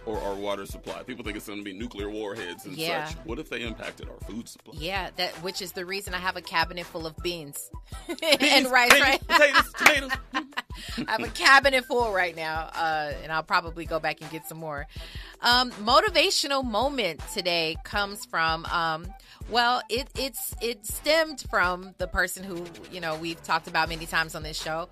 [0.05, 1.01] Or our water supply.
[1.03, 3.05] People think it's going to be nuclear warheads and Yeah.
[3.07, 3.15] such.
[3.25, 4.73] What if they impacted our food supply?
[4.77, 7.71] Yeah, that which is the reason I have a cabinet full of beans,
[8.09, 9.27] and rice, beans, right?
[9.27, 10.11] potatoes, tomatoes.
[11.07, 14.45] I have a cabinet full right now, uh, and I'll probably go back and get
[14.45, 14.87] some more.
[15.41, 19.07] Um, motivational moment today comes from, um,
[19.49, 24.05] well, it it's it stemmed from the person who you know we've talked about many
[24.05, 24.89] times on this show,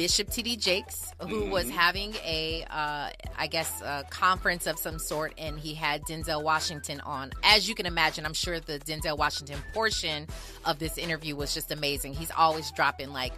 [0.00, 0.56] Bishop T.D.
[0.56, 5.74] Jakes, who was having a, uh, I guess, a conference of some sort, and he
[5.74, 7.32] had Denzel Washington on.
[7.44, 10.26] As you can imagine, I'm sure the Denzel Washington portion
[10.64, 12.14] of this interview was just amazing.
[12.14, 13.34] He's always dropping like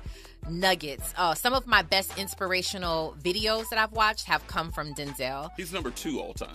[0.49, 1.13] nuggets.
[1.17, 5.51] Uh, some of my best inspirational videos that I've watched have come from Denzel.
[5.57, 6.55] He's number two all time.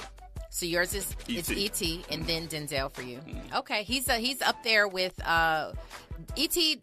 [0.52, 1.66] So yours is it's E.T..
[1.66, 2.06] E.T.
[2.10, 3.20] and then Denzel for you.
[3.54, 5.74] Okay, he's uh, he's up there with uh,
[6.38, 6.80] E.T.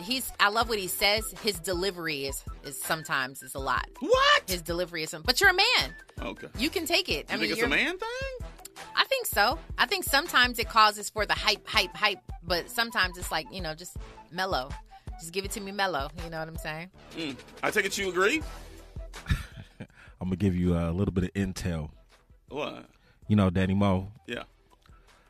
[0.00, 1.24] He's I love what he says.
[1.42, 3.86] His delivery is is sometimes is a lot.
[4.00, 4.42] What?
[4.48, 5.94] His delivery is, but you're a man.
[6.20, 6.48] Okay.
[6.58, 7.26] You can take it.
[7.30, 8.48] I You mean, think it's a man thing?
[8.96, 9.58] I think so.
[9.78, 13.60] I think sometimes it causes for the hype, hype, hype, but sometimes it's like you
[13.60, 13.96] know just
[14.30, 14.70] mellow.
[15.20, 16.10] Just give it to me mellow.
[16.24, 16.90] You know what I'm saying?
[17.16, 17.36] Mm.
[17.62, 18.42] I take it you agree?
[20.20, 21.90] I'm gonna give you a little bit of intel.
[22.48, 22.86] What?
[23.28, 24.12] You know, Danny Mo.
[24.26, 24.44] Yeah.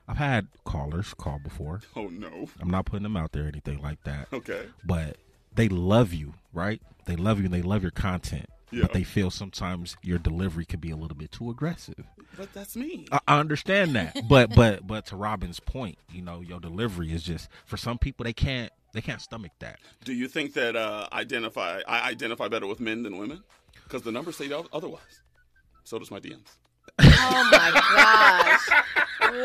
[0.07, 1.81] I've had callers call before.
[1.97, 2.49] Oh no.
[2.61, 4.29] I'm not putting them out there or anything like that.
[4.33, 4.67] Okay.
[4.85, 5.17] But
[5.55, 6.83] they love you, right?
[7.07, 8.47] They love you and they love your content.
[8.71, 8.83] Yeah.
[8.83, 12.05] But they feel sometimes your delivery could be a little bit too aggressive.
[12.37, 13.07] But that's me.
[13.13, 17.23] I, I understand that, but but but to Robin's point, you know, your delivery is
[17.23, 19.79] just for some people they can't they can't stomach that.
[20.05, 23.43] Do you think that uh, identify I identify better with men than women?
[23.85, 25.21] Because the numbers say otherwise.
[25.85, 26.57] So does my DMs.
[27.01, 28.69] Oh my gosh!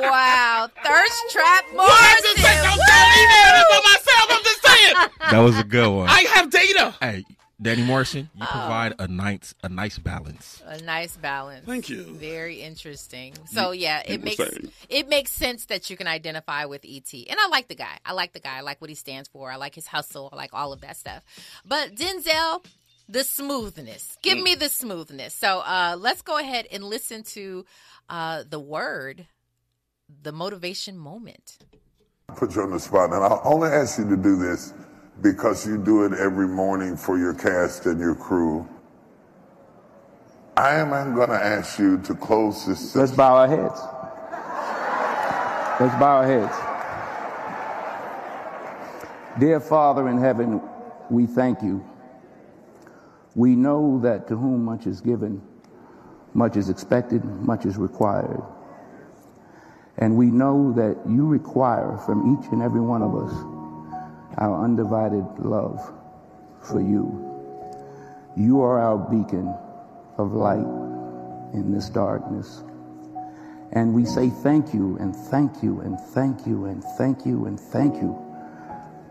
[0.02, 1.95] Wow, thirst trap Morrison.
[1.95, 2.74] Why is it such a
[3.20, 4.28] email for myself?
[4.30, 4.95] I'm just saying.
[5.32, 6.07] That was a good one.
[6.10, 6.95] I have data.
[6.99, 7.26] Hey,
[7.61, 8.49] Danny Morrison, you oh.
[8.49, 10.64] provide a nice a nice balance.
[10.66, 11.66] A nice balance.
[11.66, 12.03] Thank you.
[12.03, 13.34] Very interesting.
[13.48, 14.72] So yeah, you it makes saying.
[14.88, 17.14] it makes sense that you can identify with ET.
[17.14, 17.98] And I like the guy.
[18.06, 18.57] I like the guy.
[18.57, 19.52] I like what he stands for.
[19.52, 20.30] I like his hustle.
[20.32, 21.24] I like all of that stuff.
[21.66, 22.64] But Denzel,
[23.10, 24.18] the smoothness.
[24.22, 24.44] Give Mm.
[24.44, 25.34] me the smoothness.
[25.36, 27.65] So uh, let's go ahead and listen to
[28.10, 29.27] uh, the word,
[30.23, 31.57] the motivation moment.
[32.38, 34.73] put you on the spot, and I'll only ask you to do this
[35.22, 38.68] because you do it every morning for your cast and your crew.
[40.57, 42.95] I am going to ask you to close this.
[42.95, 43.80] Let's bow our heads.
[45.80, 46.56] Let's bow our heads.
[49.40, 50.61] Dear Father in heaven,
[51.10, 51.84] we thank you.
[53.35, 55.41] We know that to whom much is given,
[56.34, 58.41] much is expected, much is required.
[59.97, 63.34] And we know that you require from each and every one of us
[64.38, 65.91] our undivided love
[66.61, 67.26] for you.
[68.38, 69.53] You are our beacon
[70.18, 70.65] of light
[71.53, 72.64] in this darkness.
[73.73, 77.60] And we say thank you and thank you and thank you and thank you and
[77.60, 78.28] thank you.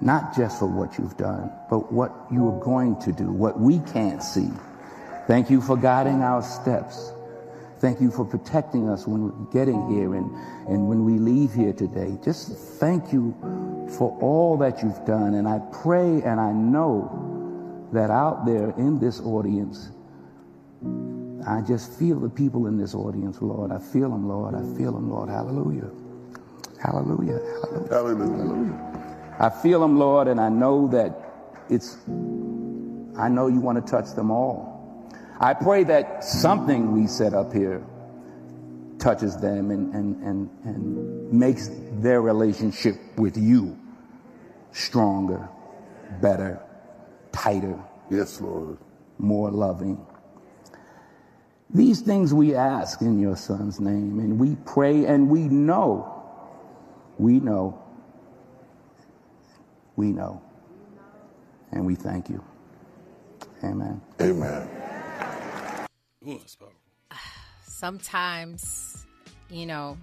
[0.00, 3.80] Not just for what you've done, but what you are going to do, what we
[3.80, 4.48] can't see.
[5.26, 7.12] Thank you for guiding our steps.
[7.80, 10.30] Thank you for protecting us when we're getting here and,
[10.68, 12.16] and when we leave here today.
[12.24, 12.50] Just
[12.80, 13.34] thank you
[13.96, 15.34] for all that you've done.
[15.34, 19.90] And I pray and I know that out there in this audience,
[21.46, 23.72] I just feel the people in this audience, Lord.
[23.72, 24.54] I feel them, Lord.
[24.54, 25.28] I feel them, Lord.
[25.28, 25.90] Hallelujah.
[26.82, 27.40] Hallelujah.
[27.90, 27.90] Hallelujah.
[27.90, 28.97] Hallelujah.
[29.40, 31.12] I feel them, Lord, and I know that
[31.70, 31.96] it's,
[33.16, 34.76] I know you want to touch them all.
[35.40, 37.84] I pray that something we set up here
[38.98, 43.78] touches them and, and, and, and makes their relationship with you
[44.72, 45.48] stronger,
[46.20, 46.60] better,
[47.30, 47.78] tighter.
[48.10, 48.78] Yes, Lord.
[49.18, 50.04] More loving.
[51.70, 56.24] These things we ask in your son's name, and we pray and we know,
[57.18, 57.80] we know,
[59.98, 60.40] we know,
[61.72, 62.42] and we thank you.
[63.64, 64.00] Amen.
[64.20, 64.68] Amen.
[66.26, 66.40] Ooh,
[67.66, 69.04] sometimes,
[69.50, 69.98] you know,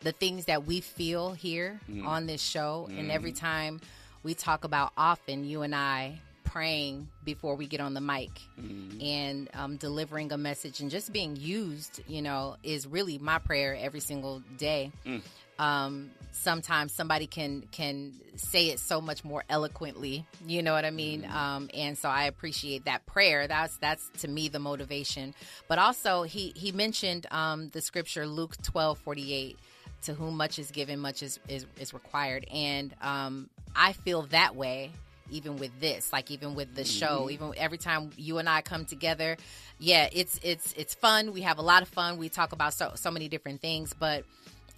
[0.00, 2.04] the things that we feel here Mhm.
[2.04, 3.38] on this show, and every Mhm.
[3.38, 3.80] time
[4.24, 9.00] we talk about often, you and I praying before we get on the mic Mm-hmm.
[9.00, 13.76] and um, delivering a message and just being used, you know, is really my prayer
[13.76, 14.90] every single day.
[15.04, 15.22] Mm.
[15.58, 20.90] Um, sometimes somebody can can say it so much more eloquently, you know what I
[20.90, 21.24] mean?
[21.32, 23.48] Um, and so I appreciate that prayer.
[23.48, 25.34] That's that's to me the motivation.
[25.68, 29.58] But also he he mentioned um, the scripture Luke twelve forty eight.
[30.02, 34.54] To whom much is given, much is is, is required, and um, I feel that
[34.54, 34.90] way
[35.30, 37.32] even with this like even with the show Mhm.
[37.32, 39.36] even every time you and i come together
[39.80, 42.92] yeah it's it's it's fun we have a lot of fun we talk about so
[42.94, 44.22] so many different things but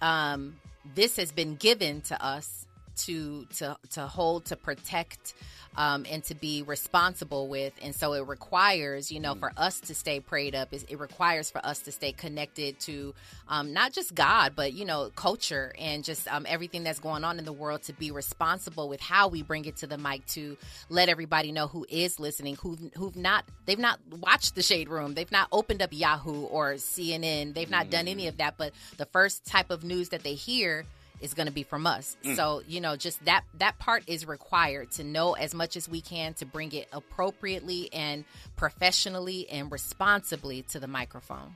[0.01, 0.55] um
[0.95, 2.65] this has been given to us
[3.05, 5.33] to to to hold to protect
[5.77, 7.73] um, and to be responsible with.
[7.81, 11.49] And so it requires you know for us to stay prayed up it, it requires
[11.49, 13.13] for us to stay connected to
[13.47, 17.39] um, not just god but you know culture and just um, everything that's going on
[17.39, 20.57] in the world to be responsible with how we bring it to the mic to
[20.89, 25.13] let everybody know who is listening who've, who've not they've not watched the shade room.
[25.13, 28.55] They've not opened up yahoo or cnn they've not done any of that.
[28.57, 30.85] But the first type of news that they hear
[31.21, 32.17] is going to be from us.
[32.23, 32.35] Mm.
[32.35, 36.01] So, you know, just that that part is required to know as much as we
[36.01, 38.25] can to bring it appropriately and
[38.55, 41.53] professionally and responsibly to the microphone.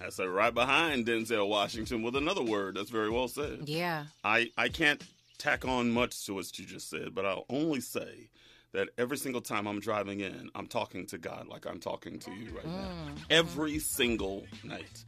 [0.00, 2.76] That's uh, right behind Denzel Washington with another word.
[2.76, 3.68] That's very well said.
[3.68, 4.06] Yeah.
[4.24, 5.02] I, I can't
[5.38, 8.30] tack on much to what you just said, but I'll only say
[8.72, 12.30] that every single time I'm driving in, I'm talking to God like I'm talking to
[12.32, 12.90] you right now.
[13.30, 15.04] Every single night.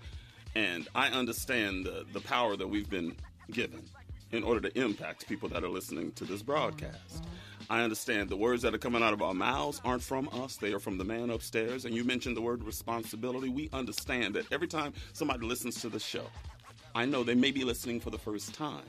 [0.55, 3.17] And I understand the, the power that we've been
[3.51, 3.83] given
[4.33, 7.25] in order to impact people that are listening to this broadcast.
[7.71, 10.73] I understand the words that are coming out of our mouths aren't from us, they
[10.73, 11.85] are from the man upstairs.
[11.85, 13.49] And you mentioned the word responsibility.
[13.49, 16.27] We understand that every time somebody listens to the show,
[16.95, 18.85] I know they may be listening for the first time.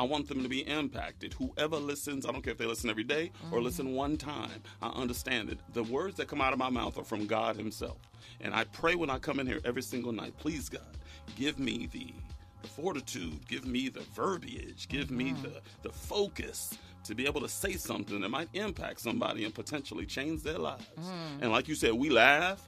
[0.00, 1.34] I want them to be impacted.
[1.34, 3.64] Whoever listens, I don't care if they listen every day or mm-hmm.
[3.66, 5.58] listen one time, I understand it.
[5.74, 7.98] the words that come out of my mouth are from God Himself.
[8.40, 10.96] And I pray when I come in here every single night, please, God,
[11.36, 12.14] give me the,
[12.62, 15.42] the fortitude, give me the verbiage, give me mm-hmm.
[15.42, 20.06] the, the focus to be able to say something that might impact somebody and potentially
[20.06, 20.86] change their lives.
[20.98, 21.42] Mm.
[21.42, 22.66] And like you said, we laugh,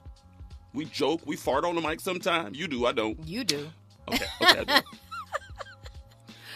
[0.71, 2.59] we joke, we fart on the mic sometimes.
[2.59, 3.17] You do, I don't.
[3.27, 3.71] You do.
[4.07, 4.87] Okay, okay, I do.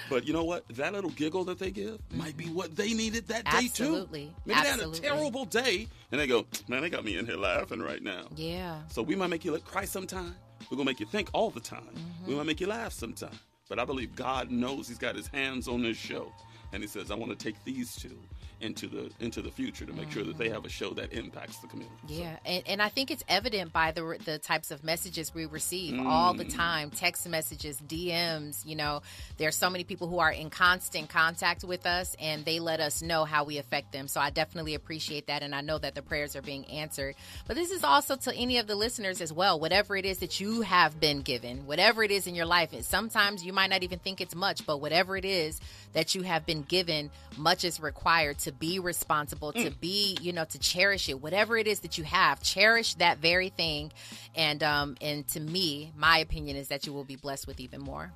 [0.10, 0.68] But you know what?
[0.70, 3.84] That little giggle that they give might be what they needed that day too.
[3.84, 4.34] Absolutely.
[4.46, 7.38] Maybe they had a terrible day, and they go, "Man, they got me in here
[7.38, 8.82] laughing right now." Yeah.
[8.90, 10.36] So we might make you look cry sometime.
[10.70, 11.82] We're gonna make you think all the time.
[11.94, 12.28] Mm-hmm.
[12.28, 13.38] We might make you laugh sometime.
[13.70, 16.32] But I believe God knows He's got His hands on this show,
[16.72, 18.18] and He says, "I want to take these two
[18.62, 21.58] into the into the future to make sure that they have a show that impacts
[21.58, 25.34] the community." Yeah, and, and I think it's evident by the the types of messages
[25.34, 26.56] we receive all the Mm.
[26.56, 28.66] time, text messages, DMs.
[28.66, 29.02] You know,
[29.38, 32.80] there are so many people who are in constant contact with us, and they let
[32.80, 34.08] us know how we affect them.
[34.08, 37.16] So I definitely appreciate that, and I know that the prayers are being answered.
[37.48, 39.60] But this is also to any of the listeners as well.
[39.60, 42.84] Whatever it is that you have been given, whatever it is in your life, and
[42.86, 45.60] sometimes you might not even think it's much, but whatever it is
[45.94, 50.46] that you have been given, much is required to be responsible, to be, you know,
[50.46, 51.22] to cherish it.
[51.22, 53.92] Whatever it is that you have, cherish that very thing.
[54.36, 57.82] And um, and to me, my opinion is that you will be blessed with even
[57.82, 58.12] more.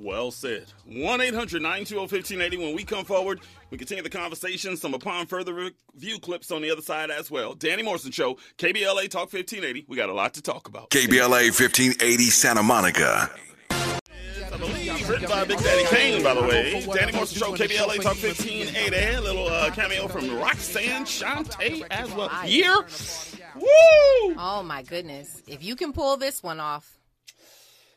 [0.00, 0.64] Well said.
[0.86, 2.56] 1 800 920 1580.
[2.56, 4.76] When we come forward, we continue the conversation.
[4.78, 5.52] Some upon further
[5.94, 7.54] review clips on the other side as well.
[7.54, 9.84] Danny Morrison Show, KBLA Talk 1580.
[9.88, 10.88] We got a lot to talk about.
[10.90, 13.30] KBLA 1580 Santa Monica.
[14.52, 16.84] I believe written by Big Daddy Kane, by the way.
[16.94, 19.16] Danny Morrison Show, KBLA Talk 1580.
[19.16, 22.30] A little uh, cameo from Roxanne Shante as well.
[22.46, 22.74] Year?
[23.56, 24.34] Woo!
[24.36, 25.42] Oh my goodness.
[25.46, 26.98] If you can pull this one off,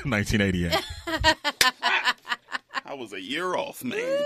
[0.04, 0.72] 1988.
[2.84, 4.20] I was a year off, man.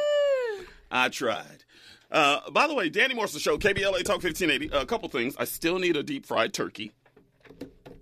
[0.90, 1.64] I tried.
[2.10, 4.68] Uh, by the way, Danny Morrison Show, KBLA Talk 1580.
[4.76, 5.34] A couple things.
[5.38, 6.92] I still need a deep fried turkey.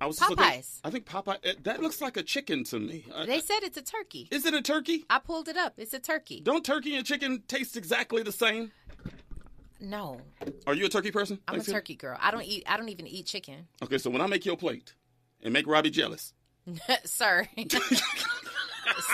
[0.01, 0.81] I was just looking- Popeyes.
[0.85, 1.63] I think Popeye.
[1.65, 3.05] That looks like a chicken to me.
[3.25, 4.29] They said it's a turkey.
[4.31, 5.07] Is it a turkey?
[5.09, 5.75] I pulled it up.
[5.79, 6.41] It's a turkey.
[6.41, 8.73] Don't turkey and chicken taste exactly the same?
[9.81, 10.21] No,
[10.67, 11.39] Are you a turkey person?
[11.47, 12.17] I'm a turkey girl.
[12.21, 12.65] I don't eat.
[12.67, 14.95] I don't even eat chicken, Okay, so when I make your plate
[15.43, 16.33] and make Robbie jealous,
[17.05, 17.47] sir.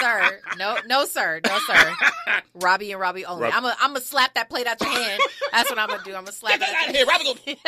[0.00, 1.94] sir, no, no, sir, no, sir.
[2.54, 3.44] Robbie and Robbie only.
[3.44, 5.20] Rob- I'm gonna, I'm gonna slap that plate out your hand.
[5.52, 6.10] That's what I'm gonna do.
[6.14, 7.58] I'm gonna slap Get that out of here, Robbie.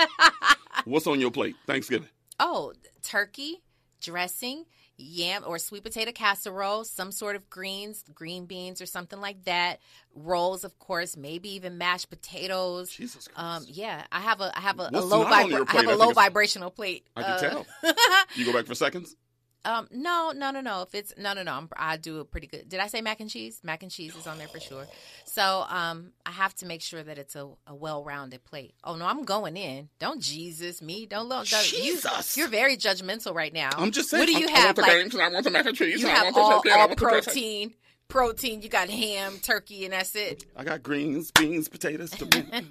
[0.84, 1.56] what's on your plate?
[1.66, 2.08] Thanksgiving.
[2.40, 2.72] Oh,
[3.02, 3.62] turkey,
[4.00, 4.64] dressing,
[4.96, 9.78] yam or sweet potato casserole, some sort of greens, green beans or something like that.
[10.14, 12.90] Rolls, of course, maybe even mashed potatoes.
[12.90, 13.38] Jesus Christ.
[13.40, 15.76] Um, yeah, I have a I have a, a low not vibra- your I have
[15.76, 17.06] I a think low vibrational plate.
[17.16, 17.66] I can Uh, tell.
[18.36, 19.16] You go back for seconds?
[19.64, 20.82] Um, no, no, no, no.
[20.82, 22.68] If it's no, no, no, I'm, I do a pretty good.
[22.68, 23.60] Did I say mac and cheese?
[23.62, 24.86] Mac and cheese is on there for sure.
[25.24, 28.74] So, um, I have to make sure that it's a, a well-rounded plate.
[28.84, 29.88] Oh no, I'm going in.
[29.98, 31.06] Don't Jesus me.
[31.06, 31.46] Don't look.
[31.46, 32.36] Jesus.
[32.36, 33.70] You, you're very judgmental right now.
[33.76, 34.20] I'm just saying.
[34.20, 34.76] What do you I, I have?
[34.76, 36.00] the like, games I want the mac and cheese.
[36.00, 37.74] you and I have want the all, I all protein.
[38.08, 38.60] Protein.
[38.60, 40.44] You got ham, turkey, and that's it.
[40.54, 42.12] I got greens, beans, potatoes.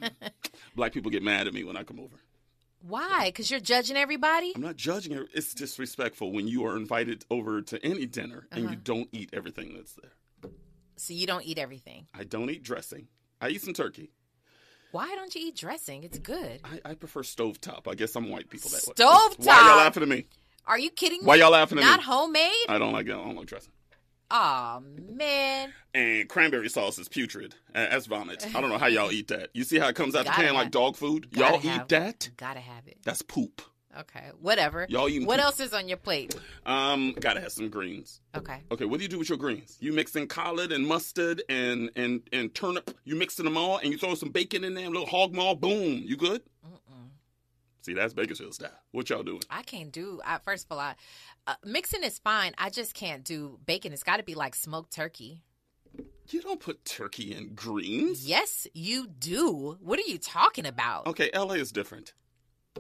[0.75, 2.17] Black people get mad at me when I come over.
[2.85, 3.27] Why?
[3.29, 4.51] Because you're judging everybody.
[4.55, 5.25] I'm not judging her.
[5.33, 8.71] It's disrespectful when you are invited over to any dinner and Uh-huh.
[8.71, 10.51] you don't eat everything that's there.
[10.97, 12.07] So you don't eat everything.
[12.13, 13.07] I don't eat dressing.
[13.41, 14.11] I eat some turkey.
[14.91, 16.03] Why don't you eat dressing?
[16.03, 16.59] It's good.
[16.63, 17.87] I, I prefer stovetop.
[17.87, 18.93] I guess some white people that way.
[18.93, 19.45] Stovetop?
[19.45, 20.25] Why y'all laughing at me?
[20.67, 21.25] Are you kidding me?
[21.25, 21.89] Why y'all laughing at me?
[21.89, 22.05] Not me?
[22.05, 22.51] homemade?
[22.69, 23.73] I don't like I don't like dressing.
[24.35, 24.81] Oh
[25.11, 25.71] man.
[25.93, 27.53] And cranberry sauce is putrid.
[27.73, 28.43] That's vomit.
[28.55, 29.49] I don't know how y'all eat that.
[29.53, 31.29] You see how it comes out the can like dog food?
[31.31, 32.31] Gotta Y'all eat that?
[32.35, 32.97] Gotta have it.
[33.03, 33.61] That's poop.
[33.99, 34.87] Okay, whatever.
[34.89, 35.45] Y'all eating What poop.
[35.45, 36.35] else is on your plate?
[36.65, 38.21] Um, gotta have some greens.
[38.35, 38.57] Okay.
[38.71, 39.77] Okay, what do you do with your greens?
[39.79, 42.89] You mix in collard and mustard and and and turnip.
[43.03, 45.35] You mix in them all, and you throw some bacon in there, a little hog
[45.35, 45.53] maw.
[45.53, 46.41] Boom, you good?
[47.81, 48.71] See, that's Bakersfield style.
[48.91, 49.41] What y'all doing?
[49.49, 50.21] I can't do.
[50.25, 50.95] I, first of all, I,
[51.47, 52.53] uh, mixing is fine.
[52.57, 53.93] I just can't do bacon.
[53.93, 55.43] It's got to be like smoked turkey.
[56.29, 58.25] You don't put turkey in greens.
[58.27, 59.77] Yes, you do.
[59.81, 61.05] What are you talking about?
[61.07, 62.13] Okay, LA is different.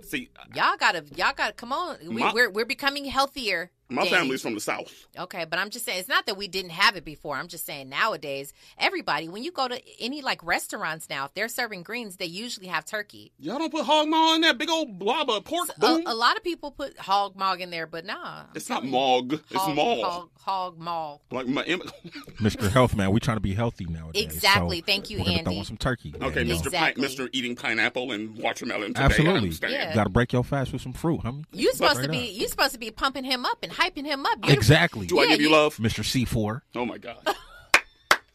[0.01, 1.97] See, Y'all gotta, y'all gotta come on.
[2.07, 3.69] We, we're we're becoming healthier.
[3.89, 4.15] My Danny.
[4.15, 4.91] family's from the south.
[5.17, 7.35] Okay, but I'm just saying it's not that we didn't have it before.
[7.35, 11.47] I'm just saying nowadays, everybody, when you go to any like restaurants now, if they're
[11.47, 13.31] serving greens, they usually have turkey.
[13.39, 15.69] Y'all don't put hog maw in that big old blob of pork.
[15.77, 16.03] A, Boom.
[16.05, 18.43] a lot of people put hog mog in there, but nah.
[18.55, 19.33] it's not mog.
[19.33, 20.03] It's hog, maw.
[20.03, 21.21] Hog, hog maul.
[21.31, 21.63] Like my.
[21.63, 22.69] Mr.
[22.71, 24.23] Health Man, we trying to be healthy nowadays.
[24.23, 24.79] Exactly.
[24.79, 25.59] so Thank you, we're gonna Throw Andy.
[25.59, 26.13] in some turkey.
[26.21, 26.59] Okay, you know.
[26.59, 26.71] Mr.
[26.71, 27.29] Pi- Mr.
[27.31, 28.93] Eating pineapple and watermelon.
[28.93, 29.37] Today, Absolutely.
[29.37, 29.73] understand.
[29.73, 29.93] Yeah.
[29.95, 31.45] Got to break your fast with some fruit, homie.
[31.51, 32.41] You supposed Straight to be up.
[32.41, 34.39] you supposed to be pumping him up and hyping him up.
[34.45, 35.05] You're Exactly.
[35.07, 35.77] Do I give you love?
[35.77, 36.03] Mr.
[36.03, 36.61] C4.
[36.75, 37.17] Oh my God.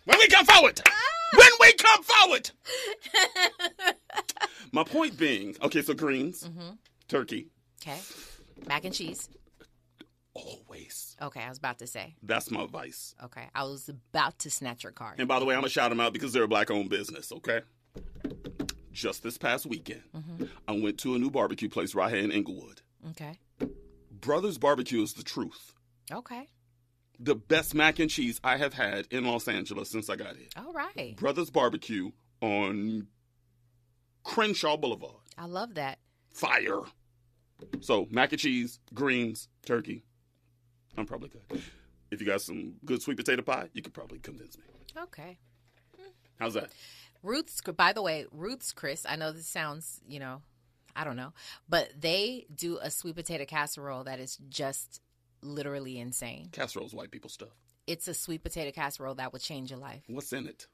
[0.05, 0.81] when we come forward.
[1.37, 2.51] when we come forward.
[4.73, 6.77] My point being, okay, so greens, Mhm.
[7.09, 7.49] turkey,
[7.81, 7.99] Okay.
[8.67, 9.29] Mac and cheese.
[10.35, 11.17] always.
[11.23, 12.15] Okay, I was about to say.
[12.23, 13.15] That's my vice.
[13.25, 15.19] Okay, I was about to snatch your card.
[15.19, 17.33] And by the way, I'm gonna shout them out because they're a black-owned business.
[17.33, 17.63] Okay.
[18.93, 20.49] Just this past weekend, Mhm.
[20.69, 22.83] I went to a new barbecue place right here in Inglewood.
[23.11, 23.39] Okay.
[24.21, 25.75] Brothers Barbecue is the truth.
[26.11, 26.49] Okay.
[27.21, 30.49] The best mac and cheese I have had in Los Angeles since I got here.
[30.57, 31.17] All right.
[31.17, 33.09] Brothers Barbecue on
[34.23, 35.17] Crenshaw Boulevard.
[35.37, 35.99] I love that.
[36.33, 36.81] Fire.
[37.81, 40.05] So mac and cheese, greens, turkey.
[40.97, 41.63] I'm probably good.
[42.11, 44.65] If you got some good sweet potato pie, you could probably convince me.
[44.97, 45.39] Okay.
[46.39, 46.71] How's that?
[47.23, 50.43] Ruth's, by the way, Ruth's Chris, I know this sounds, you know,
[50.99, 51.33] I don't know,
[51.69, 55.01] but they do a sweet potato casserole that is just
[55.43, 56.49] literally insane.
[56.51, 57.55] Casserole's white people stuff.
[57.87, 60.03] It's a sweet potato casserole that would change your life.
[60.09, 60.67] What's in it?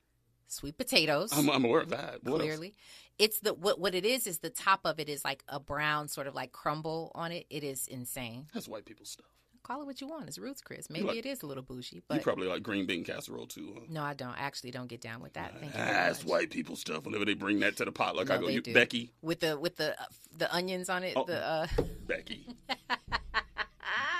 [0.49, 1.31] Sweet potatoes.
[1.37, 2.25] I'm, I'm aware of that.
[2.25, 2.43] What else?
[2.43, 2.75] clearly.
[3.19, 6.09] It's the what what it is is the top of it is like a brown
[6.09, 7.47] sort of like crumble on it.
[7.51, 8.47] It is insane.
[8.55, 9.27] That's white people stuff.
[9.65, 10.29] Call it what you want.
[10.29, 10.91] It's Ruth's Chris.
[10.91, 13.73] Maybe like- it is a little bougie, but you probably like green bean casserole too.
[13.75, 13.81] Huh?
[13.89, 14.39] no, I don't.
[14.39, 15.59] I actually don't get down with that.
[15.59, 17.05] Thank That's white people stuff.
[17.07, 18.61] Whenever they bring that to the pot, like I go, you.
[18.61, 20.05] Becky, with the with the uh,
[20.37, 21.15] the onions on it.
[21.17, 21.25] Oh.
[21.25, 21.67] The uh,
[22.07, 22.47] Becky.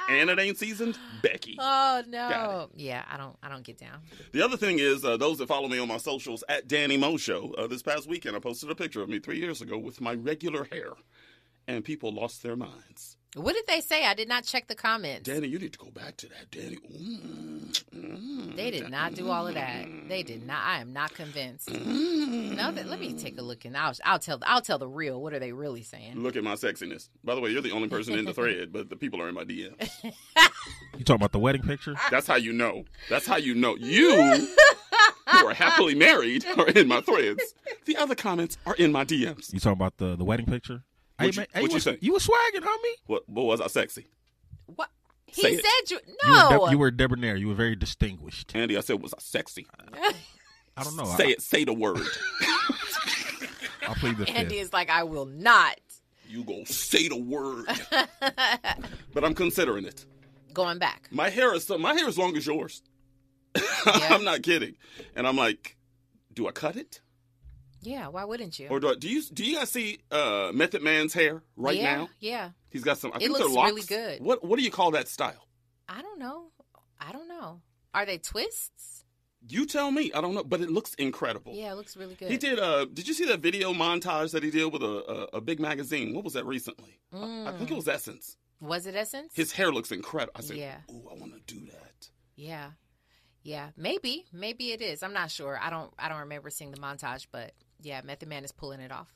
[0.09, 1.59] and it ain't seasoned, Becky.
[1.61, 2.71] Oh no.
[2.75, 3.37] Yeah, I don't.
[3.43, 3.99] I don't get down.
[4.33, 7.19] The other thing is, uh, those that follow me on my socials at Danny Mo
[7.19, 10.01] Show, uh, this past weekend I posted a picture of me three years ago with
[10.01, 10.93] my regular hair,
[11.69, 13.19] and people lost their minds.
[13.35, 14.05] What did they say?
[14.07, 15.29] I did not check the comments.
[15.29, 16.77] Danny, you need to go back to that, Danny.
[16.77, 19.87] Mm, mm, They did not do all of that.
[20.09, 20.65] They did not.
[20.65, 21.69] I am not convinced.
[21.69, 22.57] mm.
[22.57, 25.21] No, that, let me take a look and I'll I'll tell I'll tell the real.
[25.21, 26.23] What are they really saying?
[26.23, 27.09] Look at my sexiness.
[27.25, 29.35] By the way, you're the only person in the thread, but the people are in
[29.35, 29.91] my DMs.
[30.97, 31.95] You talking about the wedding picture?
[32.11, 32.85] That's how you know.
[33.11, 33.75] That's how you know.
[33.77, 34.47] You
[35.27, 37.43] who are happily married are in my threads.
[37.85, 39.53] The other comments are in my DMs.
[39.53, 40.85] You talking about the the wedding picture?
[41.17, 41.99] What hey, you- man, hey, what you was- say?
[42.01, 42.95] You was swagging, homie.
[43.07, 44.07] What, what was I sexy?
[44.67, 44.91] What?
[45.27, 45.65] He Say it.
[45.65, 46.71] said you You were, no.
[46.71, 47.35] you were debonair.
[47.37, 48.55] You were very distinguished.
[48.55, 49.67] Andy, I said, was I sexy?
[50.77, 51.05] I don't know.
[51.17, 51.43] Say I, it.
[51.43, 51.99] Say the word.
[53.87, 54.67] I'll plead the Andy fifth.
[54.67, 55.79] is like, I will not.
[56.29, 57.67] You go say the word.
[59.13, 60.05] but I'm considering it.
[60.53, 61.09] Going back.
[61.11, 62.83] My hair is so, my hair is long as yours.
[63.87, 64.77] I'm not kidding.
[65.17, 65.77] And I'm like,
[66.33, 67.01] do I cut it
[67.87, 68.69] Yeah, why wouldn't you?
[68.69, 71.97] or do I, do you do you guys see uh, Method Man's hair right yeah,
[71.97, 72.09] now?
[72.21, 72.51] Yeah.
[72.71, 73.13] He's got some.
[73.13, 73.71] I It think looks they're locks.
[73.71, 74.23] really good.
[74.23, 75.47] What what do you call that style?
[75.89, 76.47] I don't know.
[77.01, 77.61] I don't know.
[77.93, 79.05] Are they twists?
[79.47, 80.11] You tell me.
[80.15, 81.53] I don't know, but it looks incredible.
[81.55, 82.31] Yeah, it looks really good.
[82.31, 82.59] He did.
[82.59, 85.61] Uh, did you see that video montage that he did with a a, a big
[85.61, 86.15] magazine?
[86.15, 86.99] What was that recently?
[87.13, 88.37] I, I think it was Essence.
[88.61, 89.33] Was it Essence?
[89.35, 90.33] His hair looks incredible.
[90.37, 90.79] I said, Yeah.
[90.91, 92.71] "Ooh, I want to do that." Yeah.
[93.43, 93.69] Yeah.
[93.77, 94.25] Maybe.
[94.33, 95.03] Maybe it is.
[95.03, 95.59] I'm not sure.
[95.61, 97.53] I don't I don't remember seeing the montage, but
[97.85, 99.13] yeah, Method Man is pulling it off.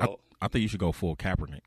[0.00, 0.08] I,
[0.40, 1.60] I think you should go full Kaepernick.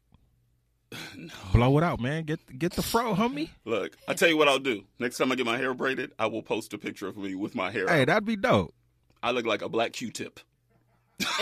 [1.53, 2.23] Blow it out, man.
[2.23, 3.49] Get get the fro, homie.
[3.65, 4.83] Look, I tell you what I'll do.
[4.99, 7.55] Next time I get my hair braided, I will post a picture of me with
[7.55, 7.87] my hair.
[7.87, 8.07] Hey, out.
[8.07, 8.73] that'd be dope.
[9.23, 10.39] I look like a black Q-tip.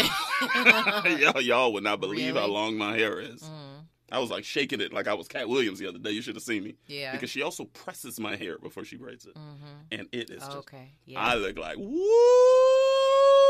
[1.06, 3.42] y'all, y'all would not believe how long my hair is.
[3.42, 3.86] Mm.
[4.12, 6.12] I was like shaking it like I was Katt Williams the other day.
[6.12, 6.76] You should have seen me.
[6.88, 7.12] Yeah.
[7.12, 9.66] Because she also presses my hair before she braids it, mm-hmm.
[9.92, 10.58] and it is just.
[10.58, 10.92] Okay.
[11.06, 11.22] Yeah.
[11.22, 11.90] I look like woo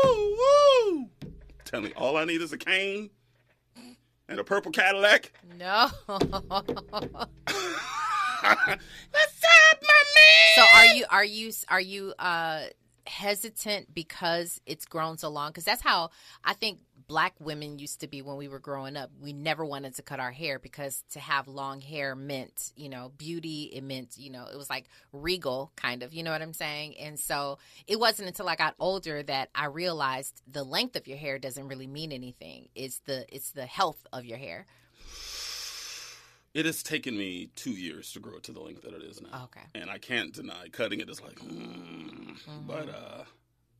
[0.04, 1.08] woo.
[1.70, 3.10] Tell me, all I need is a cane
[4.28, 5.32] and a purple Cadillac.
[5.56, 5.88] No.
[6.06, 7.38] What's up,
[9.80, 10.56] my man?
[10.56, 12.62] So are you are you are you uh
[13.06, 15.50] hesitant because it's grown so long?
[15.50, 16.10] Because that's how
[16.44, 16.80] I think
[17.10, 19.10] black women used to be when we were growing up.
[19.20, 23.10] We never wanted to cut our hair because to have long hair meant you know
[23.18, 23.64] beauty.
[23.72, 26.14] It meant you know it was like regal kind of.
[26.14, 26.96] You know what I'm saying?
[26.98, 27.58] And so
[27.88, 31.66] it wasn't until I got older that I realized the length of your hair doesn't
[31.66, 32.68] really mean anything.
[32.76, 34.66] It's the it's the health of your hair.
[36.54, 39.20] It has taken me two years to grow it to the length that it is
[39.20, 39.44] now.
[39.46, 39.66] Okay.
[39.74, 43.24] And I can't deny cutting it is like, mm, but uh,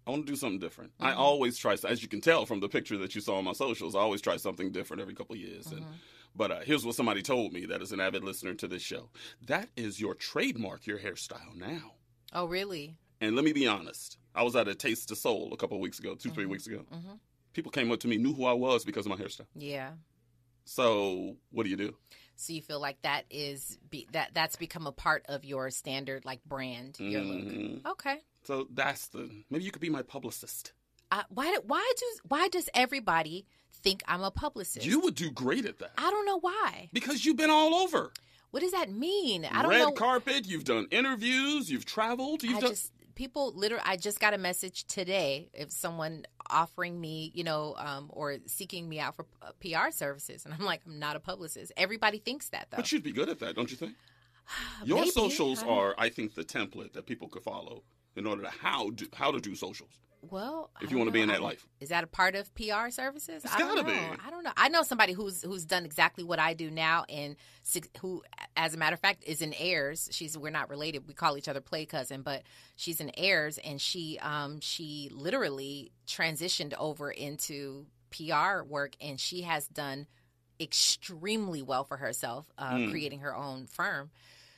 [0.07, 0.93] I want to do something different.
[0.99, 3.53] I always try, as you can tell from the picture that you saw on my
[3.53, 5.67] socials, I always try something different every couple of years.
[5.71, 5.85] And
[6.35, 9.11] but uh, here's what somebody told me that is an avid listener to this show.
[9.47, 11.93] That is your trademark, your hairstyle now.
[12.33, 12.97] Oh really?
[13.21, 14.17] And let me be honest.
[14.35, 16.67] I was at a Taste of Soul a couple of weeks ago, 2 three weeks
[16.67, 16.85] ago.
[16.93, 17.19] Mhm.
[17.53, 19.47] People came up to me, knew who I was because of my hairstyle.
[19.57, 19.91] Yeah.
[20.65, 21.97] So what do you do?
[22.41, 26.25] So you feel like that is be, that that's become a part of your standard
[26.25, 27.75] like brand, your Mhm.
[27.85, 27.93] look.
[27.93, 28.19] Okay.
[28.45, 30.73] So that's the maybe you could be my publicist.
[31.13, 34.87] Uh, why why do why does everybody think I'm a publicist?
[34.87, 36.89] You would do great at that I don't know why.
[36.93, 38.13] because you've been all over.
[38.53, 39.45] What does that mean?
[39.45, 39.77] I don't know.
[39.79, 39.93] Red know.
[39.93, 40.47] carpet.
[40.47, 41.71] You've done interviews.
[41.71, 42.43] You've traveled.
[42.43, 42.71] You've I done.
[42.71, 43.85] just people literally.
[43.87, 48.89] I just got a message today if someone offering me, you know, um, or seeking
[48.89, 51.71] me out for uh, PR services, and I'm like, I'm not a publicist.
[51.77, 52.79] Everybody thinks that though.
[52.79, 53.93] But you'd be good at that, don't you think?
[54.85, 55.11] Your Maybe.
[55.11, 57.83] socials are, I think, the template that people could follow
[58.17, 60.01] in order to how do how to do socials.
[60.23, 61.67] Well, If you wanna be in that life.
[61.81, 63.45] is that a part of PR services?
[63.45, 63.95] It's I don't gotta know.
[64.17, 64.23] be.
[64.27, 64.53] I don't know.
[64.57, 67.37] I know somebody who's who's done exactly what I do now, and
[68.01, 68.23] who,
[68.57, 70.09] as a matter of fact, is in heirs.
[70.13, 71.07] She's we're not related.
[71.09, 72.43] We call each other play cousin, but
[72.77, 79.43] she's in heirs, and she um she literally transitioned over into PR work, and she
[79.43, 80.07] has done
[80.61, 82.91] extremely well for herself, uh, Mm.
[82.91, 84.11] creating her own firm.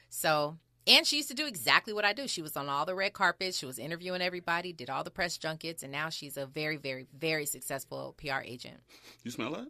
[0.09, 2.27] So, and she used to do exactly what I do.
[2.27, 3.59] She was on all the red carpets.
[3.59, 7.07] She was interviewing everybody, did all the press junkets, and now she's a very, very,
[7.17, 8.79] very successful PR agent.
[9.23, 9.69] You smell that?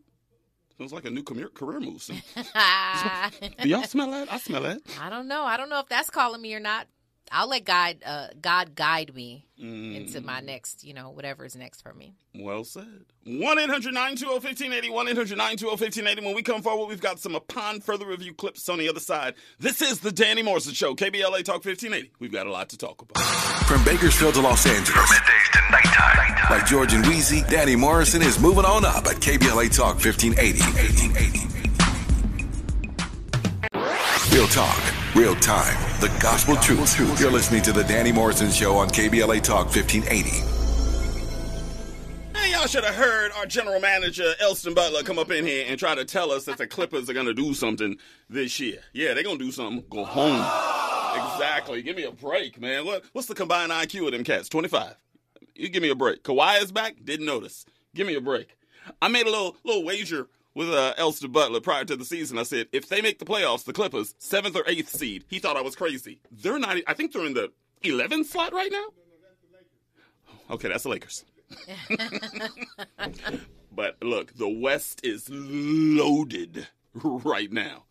[0.77, 2.05] Smells like a new career, career move.
[2.07, 4.33] Do y'all smell that?
[4.33, 4.81] I smell that.
[5.01, 5.43] I don't know.
[5.43, 6.87] I don't know if that's calling me or not.
[7.33, 11.83] I'll let God, uh, God guide me into my next, you know, whatever is next
[11.83, 12.15] for me.
[12.35, 13.05] Well said.
[13.25, 14.91] 1 800 920 1580.
[14.91, 16.27] 1 800 920 1580.
[16.27, 19.35] When we come forward, we've got some upon further review clips on the other side.
[19.59, 22.13] This is the Danny Morrison Show, KBLA Talk 1580.
[22.19, 23.23] We've got a lot to talk about.
[23.67, 24.89] From Bakersfield to Los Angeles.
[24.89, 26.51] From middays to nighttime.
[26.51, 31.63] Like George and Weezy, Danny Morrison is moving on up at KBLA Talk 1580.
[34.35, 34.79] Real talk,
[35.15, 36.99] Real time, the gospel truth.
[37.21, 40.31] You're listening to the Danny Morrison Show on KBLA Talk 1580.
[42.35, 45.79] Hey, y'all should have heard our general manager, Elston Butler, come up in here and
[45.79, 47.99] try to tell us that the Clippers are going to do something
[48.31, 48.79] this year.
[48.95, 49.85] Yeah, they're going to do something.
[49.91, 50.41] Go home.
[51.35, 51.83] Exactly.
[51.83, 52.87] Give me a break, man.
[52.87, 54.49] What, what's the combined IQ of them cats?
[54.49, 54.97] 25.
[55.55, 56.23] You give me a break.
[56.23, 56.97] Kawhi is back.
[57.05, 57.67] Didn't notice.
[57.95, 58.57] Give me a break.
[59.03, 62.39] I made a little little wager with uh, Elston Butler prior to the season.
[62.39, 65.25] I said if they make the playoffs, the Clippers seventh or eighth seed.
[65.29, 66.21] He thought I was crazy.
[66.31, 66.77] They're not.
[66.87, 67.53] I think they're in the
[67.83, 68.87] 11th slot right now.
[70.51, 71.25] Okay, that's the Lakers.
[73.73, 77.85] but look, the West is loaded right now.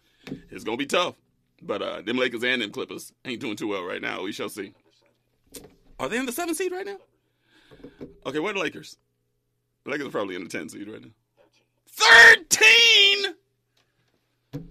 [0.50, 1.16] It's gonna be tough.
[1.62, 4.24] But uh, them Lakers and them Clippers ain't doing too well right now.
[4.24, 4.74] We shall see.
[6.00, 6.98] Are they in the seventh seed right now?
[8.26, 8.98] Okay, where are the Lakers?
[9.84, 11.12] The Lakers are probably in the 10th seed right now.
[11.92, 13.36] 13!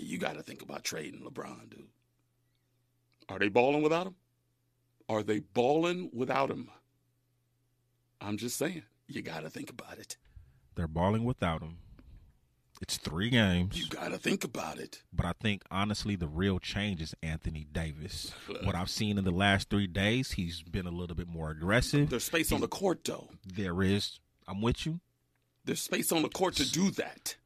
[0.00, 1.88] you got to think about trading LeBron, dude.
[3.28, 4.16] Are they balling without him?
[5.08, 6.70] Are they balling without him?
[8.20, 10.16] I'm just saying, you got to think about it.
[10.74, 11.78] They're balling without him.
[12.84, 13.80] It's three games.
[13.80, 15.00] You got to think about it.
[15.10, 18.30] But I think, honestly, the real change is Anthony Davis.
[18.62, 22.10] what I've seen in the last three days, he's been a little bit more aggressive.
[22.10, 23.30] There's space he's, on the court, though.
[23.46, 24.20] There is.
[24.46, 25.00] I'm with you.
[25.64, 27.36] There's space on the court to do that.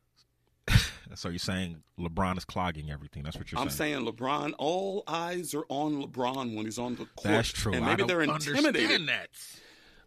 [1.14, 3.22] so you're saying LeBron is clogging everything?
[3.22, 3.94] That's what you're I'm saying.
[3.94, 4.54] I'm saying LeBron.
[4.58, 7.22] All eyes are on LeBron when he's on the court.
[7.22, 7.74] That's true.
[7.74, 9.06] And maybe they're intimidated.
[9.06, 9.28] That.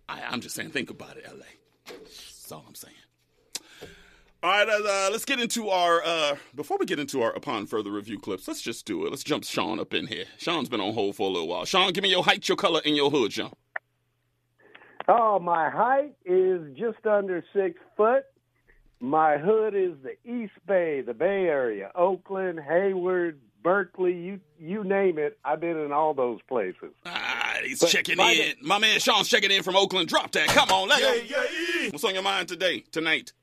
[0.09, 1.45] I, I'm just saying, think about it, LA.
[1.87, 2.95] That's all I'm saying.
[4.43, 6.03] All right, uh, let's get into our.
[6.03, 9.11] Uh, before we get into our upon further review clips, let's just do it.
[9.11, 10.26] Let's jump Sean up in here.
[10.39, 11.63] Sean's been on hold for a little while.
[11.65, 13.53] Sean, give me your height, your color, and your hood, Sean.
[15.07, 18.23] Oh, my height is just under six foot.
[18.99, 25.19] My hood is the East Bay, the Bay Area, Oakland, Hayward, Berkeley, you you name
[25.19, 25.38] it.
[25.45, 26.93] I've been in all those places.
[27.05, 28.55] Ah, he's but checking in.
[28.63, 30.09] My man Sean's checking in from Oakland.
[30.09, 30.47] Drop that.
[30.47, 31.43] Come on, let yeah, yeah,
[31.84, 31.89] yeah.
[31.91, 33.34] What's on your mind today, tonight?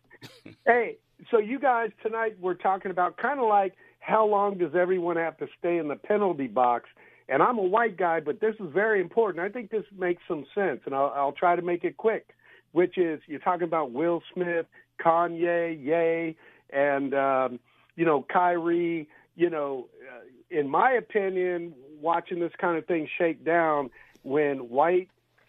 [0.67, 0.97] Hey,
[1.31, 5.37] so you guys tonight we're talking about kind of like how long does everyone have
[5.39, 6.89] to stay in the penalty box?
[7.29, 9.45] And I'm a white guy, but this is very important.
[9.45, 12.31] I think this makes some sense, and I'll, I'll try to make it quick.
[12.73, 14.67] Which is you're talking about Will Smith,
[15.03, 16.37] Kanye, Ye,
[16.71, 17.61] and um,
[17.97, 19.09] you know Kyrie.
[19.37, 20.21] You know, uh,
[20.51, 23.91] in my opinion, watching this kind of thing shake down
[24.23, 25.09] when white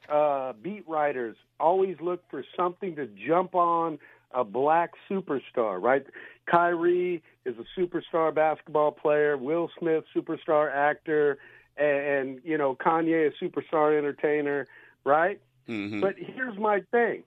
[0.09, 3.99] uh, beat writers always look for something to jump on
[4.31, 6.05] a black superstar, right?
[6.49, 9.37] Kyrie is a superstar basketball player.
[9.37, 11.37] Will Smith, superstar actor,
[11.77, 14.67] and, and you know Kanye, a superstar entertainer,
[15.05, 15.39] right?
[15.67, 16.01] Mm-hmm.
[16.01, 17.23] But here's my thing: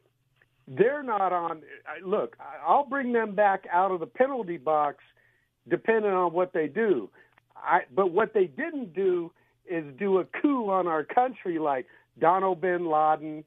[0.69, 1.63] they're not on.
[2.05, 4.99] Look, I'll bring them back out of the penalty box,
[5.69, 7.11] depending on what they do.
[7.57, 9.31] I, but what they didn't do
[9.67, 11.87] is do a coup on our country like
[12.19, 13.45] Donald bin Laden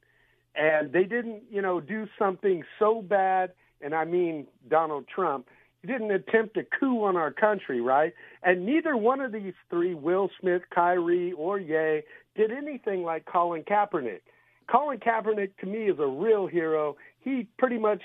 [0.57, 3.51] and they didn't, you know, do something so bad,
[3.81, 5.47] and I mean Donald Trump,
[5.81, 8.13] he didn't attempt a coup on our country, right?
[8.41, 12.01] And neither one of these three, Will Smith, Kyrie, or Ye,
[12.35, 14.21] did anything like Colin Kaepernick.
[14.67, 16.97] Colin Kaepernick, to me, is a real hero.
[17.19, 18.01] He pretty much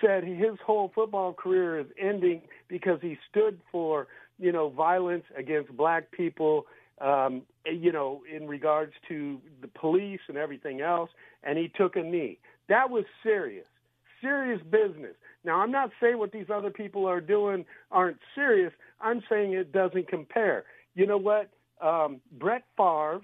[0.00, 4.08] said his whole football career is ending because he stood for,
[4.38, 6.66] you know, violence against black people
[7.00, 11.10] um, you know, in regards to the police and everything else,
[11.42, 12.38] and he took a knee.
[12.68, 13.66] That was serious,
[14.20, 15.14] serious business.
[15.44, 18.72] Now, I'm not saying what these other people are doing aren't serious.
[19.00, 20.64] I'm saying it doesn't compare.
[20.94, 21.50] You know what?
[21.80, 23.20] Um, Brett Favre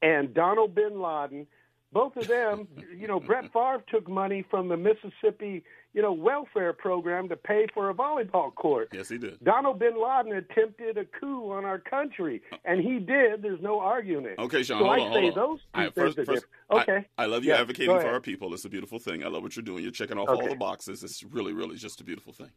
[0.00, 1.46] and Donald bin Laden,
[1.92, 5.62] both of them, you know, Brett Favre took money from the Mississippi
[5.94, 8.88] you know, welfare program to pay for a volleyball court.
[8.92, 9.38] Yes, he did.
[9.44, 13.42] Donald bin Laden attempted a coup on our country, and he did.
[13.42, 14.38] There's no arguing it.
[14.38, 15.50] Okay, Sean, so hold I on, say hold on.
[15.50, 16.44] those two right, things first, first.
[16.70, 17.06] Okay.
[17.18, 18.54] I, I love you yeah, advocating for our people.
[18.54, 19.22] It's a beautiful thing.
[19.22, 19.82] I love what you're doing.
[19.82, 20.42] You're checking off okay.
[20.42, 21.04] all the boxes.
[21.04, 22.50] It's really, really just a beautiful thing.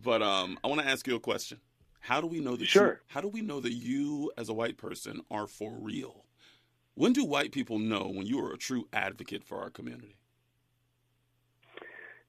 [0.00, 1.58] But um, I want to ask you a question.
[1.98, 2.86] How do we know that sure.
[2.86, 6.25] you, how do we know that you as a white person are for real?
[6.96, 10.16] When do white people know when you are a true advocate for our community?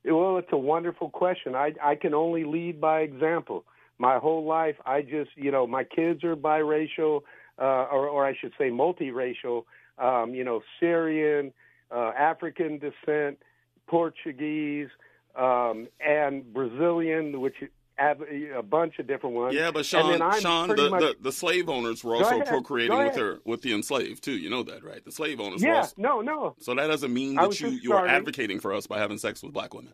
[0.04, 1.56] Well, it's a wonderful question.
[1.56, 3.64] I I can only lead by example.
[3.98, 7.22] My whole life, I just you know my kids are biracial,
[7.58, 9.64] uh, or or I should say multiracial.
[9.98, 11.54] Um, you know, Syrian,
[11.90, 13.40] uh, African descent,
[13.88, 14.90] Portuguese,
[15.36, 17.56] um, and Brazilian, which
[18.00, 19.56] a bunch of different ones.
[19.56, 21.02] Yeah, but Sean, Sean, the, much...
[21.02, 24.38] the, the, slave owners were also ahead, procreating with their with the enslaved too.
[24.38, 25.04] You know that, right?
[25.04, 25.62] The slave owners.
[25.64, 25.94] Yeah, were also...
[25.98, 26.56] no, no.
[26.60, 29.54] So that doesn't mean that you you are advocating for us by having sex with
[29.54, 29.94] black women.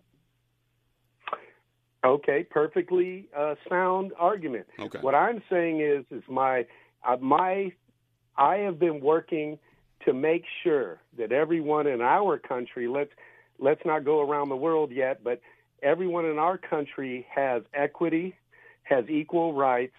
[2.05, 4.67] Okay, perfectly uh, sound argument.
[4.77, 4.99] Okay.
[4.99, 6.65] What I'm saying is, is my
[7.07, 7.71] uh, my
[8.35, 9.57] I have been working
[10.05, 13.11] to make sure that everyone in our country let's
[13.59, 15.39] let's not go around the world yet, but
[15.84, 18.35] everyone in our country has equity,
[18.84, 19.95] has equal rights,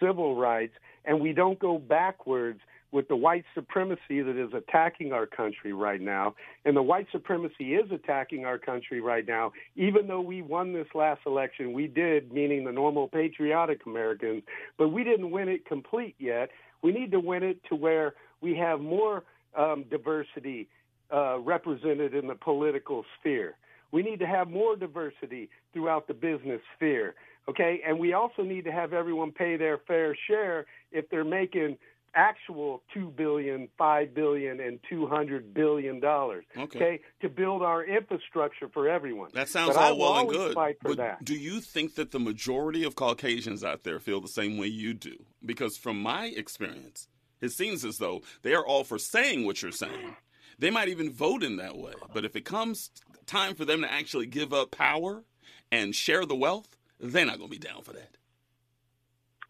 [0.00, 0.74] civil rights,
[1.04, 2.60] and we don't go backwards
[2.92, 6.34] with the white supremacy that is attacking our country right now.
[6.66, 9.52] And the white supremacy is attacking our country right now.
[9.76, 14.42] Even though we won this last election, we did, meaning the normal patriotic Americans,
[14.76, 16.50] but we didn't win it complete yet.
[16.82, 18.12] We need to win it to where
[18.42, 19.24] we have more
[19.56, 20.68] um, diversity
[21.10, 23.54] uh, represented in the political sphere.
[23.92, 27.14] We need to have more diversity throughout the business sphere.
[27.48, 31.76] Okay, and we also need to have everyone pay their fair share if they're making
[32.14, 36.44] actual two billion, five billion, and two hundred billion dollars.
[36.56, 37.00] Okay.
[37.20, 39.30] to build our infrastructure for everyone.
[39.34, 40.54] That sounds But all well and good.
[40.54, 41.24] But that.
[41.24, 44.94] do you think that the majority of Caucasians out there feel the same way you
[44.94, 45.16] do?
[45.44, 47.08] Because from my experience,
[47.40, 50.16] it seems as though they are all for saying what you're saying.
[50.58, 51.94] They might even vote in that way.
[52.14, 52.90] But if it comes
[53.26, 55.24] time for them to actually give up power
[55.70, 58.16] and share the wealth, they're not going to be down for that.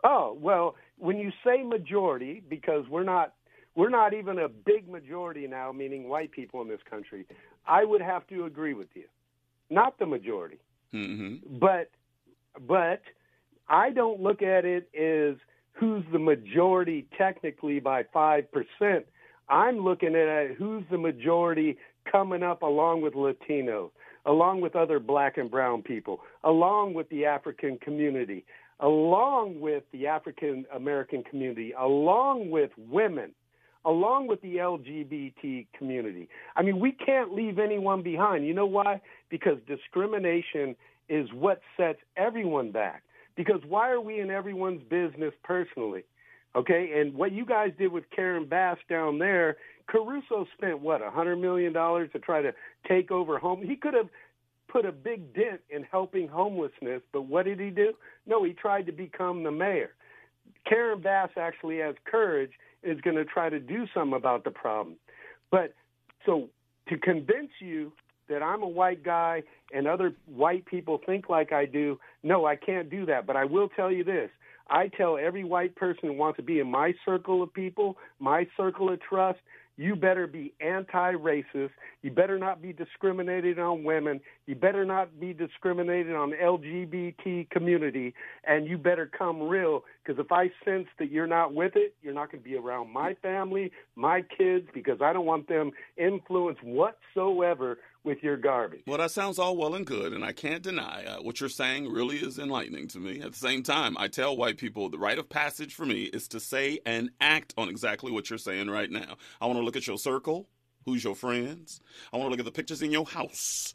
[0.04, 3.34] Oh well, when you say majority, because we're not
[3.74, 7.26] we're not even a big majority now, meaning white people in this country.
[7.66, 9.04] I would have to agree with you,
[9.70, 10.58] not the majority,
[10.92, 11.58] Mm-hmm.
[11.58, 11.90] but
[12.66, 13.02] but
[13.68, 15.36] I don't look at it as
[15.72, 19.06] who's the majority technically by five percent.
[19.48, 21.78] I'm looking at it, who's the majority
[22.10, 23.90] coming up along with Latinos,
[24.26, 28.44] along with other black and brown people, along with the African community,
[28.80, 33.32] along with the African American community, along with women,
[33.84, 36.28] along with the LGBT community.
[36.56, 38.46] I mean, we can't leave anyone behind.
[38.46, 39.00] You know why?
[39.30, 40.76] Because discrimination
[41.08, 43.02] is what sets everyone back.
[43.36, 46.04] Because why are we in everyone's business personally?
[46.54, 49.56] Okay, and what you guys did with Karen Bass down there,
[49.86, 52.52] Caruso spent what a hundred million dollars to try to
[52.86, 53.62] take over home.
[53.62, 54.08] He could have
[54.68, 57.92] put a big dent in helping homelessness, but what did he do?
[58.26, 59.90] No, he tried to become the mayor.
[60.68, 62.52] Karen Bass actually has courage
[62.82, 64.96] is going to try to do something about the problem.
[65.50, 65.74] But
[66.24, 66.48] so
[66.88, 67.92] to convince you
[68.28, 69.42] that I'm a white guy
[69.72, 73.26] and other white people think like I do, no, I can't do that.
[73.26, 74.30] But I will tell you this.
[74.72, 78.46] I tell every white person who wants to be in my circle of people, my
[78.56, 79.38] circle of trust,
[79.76, 81.70] you better be anti-racist.
[82.02, 84.20] You better not be discriminated on women.
[84.46, 89.84] You better not be discriminated on LGBT community, and you better come real.
[90.04, 92.92] Because if I sense that you're not with it, you're not going to be around
[92.92, 98.80] my family, my kids, because I don't want them influenced whatsoever with your garbage.
[98.86, 101.92] Well, that sounds all well and good, and I can't deny uh, what you're saying
[101.92, 103.20] really is enlightening to me.
[103.20, 106.26] At the same time, I tell white people the rite of passage for me is
[106.28, 109.16] to say and act on exactly what you're saying right now.
[109.40, 110.48] I want to look at your circle,
[110.84, 111.80] who's your friends.
[112.12, 113.72] I want to look at the pictures in your house.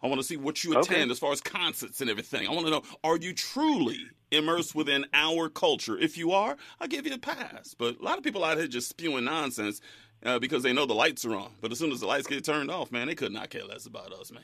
[0.00, 0.94] I want to see what you Okay.
[0.94, 2.46] attend as far as concerts and everything.
[2.46, 3.98] I want to know are you truly
[4.36, 5.96] immersed within our culture?
[5.98, 7.74] If you are, I'll give you a pass.
[7.78, 9.80] But a lot of people out here just spewing nonsense
[10.24, 11.52] uh, because they know the lights are on.
[11.60, 13.86] But as soon as the lights get turned off, man, they could not care less
[13.86, 14.42] about us, man.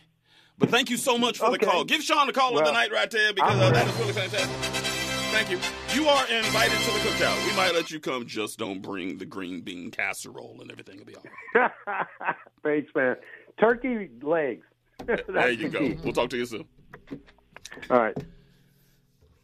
[0.59, 1.85] But thank you so much for the call.
[1.85, 4.51] Give Sean the call of the night right there because uh, that is really fantastic.
[5.31, 5.59] Thank you.
[5.95, 7.47] You are invited to the cookout.
[7.49, 8.27] We might let you come.
[8.27, 11.23] Just don't bring the green bean casserole and everything will be all
[11.55, 11.71] right.
[12.63, 13.17] Thanks, man.
[13.59, 14.67] Turkey legs.
[15.07, 15.79] There you the go.
[15.79, 15.99] key.
[16.05, 16.67] We'll talk to you soon.
[17.89, 18.17] All right.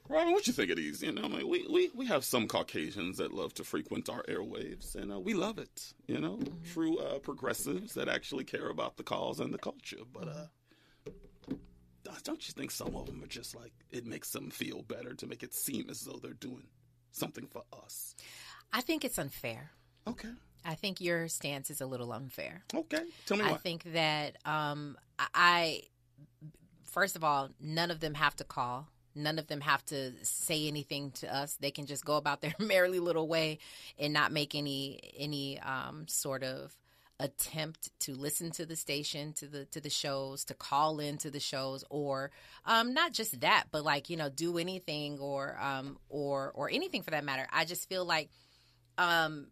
[0.08, 1.02] Robin, what you think of these?
[1.02, 4.22] You know, I mean, we, we, we have some Caucasians that love to frequent our
[4.24, 5.92] airwaves, and uh, we love it.
[6.06, 6.38] You know,
[6.72, 9.98] true uh, progressives that actually care about the cause and the culture.
[10.12, 10.46] But uh,
[12.24, 15.26] don't you think some of them are just like it makes them feel better to
[15.26, 16.64] make it seem as though they're doing
[17.12, 18.14] something for us?
[18.72, 19.70] I think it's unfair.
[20.06, 20.30] Okay.
[20.64, 22.64] I think your stance is a little unfair.
[22.74, 23.04] Okay.
[23.26, 24.96] Tell me I think that um,
[25.34, 25.82] I,
[26.84, 28.88] first of all, none of them have to call.
[29.16, 31.56] None of them have to say anything to us.
[31.60, 33.58] They can just go about their merrily little way
[33.98, 36.76] and not make any any um, sort of
[37.18, 41.40] attempt to listen to the station, to the to the shows, to call into the
[41.40, 42.30] shows, or
[42.64, 47.02] um, not just that, but like you know, do anything or um, or or anything
[47.02, 47.46] for that matter.
[47.52, 48.28] I just feel like
[48.98, 49.46] um,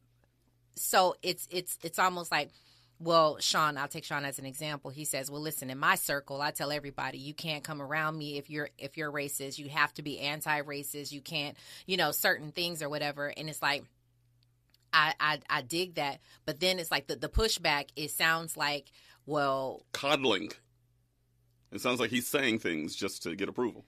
[0.77, 2.51] so it's it's it's almost like
[3.01, 6.41] well sean i'll take sean as an example he says well listen in my circle
[6.41, 9.93] i tell everybody you can't come around me if you're if you're racist you have
[9.93, 11.57] to be anti-racist you can't
[11.87, 13.85] you know certain things or whatever and it's like
[14.93, 18.93] i i, I dig that but then it's like the, the pushback it sounds like
[19.27, 20.53] well Coddling.
[21.73, 23.85] It sounds like he's saying things just to get approval.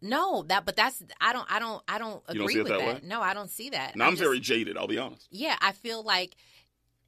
[0.00, 2.78] No, that but that's I don't I don't I don't You don't agree with that
[2.78, 3.04] that.
[3.04, 3.96] No, I don't see that.
[3.96, 4.76] Now I'm just- very jaded.
[4.76, 5.26] I'll be honest.
[5.30, 6.36] yeah, I feel like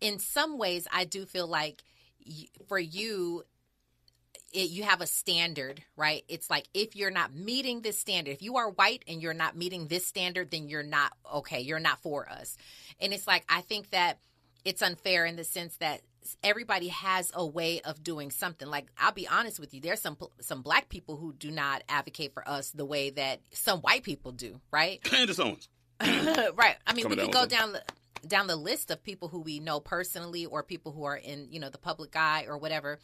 [0.00, 1.82] in some ways I do feel like
[2.68, 3.44] for you
[4.52, 6.24] it, you have a standard, right?
[6.28, 9.56] It's like if you're not meeting this standard, if you are white and you're not
[9.56, 11.60] meeting this standard, then you're not okay.
[11.60, 12.56] You're not for us.
[13.00, 14.18] And it's like I think that
[14.64, 16.00] it's unfair in the sense that
[16.42, 18.68] everybody has a way of doing something.
[18.68, 22.32] Like I'll be honest with you, there's some some black people who do not advocate
[22.32, 25.02] for us the way that some white people do, right?
[25.02, 25.68] Candace Owens.
[26.00, 26.76] right.
[26.86, 27.82] I mean, Coming we can go down the
[28.28, 31.60] down the list of people who we know personally or people who are in, you
[31.60, 32.98] know, the public eye or whatever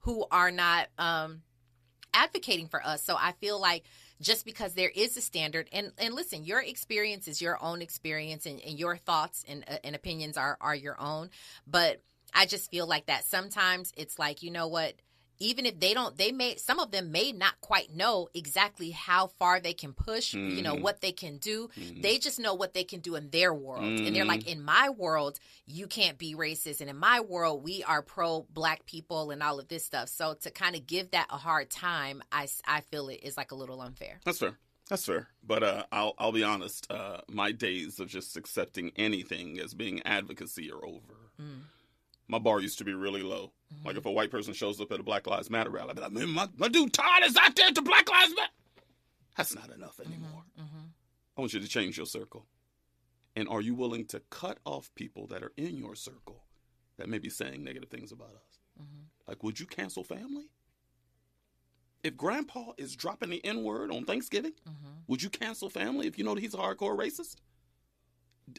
[0.00, 1.42] who are not um
[2.12, 3.02] advocating for us.
[3.02, 3.84] So I feel like
[4.20, 8.46] just because there is a standard and and listen, your experience is your own experience
[8.46, 11.30] and, and your thoughts and uh, and opinions are are your own,
[11.66, 12.02] but
[12.34, 14.94] I just feel like that sometimes it's like, you know what,
[15.40, 19.26] even if they don't they may some of them may not quite know exactly how
[19.26, 20.82] far they can push you know Mhm.
[20.82, 22.02] what they can do Mhm.
[22.02, 24.88] they just know what they can do in their world and they're like in my
[24.90, 29.42] world you can't be racist and in my world we are pro black people and
[29.42, 32.80] all of this stuff so to kind of give that a hard time i i
[32.82, 34.56] feel it is like a little unfair That's fair.
[34.88, 35.28] That's fair.
[35.46, 36.90] But uh, I'll I'll be honest.
[36.90, 41.14] Uh, my days of just accepting anything as being advocacy are over.
[41.40, 41.60] Mm.
[42.30, 43.52] My bar used to be really low.
[43.74, 43.86] Mm-hmm.
[43.88, 46.02] Like if a white person shows up at a Black Lives Matter rally, I'd be
[46.02, 48.52] like, man, my, my dude Todd is out there at the Black Lives Matter.
[49.36, 50.44] That's not enough anymore.
[50.58, 50.86] Mm-hmm.
[51.36, 52.46] I want you to change your circle.
[53.36, 56.44] And are you willing to cut off people that are in your circle
[56.98, 58.58] that may be saying negative things about us?
[58.80, 59.02] Mm-hmm.
[59.26, 60.44] Like, would you cancel family?
[62.02, 64.88] If grandpa is dropping the N word on Thanksgiving, Mm-hmm.
[65.06, 67.36] would you cancel family if you know that he's a hardcore racist?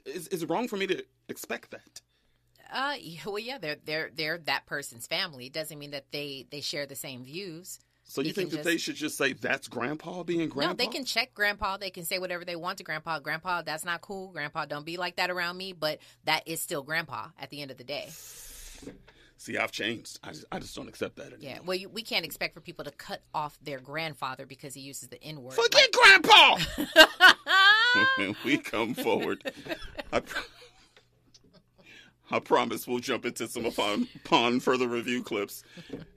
[0.06, 2.02] Is, is it wrong for me to expect that?
[2.72, 6.46] Uh yeah, well yeah they're they're they're that person's family it doesn't mean that they
[6.52, 7.80] they share the same views
[8.12, 10.74] So you He think that they should just say that's grandpa being grandpa?
[10.74, 11.78] No, they can check grandpa.
[11.78, 13.20] They can say whatever they want to grandpa.
[13.20, 14.34] Grandpa, that's not cool.
[14.34, 15.72] Grandpa, don't be like that around me.
[15.72, 18.10] But that is still grandpa at the end of the day.
[19.38, 20.20] See, I've changed.
[20.24, 21.40] I just, I just don't accept that anymore.
[21.42, 21.60] Yeah.
[21.66, 25.08] Well, you, we can't expect for people to cut off their grandfather because he uses
[25.08, 25.54] the N word.
[25.54, 26.58] Forget grandpa!
[28.18, 29.52] when we come forward,
[30.14, 30.22] I,
[32.32, 35.64] I promise we'll jump into some upon, upon further review clips.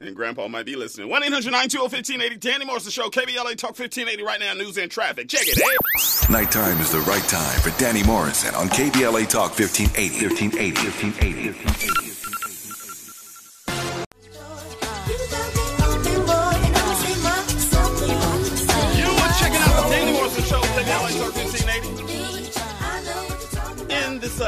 [0.00, 1.08] And Grandpa might be listening.
[1.08, 5.28] 1 800 1580 Danny the Show, KBLA Talk 1580 right now, news and traffic.
[5.28, 6.32] Check it, eh?
[6.32, 10.26] Nighttime is the right time for Danny Morrison on KBLA Talk 1580.
[10.26, 10.80] 1580.
[10.84, 11.48] 1580.
[11.50, 12.03] 1580.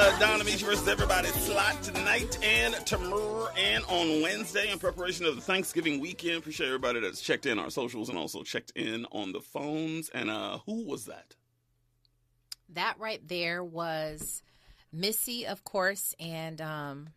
[0.06, 5.34] Uh, Don Amici versus Everybody slot tonight and tomorrow and on Wednesday in preparation of
[5.34, 6.38] the Thanksgiving weekend.
[6.38, 10.08] Appreciate everybody that's checked in our socials and also checked in on the phones.
[10.10, 11.34] And uh, who was that?
[12.68, 14.42] That right there was
[14.92, 17.08] Missy, of course, and um,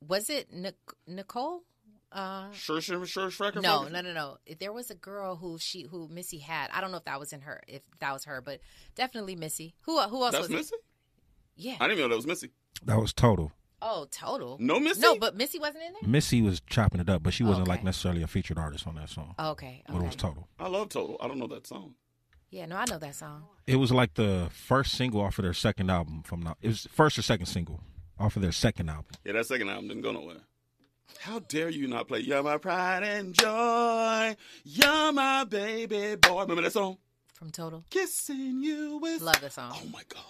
[0.00, 0.76] was it Nic-
[1.08, 1.62] Nicole?
[2.12, 3.04] Uh, Sure, sure,
[3.56, 4.36] no, no, no, no.
[4.60, 6.70] There was a girl who she who Missy had.
[6.72, 8.60] I don't know if that was in her, if that was her, but
[8.94, 9.74] definitely Missy.
[9.82, 10.74] Who who else That's was Missy?
[10.76, 10.82] it?
[11.62, 11.76] Yeah.
[11.80, 12.50] I didn't even know that was Missy.
[12.84, 13.52] That was total.
[13.80, 14.56] Oh, total.
[14.60, 15.00] No Missy?
[15.00, 16.08] No, but Missy wasn't in there.
[16.10, 19.08] Missy was chopping it up, but she wasn't like necessarily a featured artist on that
[19.08, 19.34] song.
[19.38, 20.16] Oh, okay, But it was okay.
[20.28, 20.48] total.
[20.58, 21.16] I love Total.
[21.20, 21.94] I don't know that song.
[22.50, 23.44] Yeah, no, I know that song.
[23.66, 26.22] It was like the first single off of their second album.
[26.22, 27.80] From now, it was first or second single
[28.18, 29.06] off of their second album.
[29.24, 30.42] Yeah, that second album didn't go nowhere.
[31.20, 34.36] How dare you not play You're My Pride and Joy?
[34.64, 36.42] You're my baby boy.
[36.42, 36.98] Remember that song?
[37.34, 37.84] From Total.
[37.90, 39.22] Kissing you with.
[39.22, 39.72] Love the song.
[39.74, 40.22] Oh my God.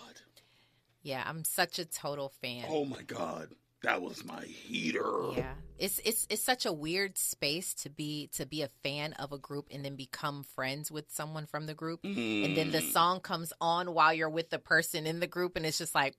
[1.02, 2.64] Yeah, I'm such a Total fan.
[2.68, 3.48] Oh my God.
[3.82, 5.02] That was my heater.
[5.36, 9.32] Yeah, it's it's it's such a weird space to be to be a fan of
[9.32, 12.92] a group and then become friends with someone from the group, and then the Mm.
[12.92, 16.14] song comes on while you're with the person in the group, and it's just like,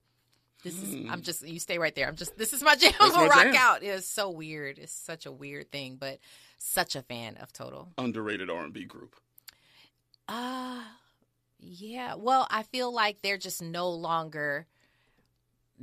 [0.66, 2.10] this is I'm just you stay right there.
[2.10, 2.92] I'm just this is my jam.
[3.00, 3.14] I'm Mm.
[3.14, 3.56] Gonna rock jam.
[3.58, 3.82] out.
[3.82, 4.78] It's so weird.
[4.78, 6.20] It's such a weird thing, but
[6.58, 7.88] such a fan of Total.
[7.98, 9.16] Underrated R&B group.
[10.28, 10.82] Uh
[11.60, 12.16] yeah.
[12.16, 14.68] Well, I feel like they're just no longer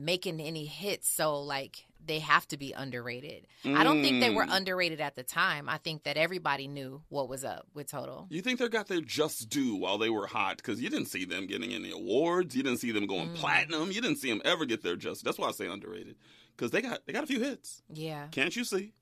[0.00, 3.46] making any hits, so like they have to be underrated.
[3.64, 4.56] I don't think they were Mm.
[4.56, 5.68] underrated at the time.
[5.68, 8.26] I think that everybody knew what was up with Total.
[8.30, 10.56] You think they got their just due while they were hot?
[10.56, 12.56] Because you didn't see them getting any awards.
[12.56, 13.08] You didn't see them Mm.
[13.08, 13.92] going platinum.
[13.92, 15.24] You didn't see them ever get their just.
[15.24, 16.16] That's why I say underrated.
[16.56, 17.82] Because they got they got a few hits.
[17.92, 18.28] Yeah.
[18.28, 18.94] Can't you see?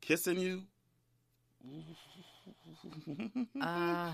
[0.00, 0.62] Kissing you.
[3.60, 4.12] Uh,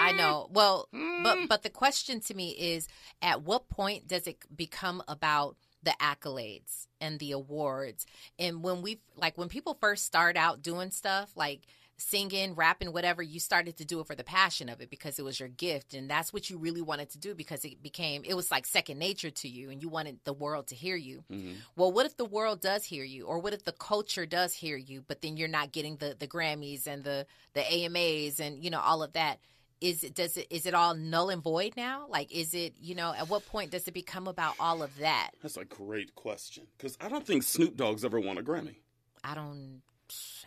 [0.00, 0.48] I know.
[0.50, 0.88] Well,
[1.22, 2.88] but but the question to me is,
[3.22, 8.06] at what point does it become about the accolades and the awards?
[8.38, 11.60] And when we like when people first start out doing stuff, like
[11.96, 15.24] singing, rapping, whatever, you started to do it for the passion of it because it
[15.24, 15.94] was your gift.
[15.94, 18.98] And that's what you really wanted to do because it became, it was like second
[18.98, 21.24] nature to you and you wanted the world to hear you.
[21.30, 21.52] Mm-hmm.
[21.76, 23.26] Well, what if the world does hear you?
[23.26, 26.26] Or what if the culture does hear you, but then you're not getting the, the
[26.26, 29.38] Grammys and the, the AMAs and, you know, all of that?
[29.80, 32.06] Is it, does it, is it all null and void now?
[32.08, 35.32] Like, is it, you know, at what point does it become about all of that?
[35.42, 38.76] That's a great question because I don't think Snoop Dogg's ever won a Grammy.
[39.22, 39.82] I don't,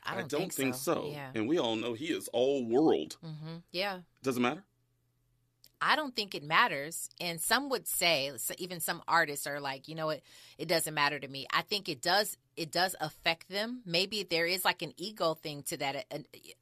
[0.06, 1.10] I don't, think, so.
[1.12, 1.30] Yeah.
[1.36, 3.18] And we all know he is all world.
[3.22, 4.00] hmm Yeah.
[4.24, 4.64] Doesn't matter.
[5.80, 7.08] I don't think it matters.
[7.22, 10.22] And some would say, even some artists are like, you know what,
[10.58, 11.46] it doesn't matter to me.
[11.54, 12.36] I think it does.
[12.56, 13.84] It does affect them.
[13.86, 16.08] Maybe there is like an ego thing to that.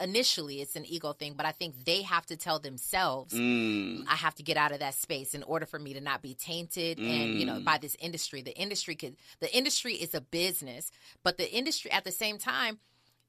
[0.01, 4.03] Initially, it's an ego thing, but I think they have to tell themselves, Mm.
[4.09, 6.33] I have to get out of that space in order for me to not be
[6.33, 7.63] tainted and you know Mm.
[7.63, 8.41] by this industry.
[8.41, 9.15] The industry could.
[9.39, 10.91] The industry is a business,
[11.23, 12.79] but the industry at the same time,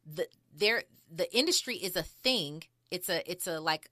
[0.07, 0.27] the
[0.57, 0.85] there
[1.15, 2.63] the industry is a thing.
[2.91, 3.91] It's a it's a like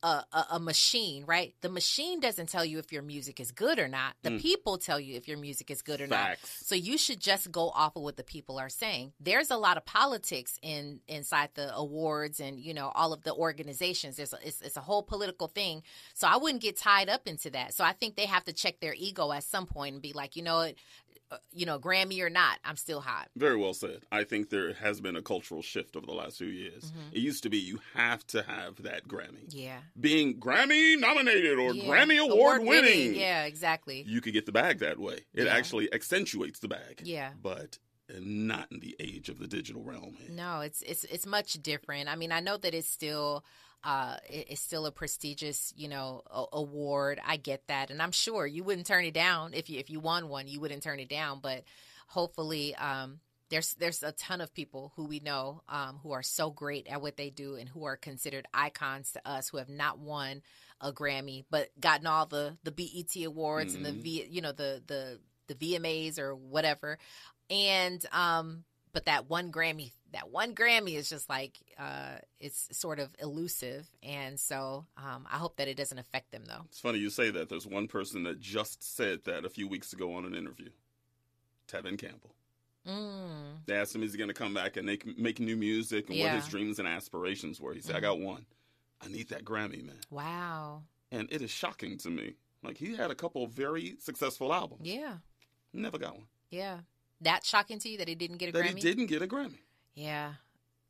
[0.00, 1.56] a, a, a machine, right?
[1.60, 4.14] The machine doesn't tell you if your music is good or not.
[4.22, 4.40] The Mm.
[4.40, 6.40] people tell you if your music is good or Facts.
[6.60, 6.66] not.
[6.68, 9.12] So you should just go off of what the people are saying.
[9.18, 13.34] There's a lot of politics in inside the awards and you know all of the
[13.34, 14.16] organizations.
[14.18, 15.82] There's a, it's, it's a whole political thing.
[16.14, 17.74] So I wouldn't get tied up into that.
[17.74, 20.36] So I think they have to check their ego at some point and be like,
[20.36, 20.74] you know what,
[21.52, 23.28] you know, Grammy or not, I'm still hot.
[23.36, 24.04] Very well said.
[24.10, 26.90] I think there has been a cultural shift over the last few years.
[26.92, 27.12] Mhm.
[27.12, 29.44] It used to be you have to have that Grammy.
[29.48, 29.80] Yeah.
[30.00, 31.84] Being Grammy nominated or Yeah.
[31.84, 33.14] Grammy award winning.
[33.14, 34.04] Yeah, exactly.
[34.06, 35.26] You could get the bag that way.
[35.34, 35.54] It Yeah.
[35.54, 37.02] actually accentuates the bag.
[37.04, 37.32] Yeah.
[37.42, 37.78] But
[38.18, 40.16] not in the age of the digital realm.
[40.30, 42.08] No, it's it's it's much different.
[42.08, 43.44] I mean, I know that it's still
[43.84, 47.20] uh it- it's still a prestigious, you know, a- award.
[47.24, 50.00] I get that, and I'm sure you wouldn't turn it down if you if you
[50.00, 51.40] won one, you wouldn't turn it down.
[51.40, 51.64] But
[52.08, 56.50] hopefully, um, there's there's a ton of people who we know um, who are so
[56.50, 59.98] great at what they do and who are considered icons to us who have not
[59.98, 60.42] won
[60.80, 64.02] a Grammy but gotten all the the BET awards and the Mhm.
[64.02, 65.18] V you know the the
[65.48, 66.98] the VMAs or whatever
[67.50, 68.64] and um
[68.98, 73.86] but that one Grammy that one Grammy is just like uh it's sort of elusive
[74.02, 76.62] and so um I hope that it doesn't affect them though.
[76.64, 77.48] It's funny you say that.
[77.48, 80.70] There's one person that just said that a few weeks ago on an interview.
[81.68, 82.34] Tevin Campbell.
[82.86, 83.66] Mm.
[83.66, 86.18] They asked him, is he going to come back and make, make new music and
[86.18, 87.74] what his dreams and aspirations were.
[87.74, 88.02] He said, I Mhm.
[88.02, 88.46] got one.
[89.02, 90.00] I need that Grammy, man.
[90.10, 90.82] Wow.
[91.12, 92.34] And it is shocking to me.
[92.62, 94.88] Like, he had a couple of very successful albums.
[94.88, 95.18] Yeah.
[95.74, 96.28] Never got one.
[96.50, 96.80] Yeah.
[97.20, 98.74] That shocking to you that he didn't get a That Grammy?
[98.76, 99.58] he didn't get a Grammy.
[99.94, 100.34] Yeah.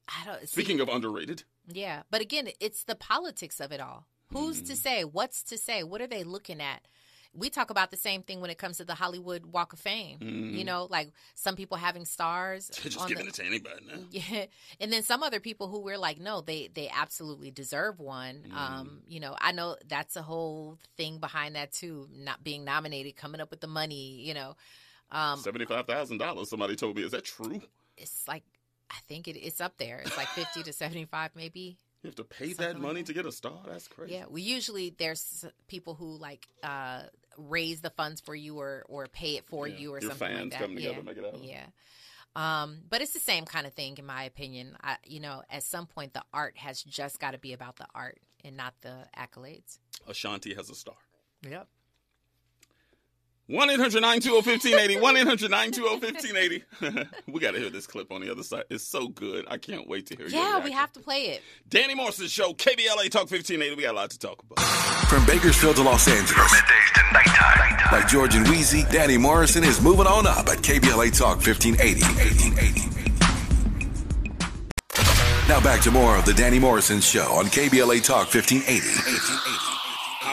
[0.09, 4.07] I don't see- Speaking of underrated, Yeah, but again, it's the politics of it all.
[4.33, 4.67] Who's Mm.
[4.69, 5.05] to say?
[5.05, 5.83] What's to say?
[5.83, 6.87] What are they looking at?
[7.35, 10.19] We talk about the same thing when it comes to the Hollywood Walk of Fame.
[10.19, 10.59] Mhm.
[10.59, 12.69] You know, like some people having stars.
[12.69, 14.07] they're just giving the- it to anybody now.
[14.11, 14.47] Yeah,
[14.81, 18.45] and then some other people who we're like, no, they they absolutely deserve one.
[18.49, 18.55] Mm.
[18.55, 23.15] Um, you know, I know that's a whole thing behind that too, not being nominated,
[23.17, 24.23] coming up with the money.
[24.27, 24.57] You know,
[25.11, 27.03] um, $75,000, somebody told me.
[27.03, 27.61] Is that true?
[27.97, 28.45] it's like
[28.91, 29.99] I think it, it's up there.
[29.99, 31.77] It's like fifty to seventy five, maybe.
[32.03, 33.59] You have to pay Something that like money to get a star?
[33.67, 34.15] That's crazy.
[34.15, 37.03] Yeah, we usually there's people who like uh
[37.37, 40.29] raise the funds for you or or pay it for Yeah, you or your something
[40.29, 40.61] fans like that.
[40.61, 41.03] come together yeah.
[41.03, 41.45] make it happen.
[41.45, 41.67] Yeah.
[42.37, 44.77] Um, but it's the same kind of thing in my opinion.
[44.83, 47.87] I you know, at some point the art has just got to be about the
[47.95, 49.79] art and not the accolades.
[50.07, 50.95] Ashanti has a star.
[51.49, 51.67] Yep.
[53.49, 55.01] 1 800 920 1580.
[55.01, 57.09] 1 800 920 1580.
[57.33, 58.65] We got to hear this clip on the other side.
[58.69, 59.47] It's so good.
[59.49, 61.43] I can't wait to hear your Yeah, we have to play it.
[61.69, 63.75] Danny Morrison Show, KBLA Talk 1580.
[63.77, 64.59] We got a lot to talk about.
[65.09, 66.53] From Bakersfield to Los Angeles.
[66.53, 67.93] middays to nighttime.
[67.93, 72.01] Like George and Weezy, Danny Morrison is moving on up at KBLA Talk 1580.
[75.49, 78.81] Now back to more of the Danny Morrison Show on KBLA Talk 1580.
[78.85, 79.78] Uh,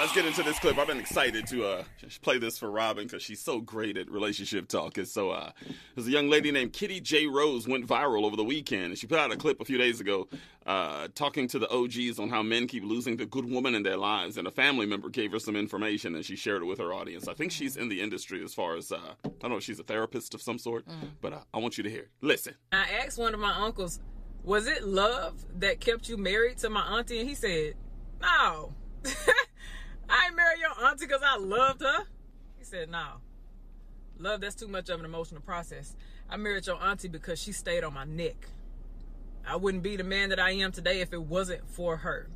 [0.05, 0.77] let's get into this clip.
[0.77, 1.83] I've been excited to uh,
[2.21, 4.99] play this for Robin because she's so great at relationship talk.
[4.99, 5.49] And so, uh,
[5.95, 7.25] there's a young lady named Kitty J.
[7.25, 8.85] Rose went viral over the weekend.
[8.85, 10.27] And she put out a clip a few days ago
[10.67, 13.97] uh, talking to the OGs on how men keep losing the good woman in their
[13.97, 14.37] lives.
[14.37, 17.27] And a family member gave her some information and she shared it with her audience.
[17.27, 19.79] I think she's in the industry as far as, uh, I don't know if she's
[19.79, 20.85] a therapist of some sort,
[21.19, 22.01] but uh, I want you to hear.
[22.01, 22.09] it.
[22.21, 22.53] Listen.
[22.71, 23.99] I asked one of my uncles,
[24.43, 27.21] was it love that kept you married to my auntie?
[27.21, 27.73] And he said,
[28.21, 28.75] no.
[30.09, 32.05] I married your auntie because I loved her.
[32.57, 33.05] He said, no.
[34.17, 35.95] Love, that's too much of an emotional process.
[36.29, 38.47] I married your auntie because she stayed on my neck.
[39.47, 42.27] I wouldn't be the man that I am today if it wasn't for her.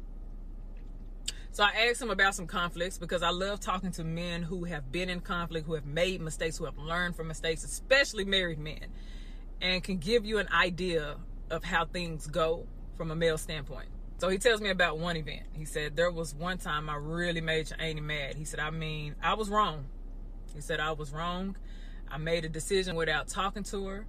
[1.52, 4.92] So I asked him about some conflicts because I love talking to men who have
[4.92, 8.86] been in conflict, who have made mistakes, who have learned from mistakes, especially married men,
[9.60, 11.16] and can give you an idea
[11.50, 13.90] of how things go from a male standpoint.
[14.20, 15.44] So he tells me about one event.
[15.54, 18.36] He said, There was one time I really made your mad.
[18.36, 19.86] He said, I mean, I was wrong.
[20.54, 21.56] He said, I was wrong.
[22.12, 24.06] I made a decision without talking to her.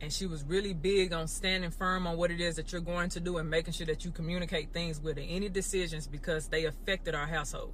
[0.00, 3.08] And she was really big on standing firm on what it is that you're going
[3.10, 6.66] to do and making sure that you communicate things with her, any decisions because they
[6.66, 7.72] affected our household.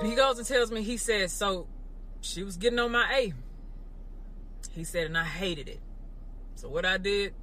[0.00, 1.66] And he goes and tells me, he said, So
[2.20, 3.34] she was getting on my A.
[4.72, 5.80] He said, and I hated it.
[6.54, 7.34] So what I did,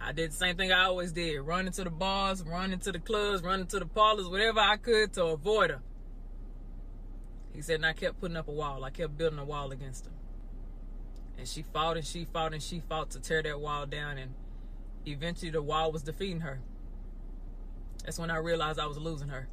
[0.00, 1.40] I did the same thing I always did.
[1.40, 5.12] Run into the bars, run into the clubs, run into the parlors, whatever I could
[5.14, 5.82] to avoid her.
[7.54, 8.84] He said, and I kept putting up a wall.
[8.84, 10.12] I kept building a wall against her.
[11.38, 14.18] And she fought and she fought and she fought to tear that wall down.
[14.18, 14.34] And
[15.06, 16.60] eventually the wall was defeating her.
[18.04, 19.48] That's when I realized I was losing her.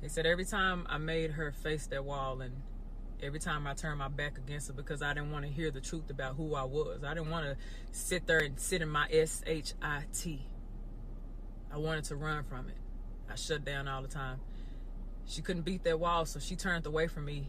[0.00, 2.62] He said, every time I made her face that wall and
[3.22, 5.80] every time I turned my back against her because I didn't want to hear the
[5.80, 7.02] truth about who I was.
[7.04, 7.56] I didn't want to
[7.92, 10.46] sit there and sit in my S H I T.
[11.72, 12.76] I wanted to run from it.
[13.30, 14.40] I shut down all the time.
[15.26, 17.48] She couldn't beat that wall, so she turned away from me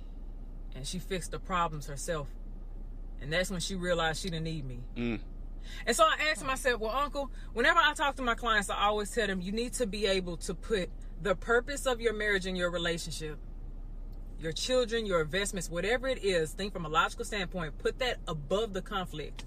[0.75, 2.27] and she fixed the problems herself.
[3.21, 4.79] And that's when she realized she didn't need me.
[4.95, 5.19] Mm.
[5.85, 9.11] And so I asked myself, well, Uncle, whenever I talk to my clients, I always
[9.11, 10.89] tell them you need to be able to put
[11.21, 13.37] the purpose of your marriage and your relationship
[14.39, 18.73] your children, your investments, whatever it is, think from a logical standpoint, put that above
[18.73, 19.45] the conflict.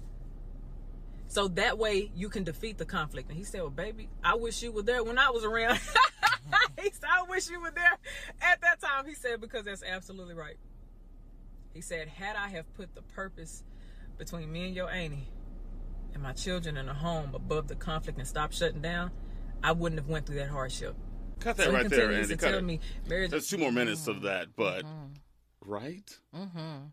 [1.27, 3.29] So that way you can defeat the conflict.
[3.29, 5.79] And he said, Well, baby, I wish you were there when I was around.
[6.79, 7.97] he said, I wish you were there
[8.41, 9.07] at that time.
[9.07, 10.57] He said, Because that's absolutely right.
[11.73, 13.63] He said, Had I have put the purpose
[14.19, 15.27] between me and your auntie
[16.13, 19.09] and my children in a home above the conflict and stopped shutting down,
[19.63, 20.95] I wouldn't have went through that hardship.
[21.43, 22.35] Cut that So right there, Andy.
[22.35, 22.63] Cut tell it.
[22.63, 24.83] me, marriage- There's two more minutes of that, but
[25.65, 26.17] right?
[26.35, 26.85] Mm-hmm.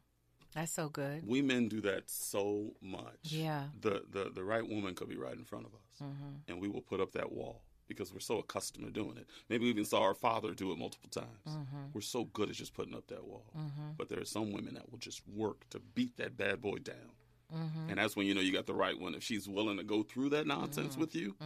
[0.54, 1.26] That's so good.
[1.26, 3.18] We men do that so much.
[3.22, 3.64] Yeah.
[3.80, 6.40] The the the right woman could be right in front of us, Mhm.
[6.48, 9.28] and we will put up that wall because we're so accustomed to doing it.
[9.48, 11.46] Maybe we even saw our father do it multiple times.
[11.46, 11.92] Mhm.
[11.92, 13.52] We're so good at just putting up that wall.
[13.56, 13.96] Mhm.
[13.96, 17.12] But there are some women that will just work to beat that bad boy down.
[17.52, 17.88] Mhm.
[17.90, 19.14] And that's when you know you got the right one.
[19.16, 20.98] If she's willing to go through that nonsense Mhm.
[21.00, 21.36] with you,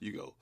[0.00, 0.34] you go,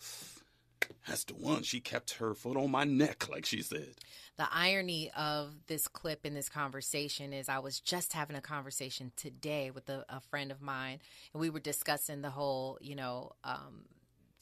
[1.06, 1.62] that's the one.
[1.62, 3.94] She kept her foot on my neck, like she said.
[4.36, 9.12] The irony of this clip in this conversation is I was just having a conversation
[9.16, 11.00] today with a, a friend of mine,
[11.32, 13.86] and we were discussing the whole, you know, um,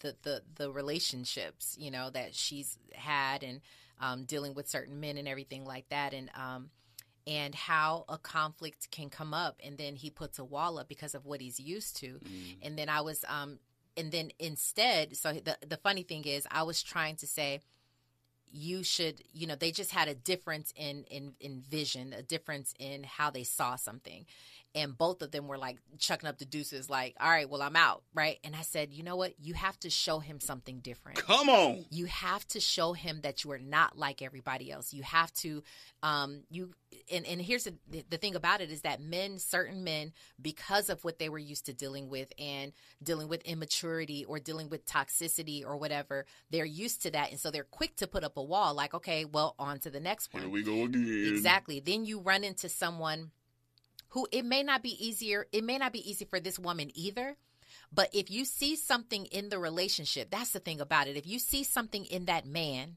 [0.00, 3.60] the, the the relationships, you know, that she's had and
[4.00, 6.70] um, dealing with certain men and everything like that, and um,
[7.26, 11.14] and how a conflict can come up, and then he puts a wall up because
[11.14, 12.20] of what he's used to,
[12.62, 13.58] and then I was, um,
[13.98, 17.60] and then instead, so the the funny thing is, I was trying to say
[18.50, 22.72] you should you know they just had a difference in in in vision a difference
[22.78, 24.24] in how they saw something
[24.74, 27.76] and both of them were like chucking up the deuces like all right well i'm
[27.76, 31.18] out right and i said you know what you have to show him something different
[31.18, 31.84] Come on.
[31.90, 35.62] you have to show him that you are not like everybody else you have to
[36.02, 36.74] um you
[37.12, 37.74] and and here's the,
[38.10, 41.66] the thing about it is that men certain men because of what they were used
[41.66, 42.72] to dealing with and
[43.02, 47.50] dealing with immaturity or dealing with toxicity or whatever they're used to that and so
[47.50, 50.42] they're quick to put up a wall like okay well on to the next one
[50.42, 51.26] Here we go again.
[51.28, 51.80] Exactly.
[51.80, 53.30] Then you run into someone
[54.10, 57.36] who it may not be easier, it may not be easy for this woman either.
[57.92, 61.16] But if you see something in the relationship, that's the thing about it.
[61.16, 62.96] If you see something in that man,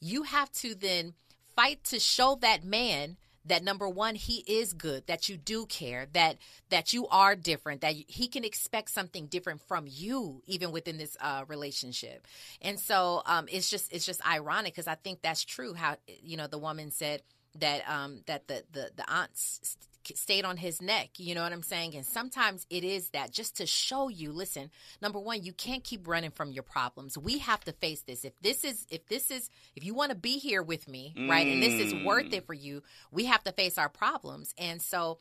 [0.00, 1.14] you have to then
[1.54, 3.16] fight to show that man
[3.46, 6.36] that number one he is good that you do care that
[6.68, 11.16] that you are different that he can expect something different from you even within this
[11.20, 12.26] uh, relationship
[12.60, 16.36] and so um, it's just it's just ironic because i think that's true how you
[16.36, 17.22] know the woman said
[17.58, 19.76] that um that the the the aunt s-
[20.14, 21.94] stayed on his neck you know what i'm saying?
[21.94, 24.70] And sometimes it is that just to show you listen
[25.02, 27.18] number one you can't keep running from your problems.
[27.18, 28.24] We have to face this.
[28.24, 31.46] If this is if this is if you want to be here with me right
[31.46, 32.34] and this is worth mm.
[32.34, 34.54] it for you we have to face our problems.
[34.58, 35.18] And so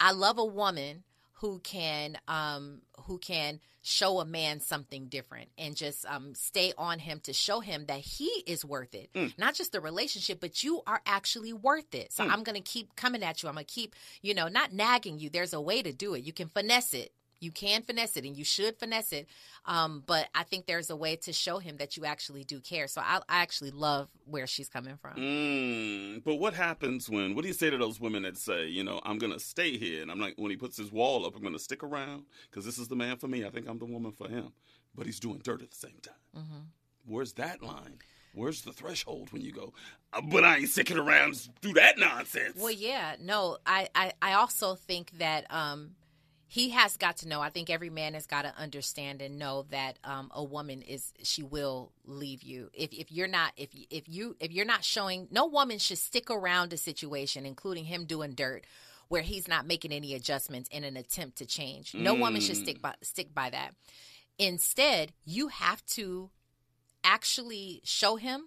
[0.00, 1.04] i love a woman
[1.44, 6.98] who can um who can show a man something different and just um stay on
[6.98, 9.10] him to show him that he is worth it.
[9.36, 12.14] Not just the relationship but you are actually worth it.
[12.14, 13.50] So i'm gonna keep coming at you.
[13.50, 15.28] I'm gonna keep you know not nagging you.
[15.28, 16.24] There's a way to do it.
[16.24, 17.12] You can finesse it
[17.44, 19.26] you can finesse it and you should finesse it
[19.66, 22.86] um, but i think there's a way to show him that you actually do care
[22.88, 27.34] so i, I actually love where she's coming from Mm, but what happens when?
[27.34, 30.02] What do you say to those women that say, you know, I'm gonna stay here,
[30.02, 32.78] and I'm like, when he puts his wall up, I'm gonna stick around because this
[32.78, 33.44] is the man for me.
[33.44, 34.52] I think I'm the woman for him,
[34.94, 36.14] but he's doing dirt at the same time.
[36.42, 36.60] mm-hmm.
[37.06, 37.98] Where's that line?
[38.34, 39.72] Where's the threshold when you go?
[40.12, 42.56] "Uh, But I ain't sticking around to do that nonsense.
[42.60, 45.94] Well, yeah, no, I, I, I also think that um,
[46.54, 47.40] he has got to know.
[47.40, 51.12] I think every man has got to understand and know that um, a woman is
[51.24, 55.26] she will leave you if if you're not if if you if you're not showing.
[55.32, 58.66] No woman should stick around a situation, including him doing dirt,
[59.08, 61.92] where he's not making any adjustments in an attempt to change.
[61.92, 63.74] No woman should stick by stick by that.
[64.38, 66.30] Instead, you have to
[67.02, 68.46] actually show him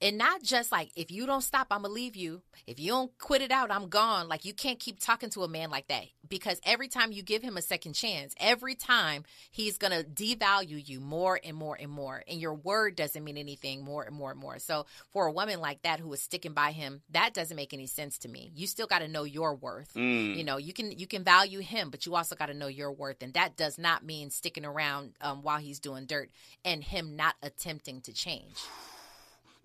[0.00, 2.42] and not just like if you don't stop i'm gonna leave you.
[2.66, 4.28] If you don't quit it out i'm gone.
[4.28, 7.42] Like you can't keep talking to a man like that because every time you give
[7.42, 12.22] him a second chance every time he's gonna devalue you more and more and more.
[12.28, 14.58] And your word doesn't mean anything more and more and more.
[14.58, 17.86] So for a woman like that who is sticking by him that doesn't make any
[17.86, 18.50] sense to me.
[18.54, 19.94] You still got to know your worth.
[19.94, 20.36] Mm.
[20.36, 22.92] you know you can you can value him but you also got to know your
[22.92, 23.22] worth.
[23.22, 26.30] And that does not mean sticking around um, while he's doing dirt
[26.64, 28.56] and him not attempting to change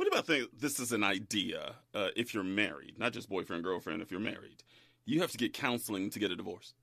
[0.01, 1.75] What about think this is an idea?
[1.93, 4.01] Uh, if you're married, not just boyfriend girlfriend.
[4.01, 4.63] If you're married,
[5.05, 6.73] you have to get counseling to get a divorce.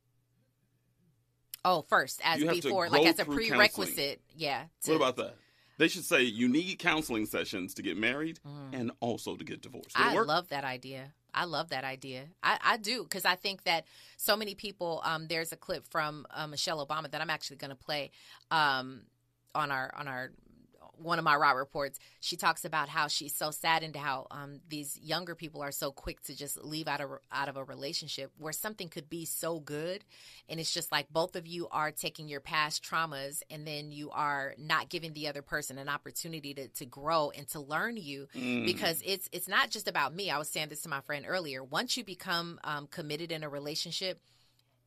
[1.65, 4.19] Oh, first as to before, like as a prerequisite, counseling.
[4.37, 4.67] yeah.
[4.85, 5.35] What about that?
[5.79, 8.39] They should say you need counseling sessions to get married
[8.73, 9.97] and also to get divorced.
[9.97, 10.13] Mm.
[10.13, 10.29] I work?
[10.29, 11.13] love that idea.
[11.35, 12.27] I love that idea.
[12.45, 13.87] I, I do because I think that
[14.17, 15.03] so many people.
[15.05, 18.13] Um, there's a clip from uh, Michelle Obama that I'm actually going to play
[18.53, 19.07] um,
[19.57, 20.31] on our on our
[21.01, 21.99] one of my raw reports.
[22.21, 26.23] She talks about how she's so saddened how um, these younger people are so quick
[26.25, 30.05] to just leave out of out of a relationship where something could be so good,
[30.49, 34.11] and it's just like both of you are taking your past traumas and then you
[34.11, 38.27] are not giving the other person an opportunity to to grow and to learn you
[38.35, 38.67] Mm.
[38.67, 40.31] because it's it's not just about me.
[40.31, 41.63] I was saying this to my friend earlier.
[41.65, 44.21] Once you become um, committed in a relationship,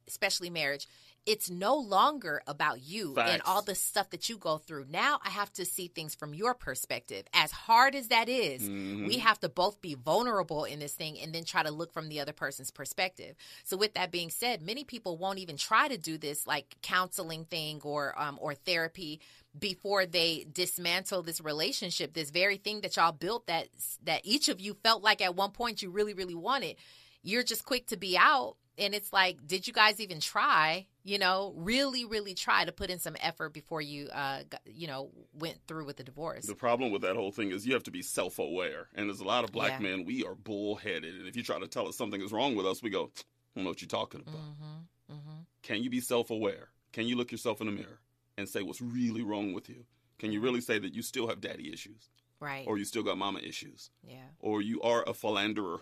[0.08, 0.88] especially marriage,
[1.26, 4.86] it's no longer about you and all the stuff that you go through.
[4.90, 7.26] Now I have to see things from your perspective.
[7.34, 9.08] As hard as that is, Mhm.
[9.08, 12.10] we have to both be vulnerable in this thing and then try to look from
[12.10, 13.36] the other person's perspective.
[13.64, 17.46] So with that being said, many people won't even try to do this like counseling
[17.46, 19.20] thing or um, or therapy
[19.58, 23.68] before they dismantle this relationship, this very thing that y'all built that
[24.04, 26.78] that each of you felt like at one point you really really wanted.
[27.22, 31.18] You're just quick to be out and it's like did you guys even try you
[31.18, 35.10] know really really try to put in some effort before you uh got, you know
[35.34, 37.92] went through with the divorce The problem with that whole thing is you have to
[37.92, 38.88] be self aware.
[38.96, 39.88] And there's a lot of black Yeah.
[39.88, 41.16] men, we are bullheaded.
[41.16, 43.22] And if you try to tell us something is wrong with us, we go, I
[43.56, 44.36] don't know what you're talking about.
[44.36, 45.42] Mm-hmm.
[45.64, 46.70] Can you be self aware?
[46.94, 48.00] Can you look yourself in the mirror
[48.38, 49.86] and say what's really wrong with you?
[50.20, 52.10] Can you really say that you still have daddy issues?
[52.40, 52.66] Right.
[52.68, 53.92] Or you still got mama issues?
[54.04, 54.30] Yeah.
[54.40, 55.82] Or you are a philanderer?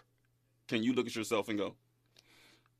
[0.67, 1.75] Can you look at yourself and go,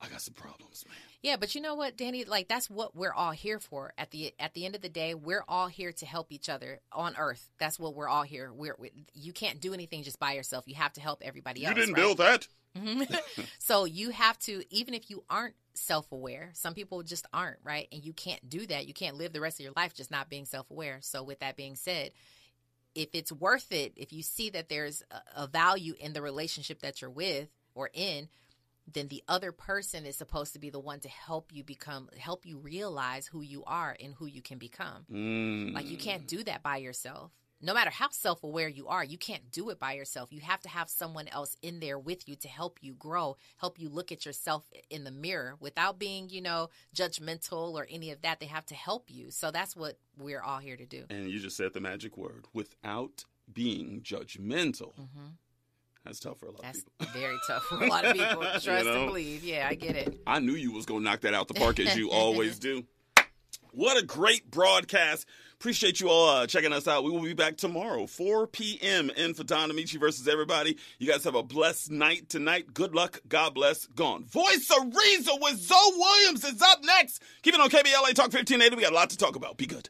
[0.02, 0.96] I got some problems, man?
[1.22, 2.24] Yeah, but you know what, Danny?
[2.24, 3.94] Like that's what we're all here for.
[3.98, 6.80] At the at the end of the day, we're all here to help each other
[6.94, 7.50] on Earth.
[7.60, 8.52] That's what we're all here.
[8.54, 10.64] We're we, you can't do anything just by yourself.
[10.68, 11.76] You have to help everybody You else.
[11.76, 12.02] You didn't right?
[12.02, 12.48] build that.
[13.60, 17.88] So you have to, even if you aren't self-aware, some people just aren't, right?
[17.92, 18.88] And you can't do that.
[18.88, 21.00] You can't live the rest of your life just not being self-aware.
[21.02, 22.12] So with that being said,
[22.96, 26.82] if it's worth it, if you see that there's a, a value in the relationship
[26.82, 28.28] that you're with or in,
[28.94, 32.46] then the other person is supposed to be the one to help you become, help
[32.46, 35.06] you realize who you are and who you can become.
[35.12, 35.74] Mm.
[35.74, 37.32] Like you can't do that by yourself.
[37.62, 40.32] No matter how self aware you are, you can't do it by yourself.
[40.32, 43.78] You have to have someone else in there with you to help you grow, help
[43.80, 48.22] you look at yourself in the mirror without being, you know, judgmental or any of
[48.22, 48.40] that.
[48.40, 49.30] They have to help you.
[49.30, 51.04] So that's what we're all here to do.
[51.10, 54.94] And you just said the magic word without being judgmental.
[54.96, 55.34] Mhm.
[56.06, 56.96] That's tough for a lot That's of people.
[57.00, 58.44] That's very tough for a lot of people.
[58.44, 58.94] You Trust know?
[58.94, 59.44] and believe.
[59.44, 60.20] Yeah, I get it.
[60.26, 62.84] I knew you was gonna knock that out the park as you always do.
[63.72, 65.28] What a great broadcast.
[65.54, 67.04] Appreciate you all uh, checking us out.
[67.04, 69.10] We will be back tomorrow, 4 p.m.
[69.12, 70.78] in for Don Amici versus everybody.
[71.00, 72.74] You guys have a blessed night tonight.
[72.74, 73.20] Good luck.
[73.28, 73.86] God bless.
[73.88, 74.24] Gone.
[74.24, 77.22] Voice of Reason with Zoe Williams is up next.
[77.42, 78.76] Keep it on KBLA Talk 1580.
[78.78, 79.58] We got a lot to talk about.
[79.58, 79.90] Be good.